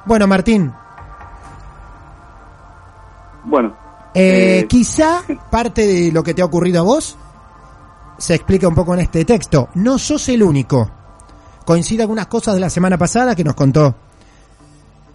Bueno, 0.05 0.27
Martín, 0.27 0.71
Bueno, 3.45 3.75
eh, 4.13 4.59
Eh, 4.59 4.67
quizá 4.67 5.23
parte 5.51 5.85
de 5.85 6.11
lo 6.11 6.23
que 6.23 6.33
te 6.33 6.41
ha 6.41 6.45
ocurrido 6.45 6.79
a 6.79 6.83
vos 6.83 7.17
se 8.17 8.35
explica 8.35 8.67
un 8.67 8.75
poco 8.75 8.93
en 8.93 9.01
este 9.01 9.25
texto. 9.25 9.69
No 9.75 9.97
sos 9.97 10.29
el 10.29 10.43
único. 10.43 10.89
Coincide 11.65 12.03
algunas 12.03 12.27
cosas 12.27 12.53
de 12.53 12.59
la 12.59 12.69
semana 12.69 12.97
pasada 12.97 13.35
que 13.35 13.43
nos 13.43 13.55
contó 13.55 13.95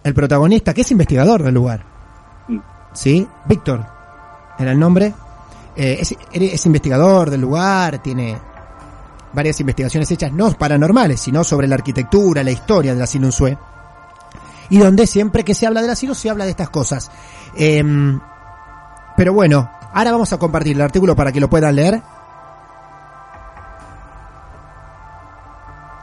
el 0.03 0.13
protagonista, 0.13 0.73
que 0.73 0.81
es 0.81 0.91
investigador 0.91 1.43
del 1.43 1.53
lugar. 1.53 1.85
Mm. 2.47 2.59
¿Sí? 2.93 3.27
Víctor 3.45 3.85
era 4.57 4.71
el 4.71 4.79
nombre. 4.79 5.13
Eh, 5.75 5.97
es, 6.01 6.15
es 6.31 6.65
investigador 6.65 7.29
del 7.29 7.41
lugar, 7.41 8.01
tiene 8.03 8.37
varias 9.31 9.59
investigaciones 9.59 10.11
hechas, 10.11 10.33
no 10.33 10.51
paranormales, 10.51 11.21
sino 11.21 11.43
sobre 11.43 11.67
la 11.67 11.75
arquitectura, 11.75 12.43
la 12.43 12.51
historia 12.51 12.93
de 12.93 12.99
la 12.99 13.07
Sinunzue. 13.07 13.57
Y 14.69 14.77
donde 14.77 15.07
siempre 15.07 15.43
que 15.43 15.55
se 15.55 15.65
habla 15.65 15.81
del 15.81 15.89
asilo 15.89 16.13
se 16.13 16.29
habla 16.29 16.45
de 16.45 16.51
estas 16.51 16.69
cosas. 16.69 17.09
Em, 17.55 18.19
pero 19.17 19.33
bueno, 19.33 19.69
ahora 19.93 20.11
vamos 20.11 20.31
a 20.33 20.37
compartir 20.37 20.75
el 20.75 20.81
artículo 20.81 21.15
para 21.15 21.31
que 21.31 21.39
lo 21.39 21.49
puedan 21.49 21.75
leer. 21.75 22.01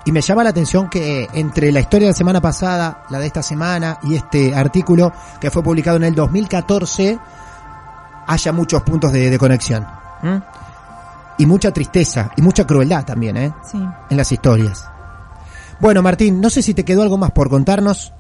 Y 0.05 0.13
me 0.13 0.21
llama 0.21 0.45
la 0.45 0.51
atención 0.51 0.89
que 0.89 1.29
entre 1.33 1.73
la 1.73 1.81
historia 1.81 2.07
de 2.07 2.13
la 2.13 2.17
semana 2.17 2.41
pasada, 2.41 3.03
la 3.11 3.19
de 3.19 3.27
esta 3.27 3.43
semana 3.43 3.99
y 4.05 4.15
este 4.15 4.55
artículo 4.55 5.13
que 5.41 5.51
fue 5.51 5.65
publicado 5.65 5.97
en 5.97 6.05
el 6.05 6.15
2014, 6.15 7.19
haya 8.27 8.53
muchos 8.53 8.83
puntos 8.83 9.13
de, 9.13 9.31
de 9.31 9.39
conexión. 9.39 9.85
¿m? 10.23 10.43
Y 11.39 11.47
mucha 11.47 11.73
tristeza 11.73 12.31
y 12.37 12.43
mucha 12.43 12.67
crueldad 12.67 13.05
también, 13.05 13.37
¿eh? 13.37 13.53
Sí. 13.71 13.79
En 14.11 14.17
las 14.17 14.31
historias. 14.31 14.89
Bueno, 15.81 16.03
Martín, 16.03 16.41
no 16.41 16.51
sé 16.51 16.63
si 16.63 16.73
te 16.73 16.85
quedó 16.85 17.03
algo 17.03 17.19
más 17.19 17.33
por 17.33 17.51
contarnos. 17.51 18.15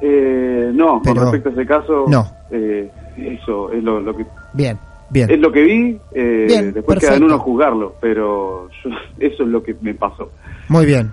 Eh, 0.00 0.70
no, 0.74 1.00
Pero- 1.02 1.14
con 1.16 1.32
respecto 1.32 1.48
a 1.48 1.52
ese 1.52 1.66
caso, 1.66 2.04
No. 2.08 2.26
eh, 2.50 2.90
eso 3.16 3.72
es 3.72 3.82
lo, 3.82 4.00
lo 4.00 4.16
que 4.16 4.24
Bien. 4.54 4.78
Bien. 5.10 5.30
Es 5.30 5.38
lo 5.40 5.50
que 5.50 5.62
vi, 5.62 5.98
eh, 6.12 6.44
Bien, 6.46 6.72
después 6.74 6.98
queda 6.98 7.12
perfecto. 7.12 7.14
en 7.16 7.22
uno 7.24 7.38
juzgarlo, 7.38 7.94
pero 8.00 8.68
yo- 8.84 8.90
eso 9.18 9.42
es 9.42 9.48
lo 9.48 9.62
que 9.62 9.74
me 9.80 9.94
pasó. 9.94 10.30
Muy 10.68 10.84
bien. 10.84 11.10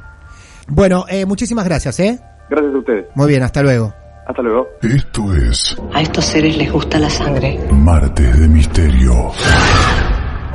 Bueno, 0.67 1.05
eh, 1.09 1.25
muchísimas 1.25 1.63
gracias, 1.65 1.99
¿eh? 2.01 2.19
Gracias 2.49 2.73
a 2.73 2.77
ustedes. 2.77 3.05
Muy 3.15 3.27
bien, 3.27 3.43
hasta 3.43 3.61
luego. 3.63 3.93
Hasta 4.27 4.41
luego. 4.41 4.67
Esto 4.81 5.33
es 5.35 5.77
A 5.93 6.01
estos 6.01 6.25
seres 6.25 6.57
les 6.57 6.71
gusta 6.71 6.97
la 6.99 7.09
sangre. 7.09 7.59
Martes 7.71 8.39
de 8.39 8.47
Misterio. 8.47 9.13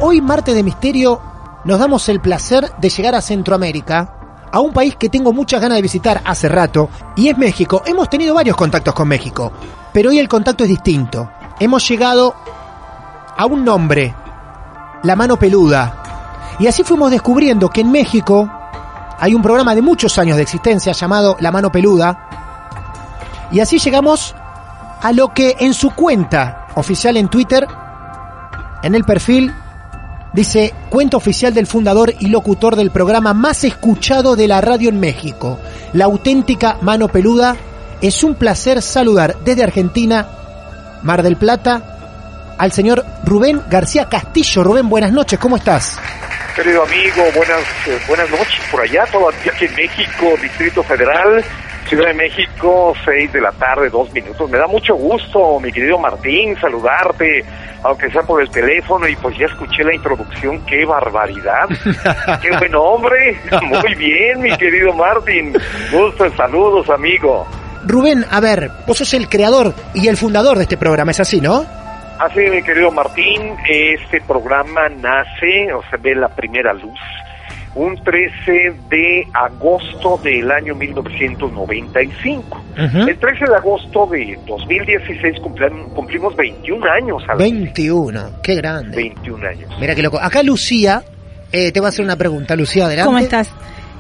Hoy, 0.00 0.20
Marte 0.20 0.52
de 0.54 0.62
Misterio, 0.62 1.20
nos 1.64 1.78
damos 1.78 2.08
el 2.08 2.20
placer 2.20 2.64
de 2.80 2.88
llegar 2.88 3.14
a 3.14 3.20
Centroamérica, 3.20 4.19
a 4.52 4.60
un 4.60 4.72
país 4.72 4.96
que 4.96 5.08
tengo 5.08 5.32
muchas 5.32 5.60
ganas 5.60 5.76
de 5.76 5.82
visitar 5.82 6.22
hace 6.24 6.48
rato, 6.48 6.88
y 7.16 7.28
es 7.28 7.38
México. 7.38 7.82
Hemos 7.86 8.08
tenido 8.08 8.34
varios 8.34 8.56
contactos 8.56 8.94
con 8.94 9.08
México, 9.08 9.52
pero 9.92 10.10
hoy 10.10 10.18
el 10.18 10.28
contacto 10.28 10.64
es 10.64 10.70
distinto. 10.70 11.30
Hemos 11.58 11.86
llegado 11.88 12.34
a 13.36 13.46
un 13.46 13.64
nombre, 13.64 14.14
la 15.02 15.16
mano 15.16 15.38
peluda. 15.38 16.56
Y 16.58 16.66
así 16.66 16.82
fuimos 16.84 17.10
descubriendo 17.10 17.70
que 17.70 17.80
en 17.80 17.90
México 17.90 18.50
hay 19.18 19.34
un 19.34 19.42
programa 19.42 19.74
de 19.74 19.82
muchos 19.82 20.18
años 20.18 20.36
de 20.36 20.42
existencia 20.42 20.92
llamado 20.92 21.36
La 21.40 21.52
Mano 21.52 21.70
Peluda. 21.70 22.28
Y 23.52 23.60
así 23.60 23.78
llegamos 23.78 24.34
a 25.02 25.12
lo 25.12 25.28
que 25.28 25.56
en 25.60 25.74
su 25.74 25.90
cuenta 25.90 26.66
oficial 26.74 27.16
en 27.16 27.28
Twitter, 27.28 27.66
en 28.82 28.94
el 28.94 29.04
perfil, 29.04 29.54
dice 30.32 30.74
cuenta 30.88 31.16
oficial 31.16 31.52
del 31.54 31.66
fundador 31.66 32.14
y 32.18 32.28
locutor 32.28 32.76
del 32.76 32.90
programa 32.90 33.34
más 33.34 33.64
escuchado 33.64 34.36
de 34.36 34.48
la 34.48 34.60
radio 34.60 34.88
en 34.88 35.00
México, 35.00 35.58
la 35.92 36.04
auténtica 36.04 36.78
Mano 36.80 37.08
Peluda. 37.08 37.56
Es 38.00 38.24
un 38.24 38.34
placer 38.34 38.80
saludar 38.80 39.36
desde 39.44 39.62
Argentina, 39.62 40.26
Mar 41.02 41.22
del 41.22 41.36
Plata, 41.36 42.54
al 42.56 42.72
señor 42.72 43.04
Rubén 43.24 43.62
García 43.68 44.08
Castillo. 44.08 44.64
Rubén, 44.64 44.88
buenas 44.88 45.12
noches, 45.12 45.38
¿cómo 45.38 45.56
estás? 45.56 45.98
Querido 46.54 46.82
amigo, 46.82 47.22
buenas, 47.34 47.60
eh, 47.86 47.98
buenas 48.08 48.28
noches 48.30 48.60
por 48.70 48.80
allá, 48.80 49.04
todavía 49.10 49.52
aquí 49.54 49.66
en 49.66 49.74
México, 49.74 50.34
Distrito 50.42 50.82
Federal, 50.82 51.44
Ciudad 51.90 52.06
de 52.06 52.14
México, 52.14 52.94
6 53.04 53.32
de 53.32 53.40
la 53.40 53.50
tarde, 53.50 53.90
dos 53.90 54.12
minutos. 54.12 54.48
Me 54.48 54.58
da 54.58 54.68
mucho 54.68 54.94
gusto, 54.94 55.58
mi 55.58 55.72
querido 55.72 55.98
Martín, 55.98 56.56
saludarte, 56.60 57.44
aunque 57.82 58.08
sea 58.12 58.22
por 58.22 58.40
el 58.40 58.48
teléfono, 58.48 59.08
y 59.08 59.16
pues 59.16 59.36
ya 59.36 59.46
escuché 59.46 59.82
la 59.82 59.92
introducción, 59.92 60.64
qué 60.66 60.84
barbaridad, 60.84 61.68
qué 62.42 62.56
buen 62.56 62.76
hombre, 62.76 63.40
muy 63.64 63.94
bien, 63.96 64.40
mi 64.40 64.56
querido 64.56 64.92
Martín, 64.92 65.52
gusto, 65.90 66.30
saludos, 66.36 66.88
amigo. 66.90 67.44
Rubén, 67.84 68.24
a 68.30 68.38
ver, 68.38 68.70
vos 68.86 68.98
sos 68.98 69.12
el 69.14 69.28
creador 69.28 69.74
y 69.92 70.06
el 70.06 70.16
fundador 70.16 70.58
de 70.58 70.62
este 70.62 70.76
programa, 70.76 71.10
¿es 71.10 71.18
así, 71.18 71.40
no? 71.40 71.66
Así, 72.20 72.38
mi 72.38 72.62
querido 72.62 72.92
Martín, 72.92 73.56
este 73.68 74.20
programa 74.20 74.88
nace, 74.90 75.72
o 75.74 75.82
se 75.90 75.96
ve 75.96 76.14
la 76.14 76.28
primera 76.28 76.72
luz, 76.72 77.00
un 77.74 77.96
13 78.02 78.74
de 78.90 79.26
agosto 79.32 80.18
del 80.22 80.50
año 80.50 80.74
1995. 80.74 82.62
Ujú. 82.72 83.08
El 83.08 83.18
13 83.18 83.44
de 83.46 83.54
agosto 83.54 84.06
de 84.06 84.38
2016 84.46 85.36
cumplan- 85.40 85.88
cumplimos 85.94 86.34
21 86.36 86.84
años 86.90 87.22
al 87.28 87.38
21, 87.38 88.30
qué 88.42 88.54
grande. 88.56 88.96
21 88.96 89.46
años. 89.46 89.70
Mira 89.80 89.94
qué 89.94 90.02
loco. 90.02 90.18
Acá 90.20 90.42
Lucía, 90.42 91.02
eh, 91.52 91.72
te 91.72 91.80
va 91.80 91.86
a 91.86 91.88
hacer 91.90 92.04
una 92.04 92.16
pregunta. 92.16 92.56
Lucía, 92.56 92.86
adelante. 92.86 93.06
¿Cómo 93.06 93.18
estás? 93.18 93.52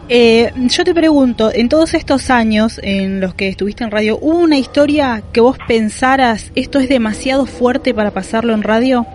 Eh, 0.08 0.50
yo 0.56 0.82
te 0.82 0.92
pregunto, 0.92 1.52
en 1.54 1.68
todos 1.68 1.94
estos 1.94 2.30
años 2.30 2.80
en 2.82 3.20
los 3.20 3.34
que 3.34 3.46
estuviste 3.48 3.84
en 3.84 3.92
radio, 3.92 4.18
¿hubo 4.20 4.38
una 4.40 4.58
historia 4.58 5.22
que 5.32 5.40
vos 5.40 5.56
pensaras, 5.68 6.50
esto 6.56 6.80
es 6.80 6.88
demasiado 6.88 7.46
fuerte 7.46 7.94
para 7.94 8.10
pasarlo 8.10 8.52
en 8.52 8.64
radio? 8.64 9.06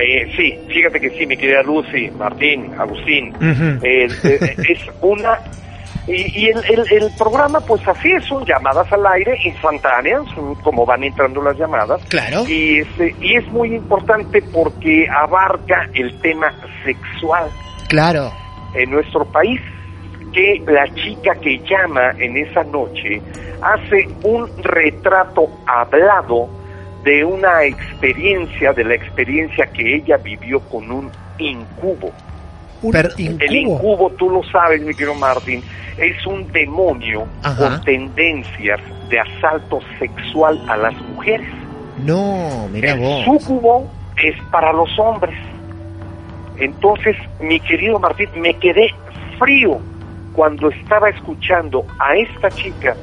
Eh, 0.00 0.32
sí, 0.36 0.58
fíjate 0.68 1.00
que 1.00 1.10
sí, 1.10 1.26
mi 1.26 1.36
querida 1.36 1.62
Lucy, 1.62 2.10
Martín, 2.18 2.72
Agustín, 2.78 3.34
Ujú. 3.36 3.84
Eh, 3.84 4.08
eh, 4.24 4.56
es 4.68 4.78
una 5.02 5.38
y, 6.06 6.44
y 6.44 6.48
el, 6.48 6.58
el- 6.64 6.92
el 7.02 7.10
programa 7.18 7.60
pues 7.60 7.86
así 7.86 8.10
es 8.10 8.24
son 8.24 8.44
llamadas 8.46 8.90
al 8.92 9.06
aire 9.06 9.36
instantáneas 9.44 10.22
como 10.62 10.86
van 10.86 11.04
entrando 11.04 11.42
las 11.42 11.56
llamadas 11.58 12.00
Claro. 12.08 12.44
y 12.48 12.78
este 12.80 13.14
y 13.20 13.36
es 13.36 13.46
muy 13.48 13.74
importante 13.74 14.42
porque 14.52 15.06
abarca 15.08 15.88
el 15.92 16.18
tema 16.20 16.52
sexual 16.84 17.48
Claro. 17.88 18.32
en 18.74 18.90
nuestro 18.90 19.24
país 19.26 19.60
que 20.32 20.62
la 20.66 20.86
chica 20.94 21.34
que 21.42 21.58
llama 21.68 22.12
en 22.18 22.36
esa 22.38 22.64
noche 22.64 23.20
hace 23.60 24.08
un 24.22 24.48
retrato 24.62 25.48
hablado 25.66 26.48
de 27.04 27.24
una 27.24 27.64
experiencia, 27.64 28.72
de 28.72 28.84
la 28.84 28.94
experiencia 28.94 29.66
que 29.66 29.96
ella 29.96 30.16
vivió 30.18 30.60
con 30.60 30.90
un 30.90 31.10
incubo. 31.38 32.12
Per- 32.92 33.12
El 33.18 33.54
incubo. 33.54 33.74
incubo, 33.74 34.10
tú 34.18 34.30
lo 34.30 34.42
sabes, 34.44 34.80
mi 34.82 34.94
querido 34.94 35.14
Martín, 35.14 35.62
es 35.98 36.26
un 36.26 36.50
demonio 36.52 37.26
Ajá. 37.42 37.56
con 37.56 37.84
tendencias 37.84 38.80
de 39.08 39.20
asalto 39.20 39.80
sexual 39.98 40.60
a 40.68 40.76
las 40.76 40.94
mujeres. 41.02 41.48
No, 42.04 42.68
mira 42.72 42.92
El 42.92 43.00
vos. 43.00 43.24
súcubo 43.24 43.86
es 44.22 44.34
para 44.50 44.72
los 44.72 44.88
hombres. 44.98 45.36
Entonces, 46.58 47.16
mi 47.40 47.60
querido 47.60 47.98
Martín, 47.98 48.28
me 48.36 48.54
quedé 48.54 48.90
frío 49.38 49.78
cuando 50.32 50.68
estaba 50.70 51.08
escuchando 51.08 51.84
a 51.98 52.14
esta 52.16 52.50
chica 52.50 52.94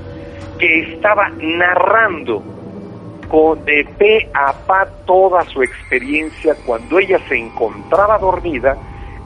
que 0.59 0.93
estaba 0.93 1.29
narrando 1.39 2.43
con 3.27 3.63
de 3.65 3.85
pe 3.97 4.29
a 4.33 4.53
pa 4.53 4.87
toda 5.05 5.43
su 5.45 5.61
experiencia 5.61 6.55
cuando 6.65 6.99
ella 6.99 7.19
se 7.27 7.37
encontraba 7.37 8.17
dormida 8.17 8.77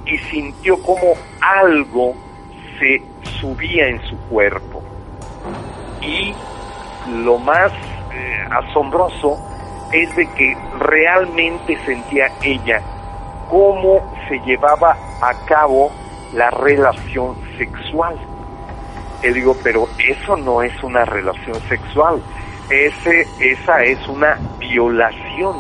y 0.06 0.18
sintió 0.18 0.82
como 0.82 1.14
algo 1.42 2.14
se 2.80 3.02
subía 3.40 3.88
en 3.88 4.02
su 4.08 4.18
cuerpo. 4.30 4.82
Y 6.02 6.34
lo 7.24 7.38
más 7.38 7.72
eh, 8.14 8.48
asombroso 8.50 9.38
es 9.92 10.16
de 10.16 10.28
que 10.34 10.58
realmente 10.80 11.78
sentía 11.86 12.32
ella 12.42 12.82
cómo 13.50 14.02
se 14.28 14.40
llevaba 14.40 14.96
a 15.22 15.34
cabo 15.46 15.92
la 16.34 16.50
relación 16.50 17.36
sexual. 17.58 18.16
Le 19.22 19.34
digo, 19.34 19.56
pero 19.64 19.88
eso 20.00 20.38
no 20.38 20.64
es 20.64 20.72
una 20.84 21.06
relación 21.06 21.56
sexual, 21.68 22.22
ese, 22.72 23.28
esa 23.40 23.84
es 23.84 24.08
una 24.08 24.38
violación, 24.60 25.56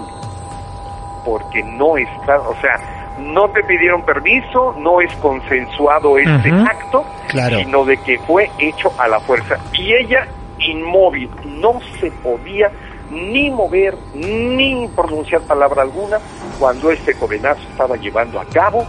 porque 1.26 1.64
no 1.64 1.98
está, 1.98 2.40
o 2.40 2.56
sea, 2.62 3.18
no 3.20 3.50
te 3.50 3.64
pidieron 3.64 4.04
permiso, 4.04 4.74
no 4.80 5.02
es 5.02 5.14
consensuado 5.18 6.18
este 6.18 6.50
acto, 6.52 7.06
Claro. 7.28 7.60
sino 7.60 7.86
de 7.86 7.98
que 7.98 8.18
fue 8.20 8.50
hecho 8.58 8.92
a 8.98 9.08
la 9.08 9.20
fuerza. 9.20 9.58
Y 9.74 9.94
ella, 9.94 10.28
inmóvil, 10.60 11.30
no 11.46 11.80
se 12.00 12.12
podía 12.12 12.72
ni 13.10 13.52
mover, 13.52 13.96
ni 14.14 14.88
pronunciar 14.96 15.42
palabra 15.42 15.82
alguna, 15.84 16.20
cuando 16.60 16.92
este 16.92 17.14
jovenazo 17.14 17.62
estaba 17.70 17.96
llevando 17.98 18.40
a 18.40 18.46
cabo 18.46 18.86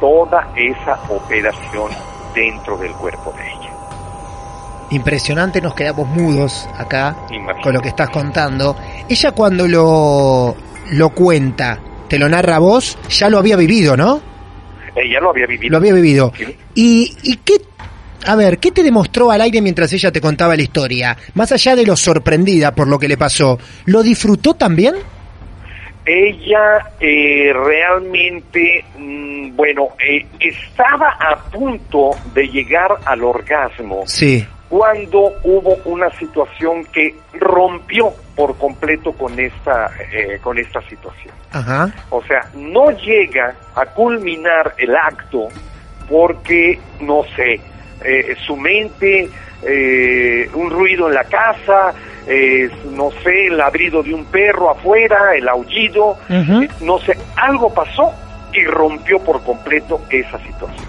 toda 0.00 0.48
esa 0.54 0.98
operación 1.08 1.90
dentro 2.34 2.76
del 2.76 2.92
cuerpo 2.92 3.32
de 3.32 3.42
ella. 3.48 3.53
Impresionante, 4.94 5.60
nos 5.60 5.74
quedamos 5.74 6.08
mudos 6.08 6.68
acá 6.78 7.16
Imagínate. 7.30 7.62
con 7.62 7.74
lo 7.74 7.80
que 7.80 7.88
estás 7.88 8.10
contando. 8.10 8.76
Ella 9.08 9.32
cuando 9.32 9.66
lo, 9.66 10.54
lo 10.92 11.10
cuenta, 11.10 11.80
te 12.08 12.18
lo 12.18 12.28
narra 12.28 12.56
a 12.56 12.58
vos, 12.60 12.96
ya 13.08 13.28
lo 13.28 13.38
había 13.38 13.56
vivido, 13.56 13.96
¿no? 13.96 14.20
Ella 14.94 15.18
lo 15.20 15.30
había 15.30 15.46
vivido. 15.46 15.72
Lo 15.72 15.78
había 15.78 15.92
vivido. 15.94 16.32
Sí. 16.36 16.56
¿Y, 16.76 17.16
y 17.24 17.36
qué, 17.38 17.54
a 18.26 18.36
ver, 18.36 18.58
qué 18.58 18.70
te 18.70 18.84
demostró 18.84 19.32
al 19.32 19.40
aire 19.40 19.60
mientras 19.60 19.92
ella 19.92 20.12
te 20.12 20.20
contaba 20.20 20.54
la 20.54 20.62
historia? 20.62 21.16
Más 21.34 21.50
allá 21.50 21.74
de 21.74 21.84
lo 21.84 21.96
sorprendida 21.96 22.72
por 22.72 22.86
lo 22.86 22.96
que 22.98 23.08
le 23.08 23.16
pasó, 23.16 23.58
¿lo 23.86 24.02
disfrutó 24.04 24.54
también? 24.54 24.94
Ella 26.06 26.92
eh, 27.00 27.52
realmente, 27.52 28.84
mm, 28.96 29.56
bueno, 29.56 29.88
eh, 30.06 30.24
estaba 30.38 31.16
a 31.18 31.36
punto 31.50 32.10
de 32.34 32.46
llegar 32.48 32.90
al 33.06 33.24
orgasmo 33.24 34.02
Sí. 34.06 34.46
Cuando 34.68 35.32
hubo 35.42 35.76
una 35.84 36.10
situación 36.18 36.84
que 36.86 37.14
rompió 37.34 38.12
por 38.34 38.56
completo 38.58 39.12
con 39.12 39.38
esta, 39.38 39.90
eh, 40.12 40.38
con 40.42 40.58
esta 40.58 40.80
situación. 40.88 41.34
Ajá. 41.52 41.92
O 42.10 42.22
sea, 42.24 42.48
no 42.54 42.90
llega 42.90 43.54
a 43.74 43.86
culminar 43.86 44.74
el 44.78 44.94
acto 44.96 45.48
porque, 46.08 46.78
no 47.00 47.22
sé, 47.36 47.60
eh, 48.04 48.34
su 48.44 48.56
mente, 48.56 49.28
eh, 49.62 50.50
un 50.54 50.70
ruido 50.70 51.08
en 51.08 51.14
la 51.14 51.24
casa, 51.24 51.94
no 52.90 53.10
sé, 53.22 53.48
el 53.48 53.58
ladrido 53.58 54.02
de 54.02 54.14
un 54.14 54.24
perro 54.24 54.70
afuera, 54.70 55.34
el 55.36 55.46
aullido, 55.46 56.16
no 56.80 56.98
sé, 57.00 57.16
algo 57.36 57.72
pasó 57.72 58.12
y 58.54 58.64
rompió 58.64 59.18
por 59.18 59.42
completo 59.44 60.00
esa 60.08 60.38
situación. 60.38 60.88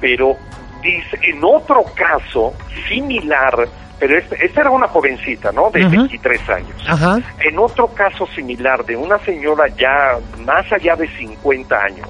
Pero 0.00 0.36
dice, 0.84 1.18
en 1.22 1.42
otro 1.42 1.82
caso 1.96 2.52
similar, 2.88 3.66
pero 3.98 4.18
este- 4.18 4.44
esta 4.44 4.60
era 4.60 4.70
una 4.70 4.86
jovencita, 4.88 5.50
¿no? 5.52 5.70
De 5.70 5.80
Ujú. 5.80 5.90
23 5.96 6.48
años. 6.50 6.84
Ajá. 6.88 7.18
En 7.40 7.58
otro 7.58 7.88
caso 7.88 8.26
similar 8.28 8.84
de 8.84 8.96
una 8.96 9.18
señora 9.20 9.66
ya 9.76 10.16
más 10.44 10.70
allá 10.72 10.94
de 10.94 11.08
50 11.16 11.76
años, 11.76 12.08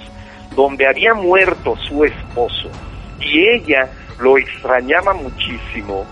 donde 0.55 0.87
había 0.87 1.15
muerto 1.15 1.77
su 1.89 2.05
esposo 2.05 2.69
y 3.21 3.49
ella 3.49 3.89
lo 4.21 4.37
extrañaba 4.39 5.15
muchísimo, 5.15 6.05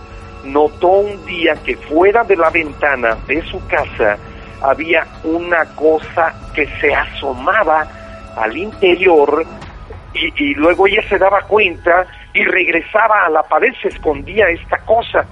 notó 0.45 0.89
un 0.89 1.25
día 1.27 1.55
que 1.65 1.77
fuera 1.77 2.25
de 2.25 2.37
la 2.37 2.51
ventana 2.51 3.17
de 3.27 3.43
su 3.43 3.65
casa 3.67 4.17
había 4.61 5.07
una 5.25 5.65
cosa 5.77 6.33
que 6.55 6.67
se 6.81 6.95
asomaba 6.95 7.87
al 8.37 8.57
interior 8.57 9.45
y, 10.15 10.45
y 10.51 10.55
luego 10.55 10.87
ella 10.87 11.03
se 11.09 11.19
daba 11.19 11.43
cuenta 11.43 12.07
y 12.35 12.45
regresaba 12.45 13.27
a 13.27 13.31
la 13.31 13.43
pared, 13.43 13.73
se 13.81 13.89
escondía 13.89 14.49
esta 14.49 14.79
cosa, 14.79 15.27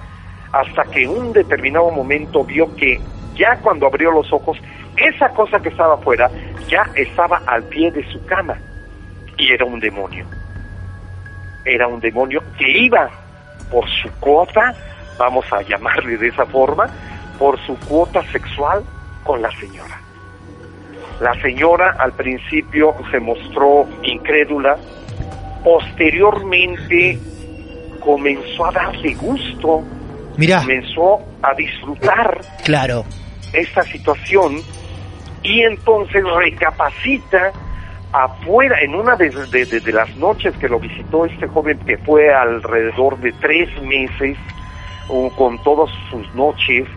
hasta 0.51 0.83
que 0.85 1.07
un 1.07 1.33
determinado 1.33 1.89
momento 1.91 2.43
vio 2.43 2.75
que 2.75 2.99
ya 3.35 3.57
cuando 3.57 3.87
abrió 3.87 4.11
los 4.11 4.31
ojos, 4.31 4.57
esa 4.97 5.29
cosa 5.29 5.59
que 5.59 5.69
estaba 5.69 5.95
afuera 5.95 6.29
ya 6.67 6.85
estaba 6.95 7.41
al 7.47 7.63
pie 7.63 7.91
de 7.91 8.03
su 8.11 8.23
cama 8.25 8.57
y 9.37 9.51
era 9.51 9.65
un 9.65 9.79
demonio. 9.79 10.25
Era 11.65 11.87
un 11.87 11.99
demonio 11.99 12.43
que 12.57 12.69
iba 12.69 13.09
por 13.71 13.87
su 13.89 14.09
cuota, 14.19 14.73
vamos 15.17 15.45
a 15.51 15.61
llamarle 15.61 16.17
de 16.17 16.27
esa 16.27 16.45
forma, 16.45 16.87
por 17.39 17.59
su 17.65 17.77
cuota 17.87 18.21
sexual 18.31 18.83
con 19.23 19.41
la 19.41 19.51
señora. 19.51 19.99
La 21.19 21.33
señora 21.41 21.95
al 21.99 22.13
principio 22.13 22.95
se 23.11 23.19
mostró 23.19 23.87
incrédula, 24.03 24.77
posteriormente 25.63 27.19
comenzó 27.99 28.65
a 28.65 28.71
darle 28.71 29.13
gusto, 29.15 29.83
Mirá, 30.37 30.61
comenzó 30.61 31.19
a 31.41 31.53
disfrutar 31.55 32.41
claro. 32.63 33.03
esta 33.53 33.83
situación 33.83 34.57
y 35.43 35.61
entonces 35.61 36.23
recapacita 36.35 37.51
afuera, 38.13 38.77
en 38.81 38.93
una 38.95 39.15
de, 39.15 39.29
de- 39.29 39.65
de- 39.65 39.79
de 39.79 39.91
las 39.93 40.13
noches 40.17 40.53
que 40.57 40.67
lo 40.67 40.79
visitó 40.79 41.25
este 41.25 41.47
joven, 41.47 41.79
que 41.85 41.97
fue 41.99 42.33
alrededor 42.33 43.17
de 43.19 43.31
tres 43.33 43.69
meses, 43.83 44.37
con 45.37 45.61
todas 45.63 45.89
sus 46.09 46.33
noches, 46.35 46.87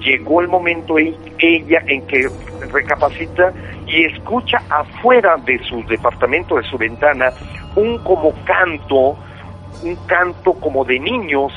llegó 0.00 0.40
el 0.40 0.48
momento 0.48 0.96
en 0.98 1.14
ella 1.38 1.82
en 1.86 2.06
que 2.06 2.28
recapacita 2.72 3.52
y 3.86 4.04
escucha 4.04 4.58
afuera 4.70 5.36
de 5.44 5.58
su 5.64 5.82
departamento, 5.84 6.56
de 6.56 6.62
su 6.64 6.78
ventana, 6.78 7.30
un 7.78 7.98
como 7.98 8.32
canto, 8.44 9.16
un 9.82 9.96
canto 10.06 10.54
como 10.54 10.84
de 10.84 10.98
niños, 10.98 11.52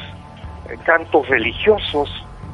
eh, 0.69 0.77
cantos 0.83 1.27
religiosos 1.27 2.09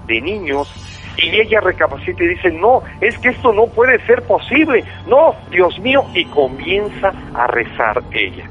de 0.08 0.22
niños, 0.22 0.72
y 1.18 1.42
ella 1.42 1.60
recapacita 1.62 2.24
y 2.24 2.28
dice, 2.28 2.52
no, 2.52 2.84
es 3.02 3.18
que 3.18 3.30
esto 3.30 3.52
no 3.52 3.68
puede 3.68 4.00
ser 4.06 4.22
posible, 4.24 4.84
no, 5.08 5.36
Dios 5.50 5.78
mío, 5.80 6.06
y 6.14 6.26
comienza 6.26 7.12
a 7.34 7.48
rezar 7.48 8.04
ella. 8.12 8.46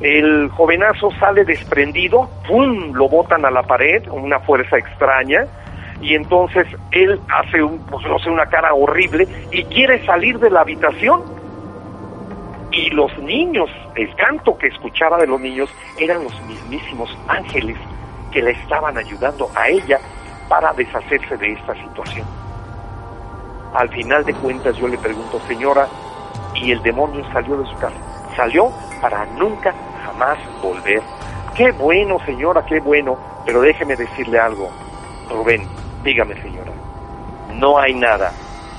El 0.00 0.48
jovenazo 0.50 1.10
sale 1.18 1.44
desprendido, 1.44 2.30
¡pum!, 2.46 2.92
lo 2.94 3.08
botan 3.08 3.44
a 3.44 3.50
la 3.50 3.62
pared, 3.62 4.06
una 4.10 4.40
fuerza 4.40 4.78
extraña, 4.78 5.46
y 6.00 6.14
entonces 6.14 6.66
él 6.92 7.20
hace 7.28 7.62
un, 7.62 7.78
pues, 7.86 8.06
no 8.06 8.18
sé, 8.20 8.30
una 8.30 8.46
cara 8.46 8.72
horrible 8.72 9.26
y 9.50 9.64
quiere 9.64 10.04
salir 10.06 10.38
de 10.38 10.50
la 10.50 10.60
habitación. 10.60 11.37
Y 12.70 12.90
los 12.90 13.16
niños, 13.18 13.70
el 13.94 14.14
canto 14.14 14.56
que 14.58 14.68
escuchaba 14.68 15.18
de 15.18 15.26
los 15.26 15.40
niños 15.40 15.70
eran 15.98 16.22
los 16.22 16.40
mismísimos 16.42 17.16
ángeles 17.26 17.76
que 18.30 18.42
le 18.42 18.50
estaban 18.50 18.96
ayudando 18.98 19.50
a 19.54 19.68
ella 19.68 19.98
para 20.48 20.72
deshacerse 20.72 21.36
de 21.36 21.52
esta 21.52 21.74
situación. 21.74 22.26
Al 23.74 23.88
final 23.90 24.24
de 24.24 24.34
cuentas 24.34 24.76
yo 24.76 24.88
le 24.88 24.98
pregunto, 24.98 25.40
señora, 25.46 25.88
¿y 26.54 26.72
el 26.72 26.82
demonio 26.82 27.24
salió 27.32 27.56
de 27.58 27.66
su 27.66 27.76
casa? 27.76 27.96
Salió 28.36 28.70
para 29.00 29.24
nunca 29.38 29.74
jamás 30.04 30.38
volver. 30.62 31.02
Qué 31.54 31.72
bueno, 31.72 32.18
señora, 32.24 32.64
qué 32.66 32.80
bueno, 32.80 33.18
pero 33.44 33.60
déjeme 33.60 33.96
decirle 33.96 34.38
algo. 34.38 34.70
Rubén, 35.28 35.66
dígame, 36.02 36.40
señora, 36.42 36.72
no 37.54 37.78
hay 37.78 37.94
nada 37.94 38.32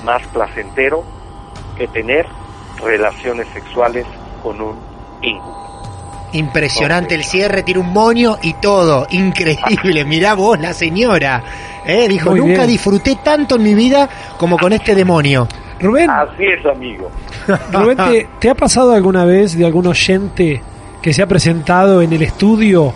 más 0.03 0.25
placentero 0.27 1.03
que 1.77 1.87
tener 1.87 2.25
relaciones 2.81 3.47
sexuales 3.53 4.05
con 4.41 4.61
un 4.61 4.75
incubo. 5.21 5.59
Impresionante 6.33 7.15
el 7.15 7.23
cierre, 7.23 7.63
tiene 7.63 7.79
un 7.79 7.91
moño 7.91 8.37
y 8.41 8.53
todo. 8.53 9.07
Increíble. 9.09 10.05
Mirá 10.07 10.35
vos, 10.35 10.59
la 10.59 10.73
señora. 10.73 11.43
¿Eh? 11.85 12.07
Dijo, 12.07 12.31
Muy 12.31 12.41
nunca 12.41 12.57
bien. 12.57 12.67
disfruté 12.67 13.17
tanto 13.23 13.55
en 13.55 13.63
mi 13.63 13.73
vida 13.73 14.07
como 14.37 14.57
con 14.57 14.71
este 14.73 14.93
demonio. 14.93 15.47
Rubén, 15.81 16.09
Así 16.09 16.45
es, 16.45 16.65
amigo. 16.65 17.09
Rubén, 17.71 17.97
¿te, 17.97 18.27
te 18.39 18.49
ha 18.49 18.55
pasado 18.55 18.93
alguna 18.93 19.25
vez 19.25 19.57
de 19.57 19.65
algún 19.65 19.87
oyente 19.87 20.61
que 21.01 21.13
se 21.13 21.23
ha 21.23 21.27
presentado 21.27 22.01
en 22.01 22.11
el 22.13 22.21
estudio 22.21 22.93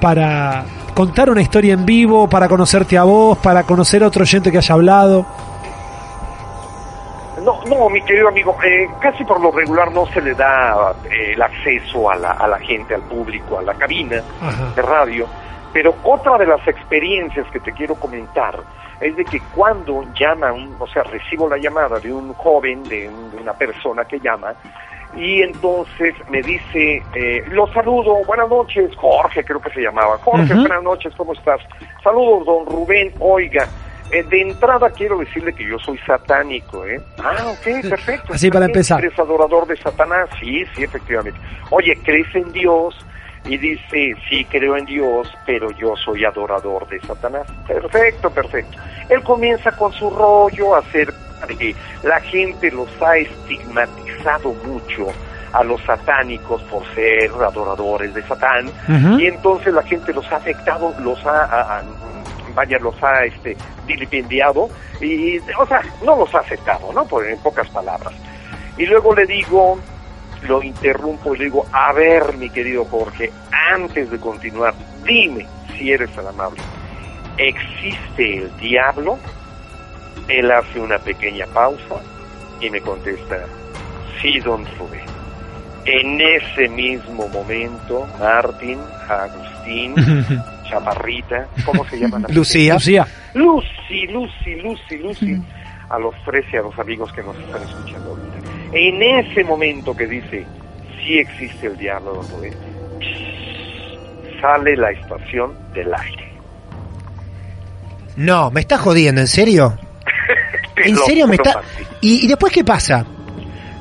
para 0.00 0.64
contar 0.94 1.30
una 1.30 1.40
historia 1.40 1.74
en 1.74 1.86
vivo, 1.86 2.28
para 2.28 2.48
conocerte 2.48 2.98
a 2.98 3.04
vos, 3.04 3.38
para 3.38 3.62
conocer 3.62 4.02
a 4.02 4.08
otro 4.08 4.22
oyente 4.22 4.50
que 4.50 4.58
haya 4.58 4.74
hablado? 4.74 5.24
No, 7.48 7.62
no, 7.64 7.88
mi 7.88 8.02
querido 8.02 8.28
amigo, 8.28 8.56
eh, 8.62 8.86
casi 9.00 9.24
por 9.24 9.40
lo 9.40 9.50
regular 9.50 9.90
no 9.90 10.04
se 10.06 10.20
le 10.20 10.34
da 10.34 10.92
eh, 11.10 11.32
el 11.32 11.40
acceso 11.42 12.10
a 12.10 12.16
la, 12.16 12.32
a 12.32 12.46
la 12.46 12.58
gente, 12.58 12.94
al 12.94 13.00
público, 13.02 13.58
a 13.58 13.62
la 13.62 13.72
cabina 13.72 14.22
Ajá. 14.42 14.72
de 14.76 14.82
radio, 14.82 15.26
pero 15.72 15.94
otra 16.04 16.36
de 16.36 16.46
las 16.46 16.66
experiencias 16.68 17.46
que 17.50 17.60
te 17.60 17.72
quiero 17.72 17.94
comentar 17.94 18.60
es 19.00 19.16
de 19.16 19.24
que 19.24 19.40
cuando 19.54 20.04
llama, 20.14 20.52
un, 20.52 20.76
o 20.78 20.86
sea, 20.88 21.04
recibo 21.04 21.48
la 21.48 21.56
llamada 21.56 21.98
de 22.00 22.12
un 22.12 22.34
joven, 22.34 22.82
de, 22.84 23.08
un- 23.08 23.30
de 23.30 23.38
una 23.38 23.54
persona 23.54 24.04
que 24.04 24.18
llama, 24.20 24.52
y 25.16 25.40
entonces 25.40 26.14
me 26.28 26.42
dice, 26.42 27.02
eh, 27.14 27.42
lo 27.48 27.66
saludo, 27.72 28.16
buenas 28.26 28.48
noches, 28.50 28.94
Jorge 28.96 29.42
creo 29.42 29.60
que 29.60 29.70
se 29.70 29.80
llamaba, 29.80 30.18
Jorge, 30.18 30.52
buenas 30.52 30.82
noches, 30.82 31.14
¿cómo 31.16 31.32
estás? 31.32 31.60
Saludos, 32.04 32.44
don 32.44 32.66
Rubén, 32.66 33.10
oiga, 33.20 33.66
eh, 34.10 34.22
de 34.24 34.40
entrada 34.42 34.90
quiero 34.90 35.18
decirle 35.18 35.52
que 35.52 35.64
yo 35.68 35.78
soy 35.78 35.98
satánico, 36.06 36.84
¿eh? 36.86 37.00
Ah, 37.18 37.46
ok, 37.48 37.88
perfecto. 37.88 38.32
Así 38.34 38.50
para 38.50 38.66
empezar. 38.66 39.04
¿Eres 39.04 39.18
adorador 39.18 39.66
de 39.66 39.76
Satanás? 39.76 40.28
Sí, 40.40 40.64
sí, 40.74 40.84
efectivamente. 40.84 41.38
Oye, 41.70 41.96
¿crees 42.04 42.34
en 42.34 42.50
Dios? 42.52 42.96
Y 43.44 43.56
dice, 43.56 44.14
sí, 44.28 44.44
creo 44.50 44.76
en 44.76 44.84
Dios, 44.84 45.32
pero 45.46 45.70
yo 45.70 45.94
soy 45.96 46.24
adorador 46.24 46.86
de 46.88 47.00
Satanás. 47.00 47.46
Perfecto, 47.66 48.30
perfecto. 48.30 48.78
Él 49.08 49.22
comienza 49.22 49.72
con 49.72 49.92
su 49.92 50.10
rollo 50.10 50.74
a 50.74 50.80
hacer 50.80 51.12
que 51.58 51.74
la 52.02 52.20
gente 52.20 52.70
los 52.72 52.88
ha 53.00 53.16
estigmatizado 53.16 54.52
mucho 54.64 55.06
a 55.52 55.64
los 55.64 55.80
satánicos 55.84 56.60
por 56.64 56.84
ser 56.94 57.30
adoradores 57.30 58.12
de 58.12 58.22
Satán 58.24 58.70
y 59.18 59.26
entonces 59.26 59.72
la 59.72 59.82
gente 59.82 60.12
los 60.12 60.30
ha 60.30 60.36
afectado, 60.36 60.94
los 61.00 61.24
ha, 61.24 61.44
a- 61.44 61.78
a- 61.78 61.82
vaya, 62.58 62.78
los 62.80 63.00
ha 63.04 63.24
este, 63.24 63.56
vilipendiado 63.86 64.68
y, 65.00 65.38
o 65.38 65.66
sea, 65.66 65.80
no 66.04 66.16
los 66.16 66.34
ha 66.34 66.40
aceptado, 66.40 66.92
¿no? 66.92 67.06
Por, 67.06 67.24
en 67.24 67.38
pocas 67.38 67.68
palabras. 67.68 68.12
Y 68.76 68.84
luego 68.86 69.14
le 69.14 69.26
digo, 69.26 69.78
lo 70.42 70.60
interrumpo 70.60 71.34
y 71.34 71.38
le 71.38 71.44
digo, 71.44 71.64
a 71.72 71.92
ver, 71.92 72.36
mi 72.36 72.50
querido 72.50 72.84
Jorge, 72.86 73.30
antes 73.72 74.10
de 74.10 74.18
continuar, 74.18 74.74
dime 75.04 75.46
si 75.76 75.92
eres 75.92 76.10
tan 76.16 76.26
amable. 76.26 76.60
¿Existe 77.36 78.38
el 78.38 78.56
diablo? 78.56 79.18
Él 80.26 80.50
hace 80.50 80.80
una 80.80 80.98
pequeña 80.98 81.46
pausa 81.46 82.02
y 82.60 82.70
me 82.70 82.80
contesta, 82.80 83.46
sí, 84.20 84.40
don 84.40 84.66
Rubén. 84.78 85.17
En 85.90 86.20
ese 86.20 86.68
mismo 86.68 87.26
momento, 87.28 88.06
Martín, 88.20 88.78
Agustín, 89.08 89.94
Chaparrita, 90.68 91.46
¿cómo 91.64 91.82
se 91.86 91.98
llaman? 91.98 92.22
las 92.22 92.30
Lucía. 92.34 92.74
Lucía. 92.74 93.06
Lucy, 93.32 94.06
Lucy, 94.08 94.54
Lucy, 94.56 94.98
Lucy, 94.98 95.42
a 95.88 95.98
los 95.98 96.14
tres 96.26 96.44
y 96.52 96.58
a 96.58 96.62
los 96.62 96.78
amigos 96.78 97.10
que 97.14 97.22
nos 97.22 97.34
están 97.38 97.62
escuchando 97.62 98.10
ahorita. 98.10 98.36
En 98.74 99.02
ese 99.02 99.44
momento 99.44 99.96
que 99.96 100.06
dice, 100.06 100.46
sí 101.00 101.18
existe 101.20 101.68
el 101.68 101.78
diablo, 101.78 102.16
don 102.16 102.28
Rubén, 102.32 102.52
sale 104.42 104.76
la 104.76 104.90
estación 104.90 105.54
del 105.72 105.94
aire. 105.94 106.32
No, 108.16 108.50
me 108.50 108.60
está 108.60 108.76
jodiendo, 108.76 109.22
¿en 109.22 109.26
serio? 109.28 109.78
¿En 110.76 110.96
serio 110.96 111.26
me 111.26 111.36
está...? 111.36 111.62
¿Y, 112.02 112.26
y 112.26 112.28
después 112.28 112.52
qué 112.52 112.62
pasa? 112.62 113.06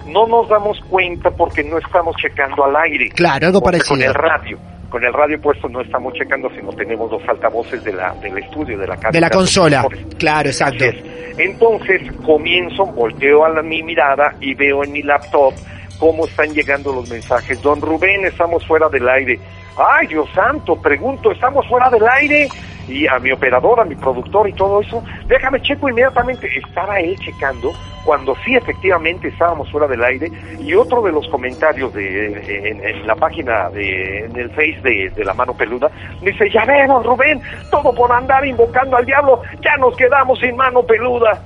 No 0.08 0.28
nos 0.28 0.48
damos 0.50 0.80
cuenta 0.90 1.30
porque 1.32 1.64
no 1.64 1.78
estamos 1.78 2.16
checando 2.18 2.64
al 2.66 2.76
aire. 2.76 3.10
Claro, 3.10 3.48
algo 3.48 3.60
O 3.60 3.62
sea, 3.62 3.72
Con 3.72 4.00
parecido. 4.00 4.10
el 4.10 4.14
radio. 4.14 4.58
Con 4.90 5.04
el 5.04 5.14
radio 5.14 5.42
puesto 5.42 5.68
no 5.68 5.82
estamos 5.82 6.14
checando, 6.14 6.50
sino 6.52 6.72
tenemos 6.72 7.12
los 7.12 7.22
altavoces 7.28 7.84
de 7.84 7.92
la, 7.92 8.14
del 8.16 8.38
estudio, 8.38 8.78
de 8.78 8.88
la 8.88 8.96
casa. 8.96 9.12
De 9.12 9.20
la 9.20 9.30
consola. 9.30 9.86
Claro, 10.18 10.48
exacto. 10.48 10.86
Entonces 11.38 12.02
comienzo, 12.26 12.86
volteo 12.86 13.46
a 13.46 13.50
la, 13.50 13.62
mi 13.62 13.84
mirada 13.84 14.36
y 14.40 14.54
veo 14.54 14.84
en 14.84 14.94
mi 14.94 15.04
laptop 15.04 15.54
cómo 16.00 16.26
están 16.26 16.54
llegando 16.54 16.94
los 16.94 17.10
mensajes. 17.10 17.62
Don 17.62 17.82
Rubén, 17.82 18.26
estamos 18.26 18.66
fuera 18.66 18.88
del 18.90 19.08
aire. 19.10 19.40
Ay, 19.78 20.08
Dios 20.08 20.28
santo, 20.34 20.76
pregunto, 20.76 21.32
¿estamos 21.32 21.68
fuera 21.68 21.90
del 21.90 22.08
aire? 22.08 22.50
Y 22.88 23.06
a 23.06 23.20
mi 23.20 23.32
operador, 23.32 23.80
a 23.80 23.86
mi 23.86 23.96
productor 23.96 24.50
y 24.50 24.54
todo 24.54 24.82
eso, 24.82 25.04
déjame 25.28 25.62
checo 25.62 25.90
inmediatamente. 25.90 26.48
Estaba 26.58 27.00
él 27.00 27.16
checando 27.20 27.74
cuando 28.08 28.34
sí 28.46 28.56
efectivamente 28.56 29.28
estábamos 29.28 29.70
fuera 29.70 29.86
del 29.86 30.02
aire 30.02 30.32
y 30.62 30.74
otro 30.74 31.02
de 31.02 31.12
los 31.12 31.28
comentarios 31.28 31.94
de 31.94 32.70
en, 32.70 32.82
en 32.82 33.06
la 33.06 33.16
página 33.16 33.70
de 33.70 34.26
en 34.26 34.36
el 34.38 34.50
face 34.52 34.80
de, 34.82 35.10
de 35.10 35.26
la 35.26 35.34
mano 35.34 35.54
peluda 35.54 35.92
dice 36.22 36.50
ya 36.50 36.64
ve 36.64 36.88
don 36.88 37.04
Rubén 37.04 37.42
todo 37.70 37.94
por 37.94 38.10
andar 38.10 38.46
invocando 38.46 38.96
al 38.96 39.06
diablo 39.06 39.42
ya 39.60 39.76
nos 39.76 39.94
quedamos 39.98 40.40
sin 40.40 40.56
mano 40.56 40.84
peluda 40.84 41.38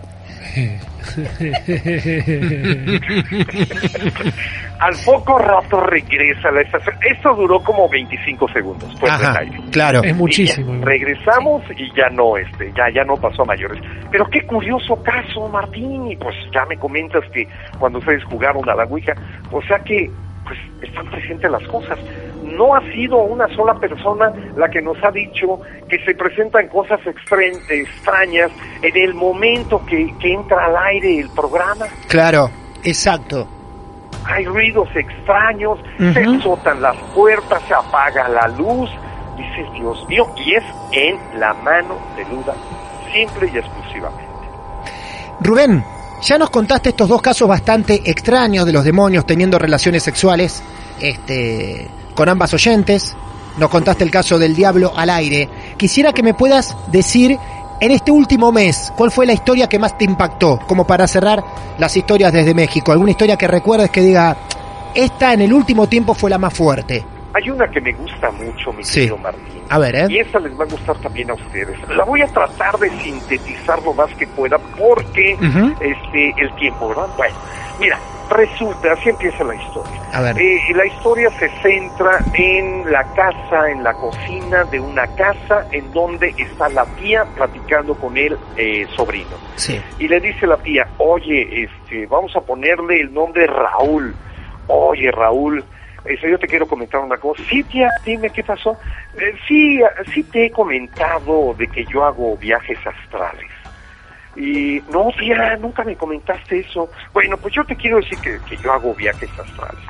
al 4.79 4.95
poco 5.05 5.37
rato 5.37 5.79
regresa 5.81 6.49
a 6.49 6.51
la 6.51 6.61
estación. 6.61 6.95
Esto 7.01 7.35
duró 7.35 7.61
como 7.61 7.87
25 7.89 8.47
segundos. 8.49 8.95
Pues, 8.99 9.11
Ajá, 9.11 9.41
claro. 9.71 10.03
Es 10.03 10.15
muchísimo. 10.15 10.75
Ya 10.75 10.85
regresamos 10.85 11.63
y 11.75 11.91
ya 11.95 12.09
no, 12.09 12.37
este, 12.37 12.71
ya, 12.75 12.89
ya 12.93 13.03
no 13.03 13.15
pasó 13.15 13.41
a 13.43 13.45
mayores. 13.45 13.81
Pero 14.11 14.25
qué 14.25 14.45
curioso 14.45 15.01
caso, 15.03 15.47
Martín. 15.49 16.11
Y 16.11 16.15
pues 16.15 16.35
ya 16.53 16.65
me 16.65 16.77
comentas 16.77 17.23
que 17.33 17.47
cuando 17.79 17.99
ustedes 17.99 18.23
jugaron 18.25 18.67
a 18.69 18.75
la 18.75 18.83
Ouija, 18.85 19.13
o 19.51 19.61
sea 19.63 19.79
que 19.79 20.11
pues 20.43 20.59
están 20.81 21.09
presentes 21.09 21.49
las 21.49 21.63
cosas. 21.63 21.97
No 22.51 22.75
ha 22.75 22.81
sido 22.91 23.17
una 23.17 23.47
sola 23.55 23.73
persona 23.75 24.31
la 24.55 24.69
que 24.69 24.81
nos 24.81 24.97
ha 25.03 25.11
dicho 25.11 25.59
que 25.89 25.97
se 26.05 26.13
presentan 26.15 26.67
cosas 26.67 26.99
extra- 27.05 27.45
extrañas 27.69 28.51
en 28.81 28.97
el 28.97 29.13
momento 29.13 29.83
que, 29.85 30.13
que 30.19 30.33
entra 30.33 30.65
al 30.65 30.75
aire 30.77 31.19
el 31.19 31.29
programa. 31.29 31.85
Claro, 32.07 32.49
exacto. 32.83 33.47
Hay 34.25 34.45
ruidos 34.45 34.87
extraños, 34.95 35.79
se 35.97 36.23
azotan 36.23 36.81
las 36.81 36.95
puertas, 37.15 37.61
se 37.67 37.73
apaga 37.73 38.27
la 38.29 38.47
luz. 38.49 38.89
Dices, 39.37 39.65
Dios 39.73 40.07
mío, 40.07 40.27
y 40.45 40.53
es 40.53 40.63
en 40.91 41.39
la 41.39 41.53
mano 41.55 41.97
peluda, 42.15 42.53
simple 43.11 43.49
y 43.51 43.57
exclusivamente. 43.57 44.23
Rubén, 45.39 45.83
ya 46.21 46.37
nos 46.37 46.51
contaste 46.51 46.89
estos 46.89 47.09
dos 47.09 47.21
casos 47.21 47.47
bastante 47.47 48.01
extraños 48.05 48.65
de 48.65 48.73
los 48.73 48.83
demonios 48.83 49.25
teniendo 49.25 49.57
relaciones 49.57 50.03
sexuales 50.03 50.61
este, 50.99 51.87
con 52.15 52.29
ambas 52.29 52.53
oyentes. 52.53 53.15
Nos 53.57 53.69
contaste 53.69 54.03
el 54.03 54.11
caso 54.11 54.39
del 54.39 54.55
diablo 54.55 54.93
al 54.95 55.09
aire. 55.09 55.49
Quisiera 55.77 56.13
que 56.13 56.23
me 56.23 56.33
puedas 56.33 56.75
decir 56.91 57.37
en 57.81 57.91
este 57.91 58.11
último 58.11 58.51
mes, 58.51 58.93
¿cuál 58.95 59.11
fue 59.11 59.25
la 59.25 59.33
historia 59.33 59.67
que 59.67 59.79
más 59.79 59.97
te 59.97 60.05
impactó? 60.05 60.59
Como 60.67 60.85
para 60.87 61.07
cerrar 61.07 61.43
las 61.77 61.95
historias 61.97 62.31
desde 62.31 62.53
México. 62.53 62.91
¿Alguna 62.91 63.11
historia 63.11 63.37
que 63.37 63.47
recuerdes 63.47 63.89
que 63.89 64.01
diga, 64.01 64.37
esta 64.93 65.33
en 65.33 65.41
el 65.41 65.51
último 65.53 65.87
tiempo 65.87 66.13
fue 66.13 66.29
la 66.29 66.37
más 66.37 66.53
fuerte? 66.53 67.03
Hay 67.33 67.49
una 67.49 67.67
que 67.69 67.79
me 67.81 67.93
gusta 67.93 68.29
mucho, 68.31 68.73
mi 68.73 68.83
Sí. 68.83 68.99
querido 69.01 69.17
Martín. 69.17 69.61
A 69.69 69.79
ver, 69.79 69.95
¿eh? 69.95 70.05
Y 70.09 70.19
esa 70.19 70.37
les 70.39 70.51
va 70.59 70.65
a 70.65 70.67
gustar 70.67 70.97
también 70.97 71.31
a 71.31 71.33
ustedes. 71.33 71.77
La 71.95 72.03
voy 72.03 72.21
a 72.21 72.27
tratar 72.27 72.77
de 72.77 72.89
sintetizar 73.01 73.81
lo 73.83 73.93
más 73.93 74.09
que 74.15 74.27
pueda 74.27 74.57
porque 74.77 75.37
este 75.79 76.33
el 76.37 76.53
tiempo, 76.57 76.89
¿verdad? 76.89 77.07
Bueno, 77.17 77.35
mira, 77.79 77.97
resulta, 78.31 78.93
así 78.93 79.09
empieza 79.09 79.43
la 79.43 79.55
historia. 79.55 80.01
A 80.13 80.21
ver. 80.21 80.39
Eh, 80.39 80.59
la 80.75 80.85
historia 80.85 81.29
se 81.39 81.49
centra 81.61 82.19
en 82.33 82.91
la 82.91 83.03
casa, 83.13 83.69
en 83.69 83.83
la 83.83 83.93
cocina 83.93 84.63
de 84.65 84.79
una 84.79 85.07
casa 85.15 85.67
en 85.71 85.91
donde 85.91 86.33
está 86.37 86.69
la 86.69 86.85
tía 86.95 87.25
platicando 87.35 87.95
con 87.95 88.17
el 88.17 88.37
eh, 88.57 88.87
sobrino. 88.95 89.37
Sí. 89.55 89.79
Y 89.99 90.07
le 90.07 90.19
dice 90.19 90.47
la 90.47 90.57
tía, 90.57 90.87
oye, 90.97 91.63
este, 91.63 92.05
vamos 92.07 92.35
a 92.35 92.41
ponerle 92.41 93.01
el 93.01 93.13
nombre 93.13 93.47
Raúl. 93.47 94.15
Oye, 94.67 95.11
Raúl, 95.11 95.63
este, 96.05 96.31
yo 96.31 96.39
te 96.39 96.47
quiero 96.47 96.67
comentar 96.67 97.01
una 97.01 97.17
cosa. 97.17 97.43
Sí, 97.49 97.63
tía, 97.63 97.89
dime 98.05 98.29
qué 98.29 98.43
pasó. 98.43 98.77
Eh, 99.19 99.33
sí, 99.47 99.79
sí 100.13 100.23
te 100.23 100.45
he 100.45 100.51
comentado 100.51 101.53
de 101.57 101.67
que 101.67 101.85
yo 101.85 102.03
hago 102.03 102.35
viajes 102.37 102.79
astrales. 102.85 103.60
Y 104.35 104.81
no, 104.91 105.09
tía, 105.17 105.57
nunca 105.57 105.83
me 105.83 105.95
comentaste 105.95 106.59
eso. 106.59 106.89
Bueno, 107.13 107.37
pues 107.37 107.53
yo 107.53 107.63
te 107.65 107.75
quiero 107.75 107.97
decir 107.97 108.17
que, 108.19 108.39
que 108.47 108.57
yo 108.57 108.71
hago 108.71 108.93
viajes 108.95 109.29
astrales. 109.37 109.83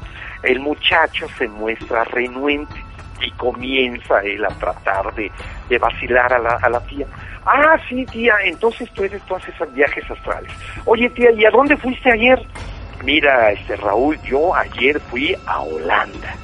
El 0.44 0.60
muchacho 0.60 1.28
se 1.38 1.48
muestra 1.48 2.04
renuente 2.06 2.74
y 3.22 3.32
comienza 3.32 4.20
él 4.22 4.44
a 4.44 4.50
tratar 4.50 5.14
de, 5.14 5.32
de 5.70 5.78
vacilar 5.78 6.34
a 6.34 6.40
la, 6.40 6.56
a 6.62 6.70
la 6.70 6.80
tía. 6.82 7.06
Ah, 7.46 7.78
sí, 7.88 8.06
tía, 8.06 8.36
entonces 8.44 8.90
tú 8.92 9.04
eres, 9.04 9.22
tú 9.24 9.36
haces 9.36 9.54
viajes 9.74 10.10
astrales. 10.10 10.52
Oye, 10.86 11.10
tía, 11.12 11.32
¿y 11.32 11.46
a 11.46 11.52
dónde 11.52 11.78
fuiste 11.78 12.12
ayer? 12.12 12.44
Mira, 13.04 13.52
este 13.52 13.76
Raúl, 13.76 14.20
yo 14.24 14.56
ayer 14.56 15.00
fui 15.00 15.36
a 15.48 15.60
Holanda. 15.60 16.36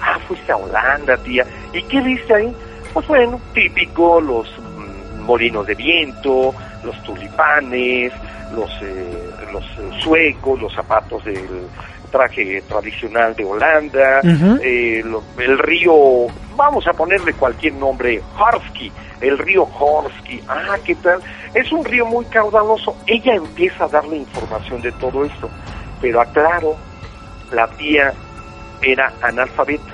Ah, 0.00 0.18
fuiste 0.26 0.52
a 0.52 0.56
Holanda, 0.56 1.16
tía. 1.18 1.44
¿Y 1.72 1.82
qué 1.84 2.00
viste 2.00 2.34
ahí? 2.34 2.54
Pues 2.92 3.06
bueno, 3.08 3.40
típico, 3.52 4.20
los 4.20 4.48
mm, 4.58 5.22
molinos 5.22 5.66
de 5.66 5.74
viento, 5.74 6.54
los 6.84 7.00
tulipanes, 7.02 8.12
los, 8.54 8.70
eh, 8.82 9.30
los 9.52 9.64
eh, 9.64 10.00
suecos, 10.02 10.60
los 10.60 10.72
zapatos 10.74 11.24
del 11.24 11.38
traje 12.10 12.62
tradicional 12.68 13.34
de 13.34 13.44
Holanda, 13.44 14.20
eh, 14.62 15.02
lo- 15.04 15.22
el 15.38 15.58
río, 15.58 15.92
vamos 16.56 16.86
a 16.86 16.92
ponerle 16.92 17.32
cualquier 17.32 17.72
nombre, 17.74 18.20
Horsky, 18.38 18.92
el 19.20 19.36
río 19.38 19.64
Horsky. 19.64 20.40
Ah, 20.48 20.76
¿qué 20.84 20.94
tal? 20.96 21.20
Es 21.54 21.72
un 21.72 21.84
río 21.84 22.06
muy 22.06 22.24
caudaloso. 22.26 22.96
Ella 23.06 23.34
empieza 23.34 23.84
a 23.84 23.88
darle 23.88 24.16
información 24.18 24.80
de 24.82 24.92
todo 24.92 25.24
esto, 25.24 25.48
pero 26.00 26.20
aclaro, 26.20 26.76
la 27.52 27.66
tía 27.68 28.12
era 28.82 29.12
analfabeta. 29.22 29.92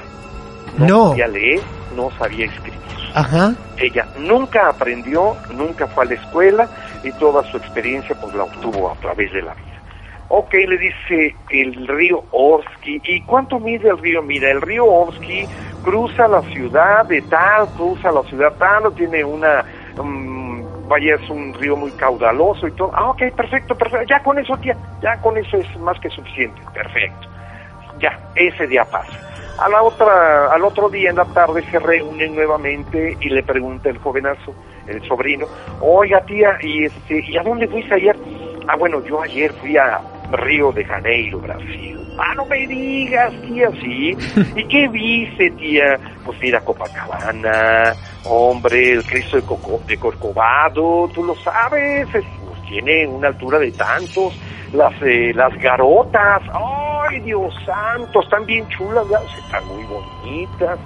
No. 0.77 1.11
sabía 1.11 1.27
leer, 1.29 1.61
no 1.97 2.11
sabía 2.19 2.47
escribir. 2.47 2.79
Ajá. 3.15 3.55
Ella 3.77 4.07
nunca 4.17 4.69
aprendió, 4.69 5.37
nunca 5.51 5.87
fue 5.89 6.05
a 6.05 6.09
la 6.09 6.15
escuela 6.15 6.69
y 7.03 7.13
toda 7.13 7.43
su 7.45 7.57
experiencia 7.57 8.15
pues 8.21 8.35
la 8.35 8.45
obtuvo 8.45 8.91
a 8.91 8.95
través 8.97 9.33
de 9.33 9.43
la 9.43 9.55
vida. 9.55 9.81
Ok, 10.33 10.55
le 10.55 10.79
dice 10.79 11.35
el 11.49 11.89
río 11.89 12.23
Orsky. 12.31 13.01
¿Y 13.05 13.25
cuánto 13.25 13.59
mide 13.59 13.89
el 13.89 13.99
río? 13.99 14.23
Mira, 14.23 14.51
el 14.51 14.61
río 14.61 14.85
Orsky 14.85 15.49
cruza 15.83 16.29
la 16.29 16.43
ciudad 16.53 17.05
de 17.07 17.23
tal, 17.23 17.73
cruza 17.73 18.13
la 18.13 18.23
ciudad 18.25 18.55
tal, 18.59 18.95
tiene 18.95 19.25
una... 19.25 19.65
mm, 20.01 20.89
vaya, 20.89 21.17
es 21.17 21.31
un 21.31 21.53
río 21.55 21.77
muy 21.77 21.91
caudaloso 21.93 22.69
y 22.69 22.73
todo. 22.73 22.93
Ah, 22.95 23.11
ok, 23.11 23.23
perfecto, 23.37 23.75
perfecto. 23.75 24.07
Ya 24.09 24.23
con 24.23 24.39
eso, 24.39 24.57
tía, 24.59 24.77
ya 25.03 25.17
con 25.21 25.37
eso 25.37 25.57
es 25.57 25.77
más 25.79 25.99
que 25.99 26.11
suficiente. 26.11 26.61
Perfecto. 26.73 27.27
Ya, 27.99 28.17
ese 28.37 28.69
día 28.69 28.85
pasa. 28.85 29.30
A 29.59 29.69
la 29.69 29.83
otra, 29.83 30.53
al 30.53 30.65
otro 30.65 30.89
día 30.89 31.11
en 31.11 31.17
la 31.17 31.25
tarde 31.27 31.63
se 31.71 31.79
reúnen 31.79 32.35
nuevamente 32.35 33.17
y 33.21 33.29
le 33.29 33.43
pregunta 33.43 33.91
el 33.91 33.99
jovenazo, 33.99 34.55
el 34.87 35.03
sobrino, 35.07 35.47
oiga 35.83 36.21
tía, 36.25 36.57
¿y 36.63 36.87
este, 36.87 37.23
¿y 37.29 37.37
a 37.37 37.43
dónde 37.43 37.69
fuiste 37.69 37.95
ayer? 37.95 38.17
Ah, 38.69 38.77
bueno, 38.77 39.05
yo 39.05 39.21
ayer 39.23 39.53
fui 39.61 39.77
a 39.77 40.01
Río 40.33 40.73
de 40.73 40.85
Janeiro, 40.85 41.41
Brasil. 41.41 41.99
Ah, 42.19 42.35
no 42.37 42.47
me 42.47 42.67
digas, 42.67 43.33
tía, 43.43 43.69
sí. 43.83 44.17
¿Y 44.57 44.65
qué 44.69 44.89
viste, 44.89 45.51
tía? 45.51 45.99
Pues 46.25 46.39
mira, 46.41 46.61
Copacabana, 46.61 47.95
hombre, 48.25 48.93
el 48.93 49.05
Cristo 49.05 49.37
de, 49.37 49.43
Coco, 49.43 49.81
de 49.87 49.99
Corcovado, 49.99 51.09
tú 51.13 51.23
lo 51.25 51.35
sabes, 51.37 52.09
es- 52.15 52.25
pues, 52.47 52.63
tiene 52.63 53.07
una 53.07 53.29
altura 53.29 53.59
de 53.59 53.73
tantos. 53.73 54.39
Las, 54.73 54.93
eh, 55.03 55.33
las 55.35 55.53
garotas, 55.59 56.43
¡ay, 56.53 57.21
Dios 57.21 57.55
santo! 57.67 58.21
Están 58.23 58.47
bien 58.47 58.67
chulas, 58.69 59.09
¿verdad? 59.09 59.27
están 59.45 59.67
muy 59.67 59.85
bonitas. 59.85 60.79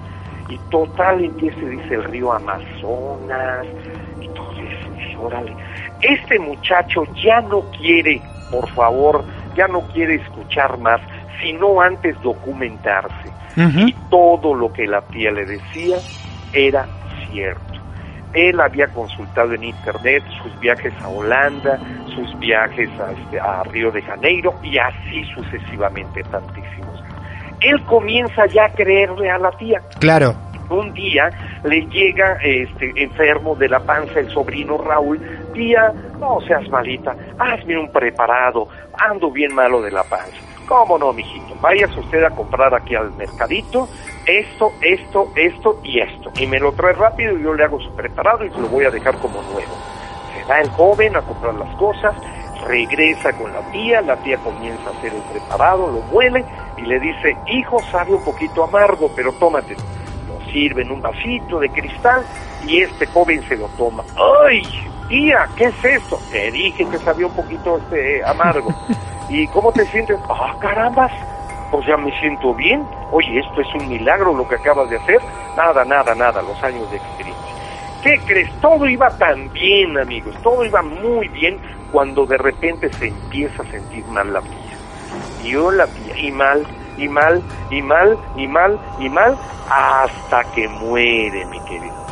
Y 0.49 0.59
total, 0.70 1.24
empieza, 1.24 1.59
dice 1.61 1.95
el 1.95 2.05
río 2.05 2.32
Amazonas. 2.32 3.66
Y 4.20 4.28
todo 4.28 4.53
eso, 4.53 5.20
órale. 5.22 5.55
Este 6.01 6.39
muchacho 6.39 7.05
ya 7.22 7.41
no 7.41 7.62
quiere, 7.78 8.20
por 8.51 8.68
favor, 8.70 9.24
ya 9.57 9.68
no 9.68 9.80
quiere 9.89 10.16
escuchar 10.16 10.78
más, 10.78 11.01
sino 11.41 11.80
antes 11.80 12.20
documentarse. 12.22 13.32
Y 13.57 13.93
todo 14.11 14.53
lo 14.55 14.72
que 14.72 14.87
la 14.87 15.01
tía 15.03 15.30
le 15.30 15.45
decía 15.47 15.99
era 16.53 16.87
cierto. 17.30 17.74
Él 18.35 18.61
había 18.61 18.89
consultado 18.89 19.53
en 19.53 19.64
internet 19.64 20.22
sus 20.43 20.59
viajes 20.61 20.93
a 21.03 21.09
Holanda, 21.09 21.78
sus 22.14 22.39
viajes 22.39 22.91
a, 23.01 23.12
este, 23.12 23.41
a 23.41 23.62
Río 23.64 23.91
de 23.91 24.03
Janeiro 24.03 24.55
y 24.62 24.78
así 24.78 25.24
sucesivamente 25.35 26.22
tantísimos. 26.24 27.03
Él 27.61 27.80
comienza 27.85 28.47
ya 28.47 28.66
a 28.66 28.68
creerle 28.70 29.30
a 29.30 29.39
la 29.39 29.51
tía. 29.53 29.80
Claro. 30.01 30.35
Un 30.68 30.93
día 30.95 31.30
le 31.62 31.82
llega 31.87 32.39
este 32.43 32.93
enfermo 32.97 33.55
de 33.55 33.68
la 33.68 33.80
panza 33.80 34.20
el 34.20 34.30
sobrino 34.30 34.78
Raúl, 34.78 35.20
tía, 35.53 35.93
no 36.18 36.41
seas 36.41 36.68
malita, 36.70 37.14
hazme 37.39 37.78
un 37.78 37.93
preparado, 37.93 38.68
ando 38.99 39.30
bien 39.30 39.55
malo 39.55 39.82
de 39.82 39.91
la 39.91 40.03
panza. 40.05 40.54
¿Cómo 40.67 40.99
no, 40.99 41.12
mijito? 41.12 41.55
Váyase 41.61 42.01
usted 42.01 42.25
a 42.25 42.31
comprar 42.31 42.75
aquí 42.75 42.95
al 42.95 43.12
mercadito 43.12 43.89
esto, 44.27 44.73
esto, 44.81 45.31
esto 45.37 45.81
y 45.83 46.01
esto. 46.01 46.31
Y 46.37 46.47
me 46.47 46.59
lo 46.59 46.73
trae 46.73 46.93
rápido 46.95 47.39
y 47.39 47.43
yo 47.43 47.55
le 47.55 47.65
hago 47.65 47.81
su 47.81 47.91
preparado 47.93 48.45
y 48.45 48.51
lo 48.51 48.69
voy 48.69 48.85
a 48.85 48.91
dejar 48.91 49.17
como 49.19 49.43
nuevo. 49.43 49.73
Se 50.35 50.45
va 50.45 50.61
el 50.61 50.71
joven 50.71 51.17
a 51.17 51.23
comprar 51.23 51.55
las 51.55 51.75
cosas, 51.77 52.15
regresa 52.67 53.33
con 53.33 53.53
la 53.53 53.61
tía, 53.71 54.01
la 54.01 54.17
tía 54.17 54.39
comienza 54.39 54.89
a 54.89 54.93
hacer 54.99 55.12
el 55.12 55.23
preparado, 55.23 55.89
lo 55.89 56.01
muele 56.12 56.45
y 56.79 56.83
le 56.83 56.99
dice, 57.01 57.37
hijo, 57.49 57.81
sabe 57.91 58.15
un 58.15 58.25
poquito 58.25 58.65
amargo, 58.65 59.11
pero 59.15 59.33
tómate. 59.33 59.77
Lo 60.29 60.53
sirven 60.53 60.91
un 60.91 61.03
vasito 61.03 61.61
de 61.61 61.69
cristal 61.69 62.25
y 62.67 62.81
este 62.81 63.07
joven 63.07 63.47
se 63.49 63.57
lo 63.57 63.69
toma. 63.77 64.05
¡Ay! 64.47 64.62
Tía, 65.09 65.47
¿qué 65.57 65.65
es 65.65 65.85
esto? 65.85 66.19
Te 66.33 66.51
dije 66.51 66.87
que 66.89 66.99
sabía 66.99 67.27
un 67.27 67.35
poquito 67.35 67.77
este 67.77 68.25
amargo. 68.25 68.75
¿Y 69.35 69.49
cómo 69.49 69.72
te 69.72 69.85
sientes? 69.87 70.16
¡Ah, 70.28 70.55
carambas! 70.61 71.11
Pues 71.72 71.85
ya 71.89 71.97
me 71.97 72.16
siento 72.20 72.55
bien. 72.55 72.87
Oye, 73.11 73.41
esto 73.41 73.62
es 73.62 73.74
un 73.74 73.89
milagro 73.89 74.32
lo 74.32 74.47
que 74.47 74.55
acabas 74.55 74.89
de 74.89 74.97
hacer. 74.97 75.20
Nada, 75.57 75.85
nada, 75.85 76.14
nada, 76.14 76.41
los 76.41 76.62
años 76.62 76.89
de 76.93 76.99
experiencia. 76.99 77.53
¿Qué 78.05 78.16
crees? 78.26 78.49
Todo 78.61 78.87
iba 78.87 79.11
tan 79.18 79.53
bien, 79.53 79.99
amigos. 79.99 80.37
Todo 80.45 80.64
iba 80.64 80.82
muy 80.82 81.26
bien 81.26 81.59
cuando 81.91 82.26
de 82.26 82.39
repente 82.39 82.93
se 82.93 83.09
empieza 83.09 83.64
a 83.64 83.66
sentir 83.72 84.05
mal 84.07 84.32
la 84.32 84.41
tía. 84.41 84.53
Y 85.43 85.51
yo 85.51 85.72
la 85.72 85.89
tía, 85.89 86.16
y 86.16 86.30
mal, 86.30 86.64
y 86.97 87.09
mal, 87.09 87.43
y 87.72 87.82
mal, 87.82 88.16
y 88.37 88.47
mal, 88.47 88.78
y 89.01 89.09
mal, 89.09 89.37
hasta 89.68 90.45
que 90.55 90.68
muere, 90.68 91.45
mi 91.47 91.59
querido. 91.64 92.07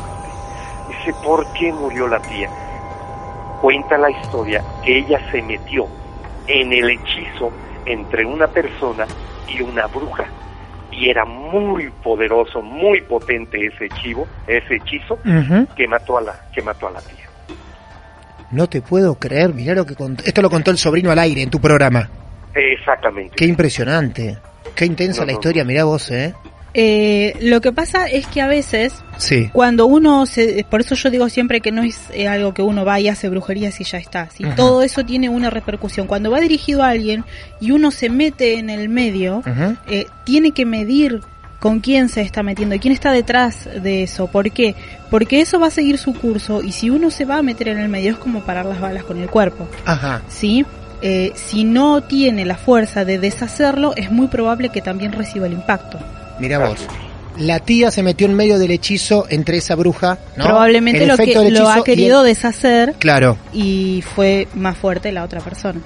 Dice, 0.88 1.14
¿por 1.22 1.46
qué 1.52 1.72
murió 1.72 2.08
la 2.08 2.18
tía? 2.18 2.50
Cuenta 3.60 3.96
la 3.96 4.10
historia 4.10 4.64
que 4.84 4.98
ella 4.98 5.20
se 5.30 5.40
metió 5.40 5.86
en 6.46 6.72
el 6.72 6.90
hechizo 6.90 7.52
entre 7.86 8.24
una 8.24 8.46
persona 8.46 9.06
y 9.48 9.60
una 9.62 9.86
bruja. 9.86 10.24
Y 10.90 11.08
era 11.08 11.24
muy 11.24 11.90
poderoso, 12.02 12.60
muy 12.60 13.00
potente 13.00 13.66
ese 13.66 13.86
hechizo, 13.86 14.26
ese 14.46 14.76
hechizo 14.76 15.18
que 15.74 15.88
mató 15.88 16.18
a 16.18 16.20
la, 16.20 16.50
que 16.54 16.60
mató 16.62 16.88
a 16.88 16.90
la 16.92 17.00
tía. 17.00 17.28
No 18.50 18.68
te 18.68 18.82
puedo 18.82 19.14
creer, 19.14 19.54
mirá 19.54 19.74
lo 19.74 19.86
que 19.86 19.94
contó. 19.94 20.22
Esto 20.24 20.42
lo 20.42 20.50
contó 20.50 20.70
el 20.70 20.76
sobrino 20.76 21.10
al 21.10 21.18
aire 21.18 21.42
en 21.42 21.50
tu 21.50 21.58
programa. 21.60 22.08
Exactamente. 22.54 23.34
Qué 23.34 23.46
impresionante. 23.46 24.36
Qué 24.74 24.84
intensa 24.84 25.20
No, 25.22 25.26
la 25.26 25.32
no, 25.32 25.38
historia, 25.38 25.64
mirá 25.64 25.84
vos, 25.84 26.10
¿eh? 26.10 26.34
Eh, 26.74 27.34
lo 27.40 27.60
que 27.60 27.72
pasa 27.72 28.06
es 28.06 28.26
que 28.26 28.40
a 28.40 28.46
veces 28.46 28.94
Sí. 29.18 29.50
cuando 29.52 29.86
uno 29.86 30.24
se, 30.26 30.64
por 30.68 30.80
eso 30.80 30.94
yo 30.94 31.10
digo 31.10 31.28
siempre 31.28 31.60
que 31.60 31.70
no 31.70 31.82
es 31.82 31.98
eh, 32.12 32.28
algo 32.28 32.54
que 32.54 32.62
uno 32.62 32.84
va 32.84 32.98
y 32.98 33.08
hace 33.08 33.28
brujerías 33.28 33.80
y 33.80 33.84
ya 33.84 33.98
está. 33.98 34.30
Si 34.30 34.44
todo 34.56 34.82
eso 34.82 35.04
tiene 35.04 35.28
una 35.28 35.50
repercusión. 35.50 36.06
Cuando 36.06 36.30
va 36.30 36.40
dirigido 36.40 36.82
a 36.82 36.88
alguien 36.88 37.24
y 37.60 37.70
uno 37.72 37.90
se 37.90 38.08
mete 38.08 38.58
en 38.58 38.70
el 38.70 38.88
medio, 38.88 39.42
eh, 39.86 40.06
tiene 40.24 40.52
que 40.52 40.64
medir 40.64 41.20
con 41.60 41.78
quién 41.78 42.08
se 42.08 42.22
está 42.22 42.42
metiendo 42.42 42.74
y 42.74 42.80
quién 42.80 42.92
está 42.92 43.12
detrás 43.12 43.68
de 43.82 44.02
eso. 44.02 44.26
¿Por 44.26 44.50
qué? 44.50 44.74
Porque 45.10 45.40
eso 45.40 45.60
va 45.60 45.68
a 45.68 45.70
seguir 45.70 45.96
su 45.98 46.12
curso 46.14 46.60
y 46.62 46.72
si 46.72 46.90
uno 46.90 47.10
se 47.10 47.24
va 47.24 47.36
a 47.38 47.42
meter 47.42 47.68
en 47.68 47.78
el 47.78 47.88
medio 47.88 48.12
es 48.12 48.18
como 48.18 48.40
parar 48.40 48.66
las 48.66 48.80
balas 48.80 49.04
con 49.04 49.18
el 49.18 49.28
cuerpo. 49.30 49.68
Ajá. 49.84 50.22
¿Sí? 50.28 50.64
Eh, 51.02 51.32
si 51.34 51.64
no 51.64 52.00
tiene 52.02 52.44
la 52.44 52.56
fuerza 52.56 53.04
de 53.04 53.18
deshacerlo, 53.18 53.92
es 53.96 54.10
muy 54.10 54.26
probable 54.28 54.70
que 54.70 54.80
también 54.80 55.12
reciba 55.12 55.46
el 55.46 55.52
impacto. 55.52 55.98
Mirá 56.42 56.58
vos. 56.58 56.86
La 57.38 57.60
tía 57.60 57.90
se 57.90 58.02
metió 58.02 58.26
en 58.26 58.34
medio 58.34 58.58
del 58.58 58.72
hechizo 58.72 59.24
entre 59.30 59.56
esa 59.56 59.74
bruja, 59.74 60.18
¿no? 60.36 60.44
Probablemente 60.44 61.04
El 61.04 61.08
lo 61.08 61.16
que 61.16 61.50
lo 61.50 61.68
ha 61.70 61.78
y 61.78 61.82
querido 61.82 62.20
el- 62.20 62.26
deshacer 62.26 62.94
Claro. 62.98 63.38
y 63.54 64.02
fue 64.14 64.48
más 64.54 64.76
fuerte 64.76 65.10
la 65.12 65.22
otra 65.24 65.40
persona. 65.40 65.80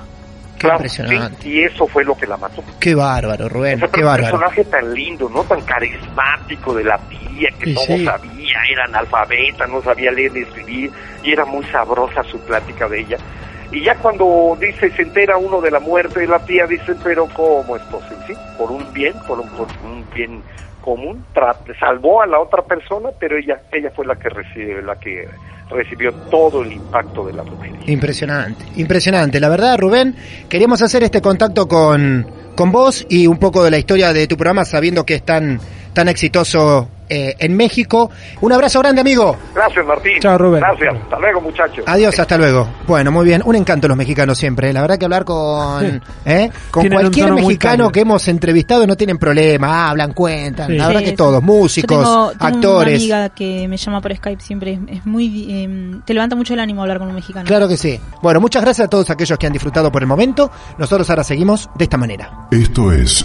Qué 0.58 0.66
impresionante. 0.68 1.42
Sí, 1.42 1.50
y 1.50 1.64
eso 1.64 1.86
fue 1.86 2.02
lo 2.02 2.16
que 2.16 2.26
la 2.26 2.38
mató. 2.38 2.64
Qué 2.80 2.94
bárbaro, 2.94 3.46
Rubén. 3.48 3.78
Ese 3.78 3.90
Qué 3.92 4.02
bárbaro. 4.02 4.38
personaje 4.38 4.64
tan 4.64 4.94
lindo, 4.94 5.28
¿no? 5.28 5.42
Tan 5.44 5.60
carismático 5.60 6.74
de 6.74 6.84
la 6.84 6.98
tía, 7.10 7.50
que 7.60 7.74
sí. 7.76 8.04
sabía, 8.04 8.56
era 8.72 8.84
analfabeta, 8.86 9.66
no 9.66 9.82
sabía 9.82 10.10
leer 10.10 10.32
ni 10.32 10.40
escribir, 10.40 10.90
y 11.22 11.30
era 11.30 11.44
muy 11.44 11.62
sabrosa 11.66 12.22
su 12.24 12.40
plática 12.40 12.88
de 12.88 13.00
ella. 13.00 13.18
Y 13.72 13.84
ya 13.84 13.96
cuando 13.96 14.56
dice, 14.60 14.90
se 14.90 15.02
entera 15.02 15.36
uno 15.36 15.60
de 15.60 15.70
la 15.70 15.80
muerte 15.80 16.20
de 16.20 16.26
la 16.26 16.38
tía, 16.38 16.66
dice, 16.66 16.94
pero 17.02 17.26
¿cómo 17.34 17.76
es 17.76 17.82
posible? 17.82 18.16
Sí, 18.26 18.34
por 18.56 18.70
un 18.70 18.92
bien, 18.92 19.14
por 19.26 19.40
un, 19.40 19.48
por 19.50 19.66
un 19.84 20.04
bien 20.14 20.42
común, 20.80 21.24
salvó 21.80 22.22
a 22.22 22.26
la 22.26 22.38
otra 22.38 22.62
persona, 22.62 23.10
pero 23.18 23.36
ella, 23.36 23.60
ella 23.72 23.90
fue 23.94 24.06
la 24.06 24.14
que 24.14 24.28
recibe, 24.28 24.82
la 24.82 24.94
que 24.94 25.28
recibió 25.68 26.12
todo 26.30 26.62
el 26.62 26.72
impacto 26.72 27.26
de 27.26 27.32
la 27.32 27.42
brujería. 27.42 27.80
Impresionante, 27.86 28.64
impresionante. 28.76 29.40
La 29.40 29.48
verdad, 29.48 29.76
Rubén, 29.78 30.14
queríamos 30.48 30.82
hacer 30.82 31.02
este 31.02 31.20
contacto 31.20 31.66
con, 31.66 32.24
con 32.54 32.70
vos 32.70 33.04
y 33.08 33.26
un 33.26 33.38
poco 33.38 33.64
de 33.64 33.72
la 33.72 33.78
historia 33.78 34.12
de 34.12 34.28
tu 34.28 34.36
programa, 34.36 34.64
sabiendo 34.64 35.04
que 35.04 35.14
es 35.14 35.24
tan, 35.24 35.58
tan 35.96 36.08
exitoso 36.08 36.90
eh, 37.08 37.34
en 37.38 37.56
México. 37.56 38.10
Un 38.42 38.52
abrazo 38.52 38.80
grande, 38.80 39.00
amigo. 39.00 39.34
Gracias, 39.54 39.86
Martín. 39.86 40.20
Chao, 40.20 40.36
Rubén. 40.36 40.60
Gracias. 40.60 40.94
Hasta 41.04 41.18
luego, 41.18 41.40
muchachos. 41.40 41.84
Adiós, 41.86 42.18
hasta 42.18 42.36
luego. 42.36 42.68
Bueno, 42.86 43.10
muy 43.10 43.24
bien. 43.24 43.40
Un 43.46 43.56
encanto 43.56 43.88
los 43.88 43.96
mexicanos 43.96 44.36
siempre. 44.36 44.68
¿eh? 44.68 44.72
La 44.74 44.82
verdad 44.82 44.98
que 44.98 45.06
hablar 45.06 45.24
con, 45.24 46.02
¿eh? 46.26 46.50
con 46.70 46.86
cualquier 46.90 47.32
mexicano 47.32 47.90
que 47.90 48.00
hemos 48.00 48.28
entrevistado 48.28 48.86
no 48.86 48.94
tienen 48.94 49.16
problema, 49.16 49.88
hablan, 49.88 50.12
cuentan. 50.12 50.66
Sí. 50.66 50.76
La 50.76 50.88
verdad 50.88 51.00
Sí, 51.00 51.04
que 51.06 51.10
sí. 51.12 51.16
todos, 51.16 51.42
músicos, 51.42 51.96
Yo 51.96 52.02
tengo, 52.02 52.30
tengo 52.32 52.44
actores. 52.44 53.04
Una 53.06 53.16
amiga 53.16 53.34
que 53.34 53.68
me 53.68 53.78
llama 53.78 54.00
por 54.02 54.14
Skype 54.14 54.42
siempre. 54.42 54.72
Es, 54.74 54.98
es 54.98 55.06
muy. 55.06 55.46
eh, 55.50 56.00
te 56.04 56.12
levanta 56.12 56.36
mucho 56.36 56.52
el 56.52 56.60
ánimo 56.60 56.82
hablar 56.82 56.98
con 56.98 57.08
un 57.08 57.14
mexicano. 57.14 57.46
Claro 57.46 57.68
que 57.68 57.78
sí. 57.78 57.98
Bueno, 58.20 58.38
muchas 58.40 58.60
gracias 58.62 58.84
a 58.86 58.90
todos 58.90 59.08
aquellos 59.08 59.38
que 59.38 59.46
han 59.46 59.54
disfrutado 59.54 59.90
por 59.90 60.02
el 60.02 60.08
momento. 60.08 60.50
Nosotros 60.76 61.08
ahora 61.08 61.24
seguimos 61.24 61.70
de 61.74 61.84
esta 61.84 61.96
manera. 61.96 62.48
Esto 62.50 62.92
es 62.92 63.24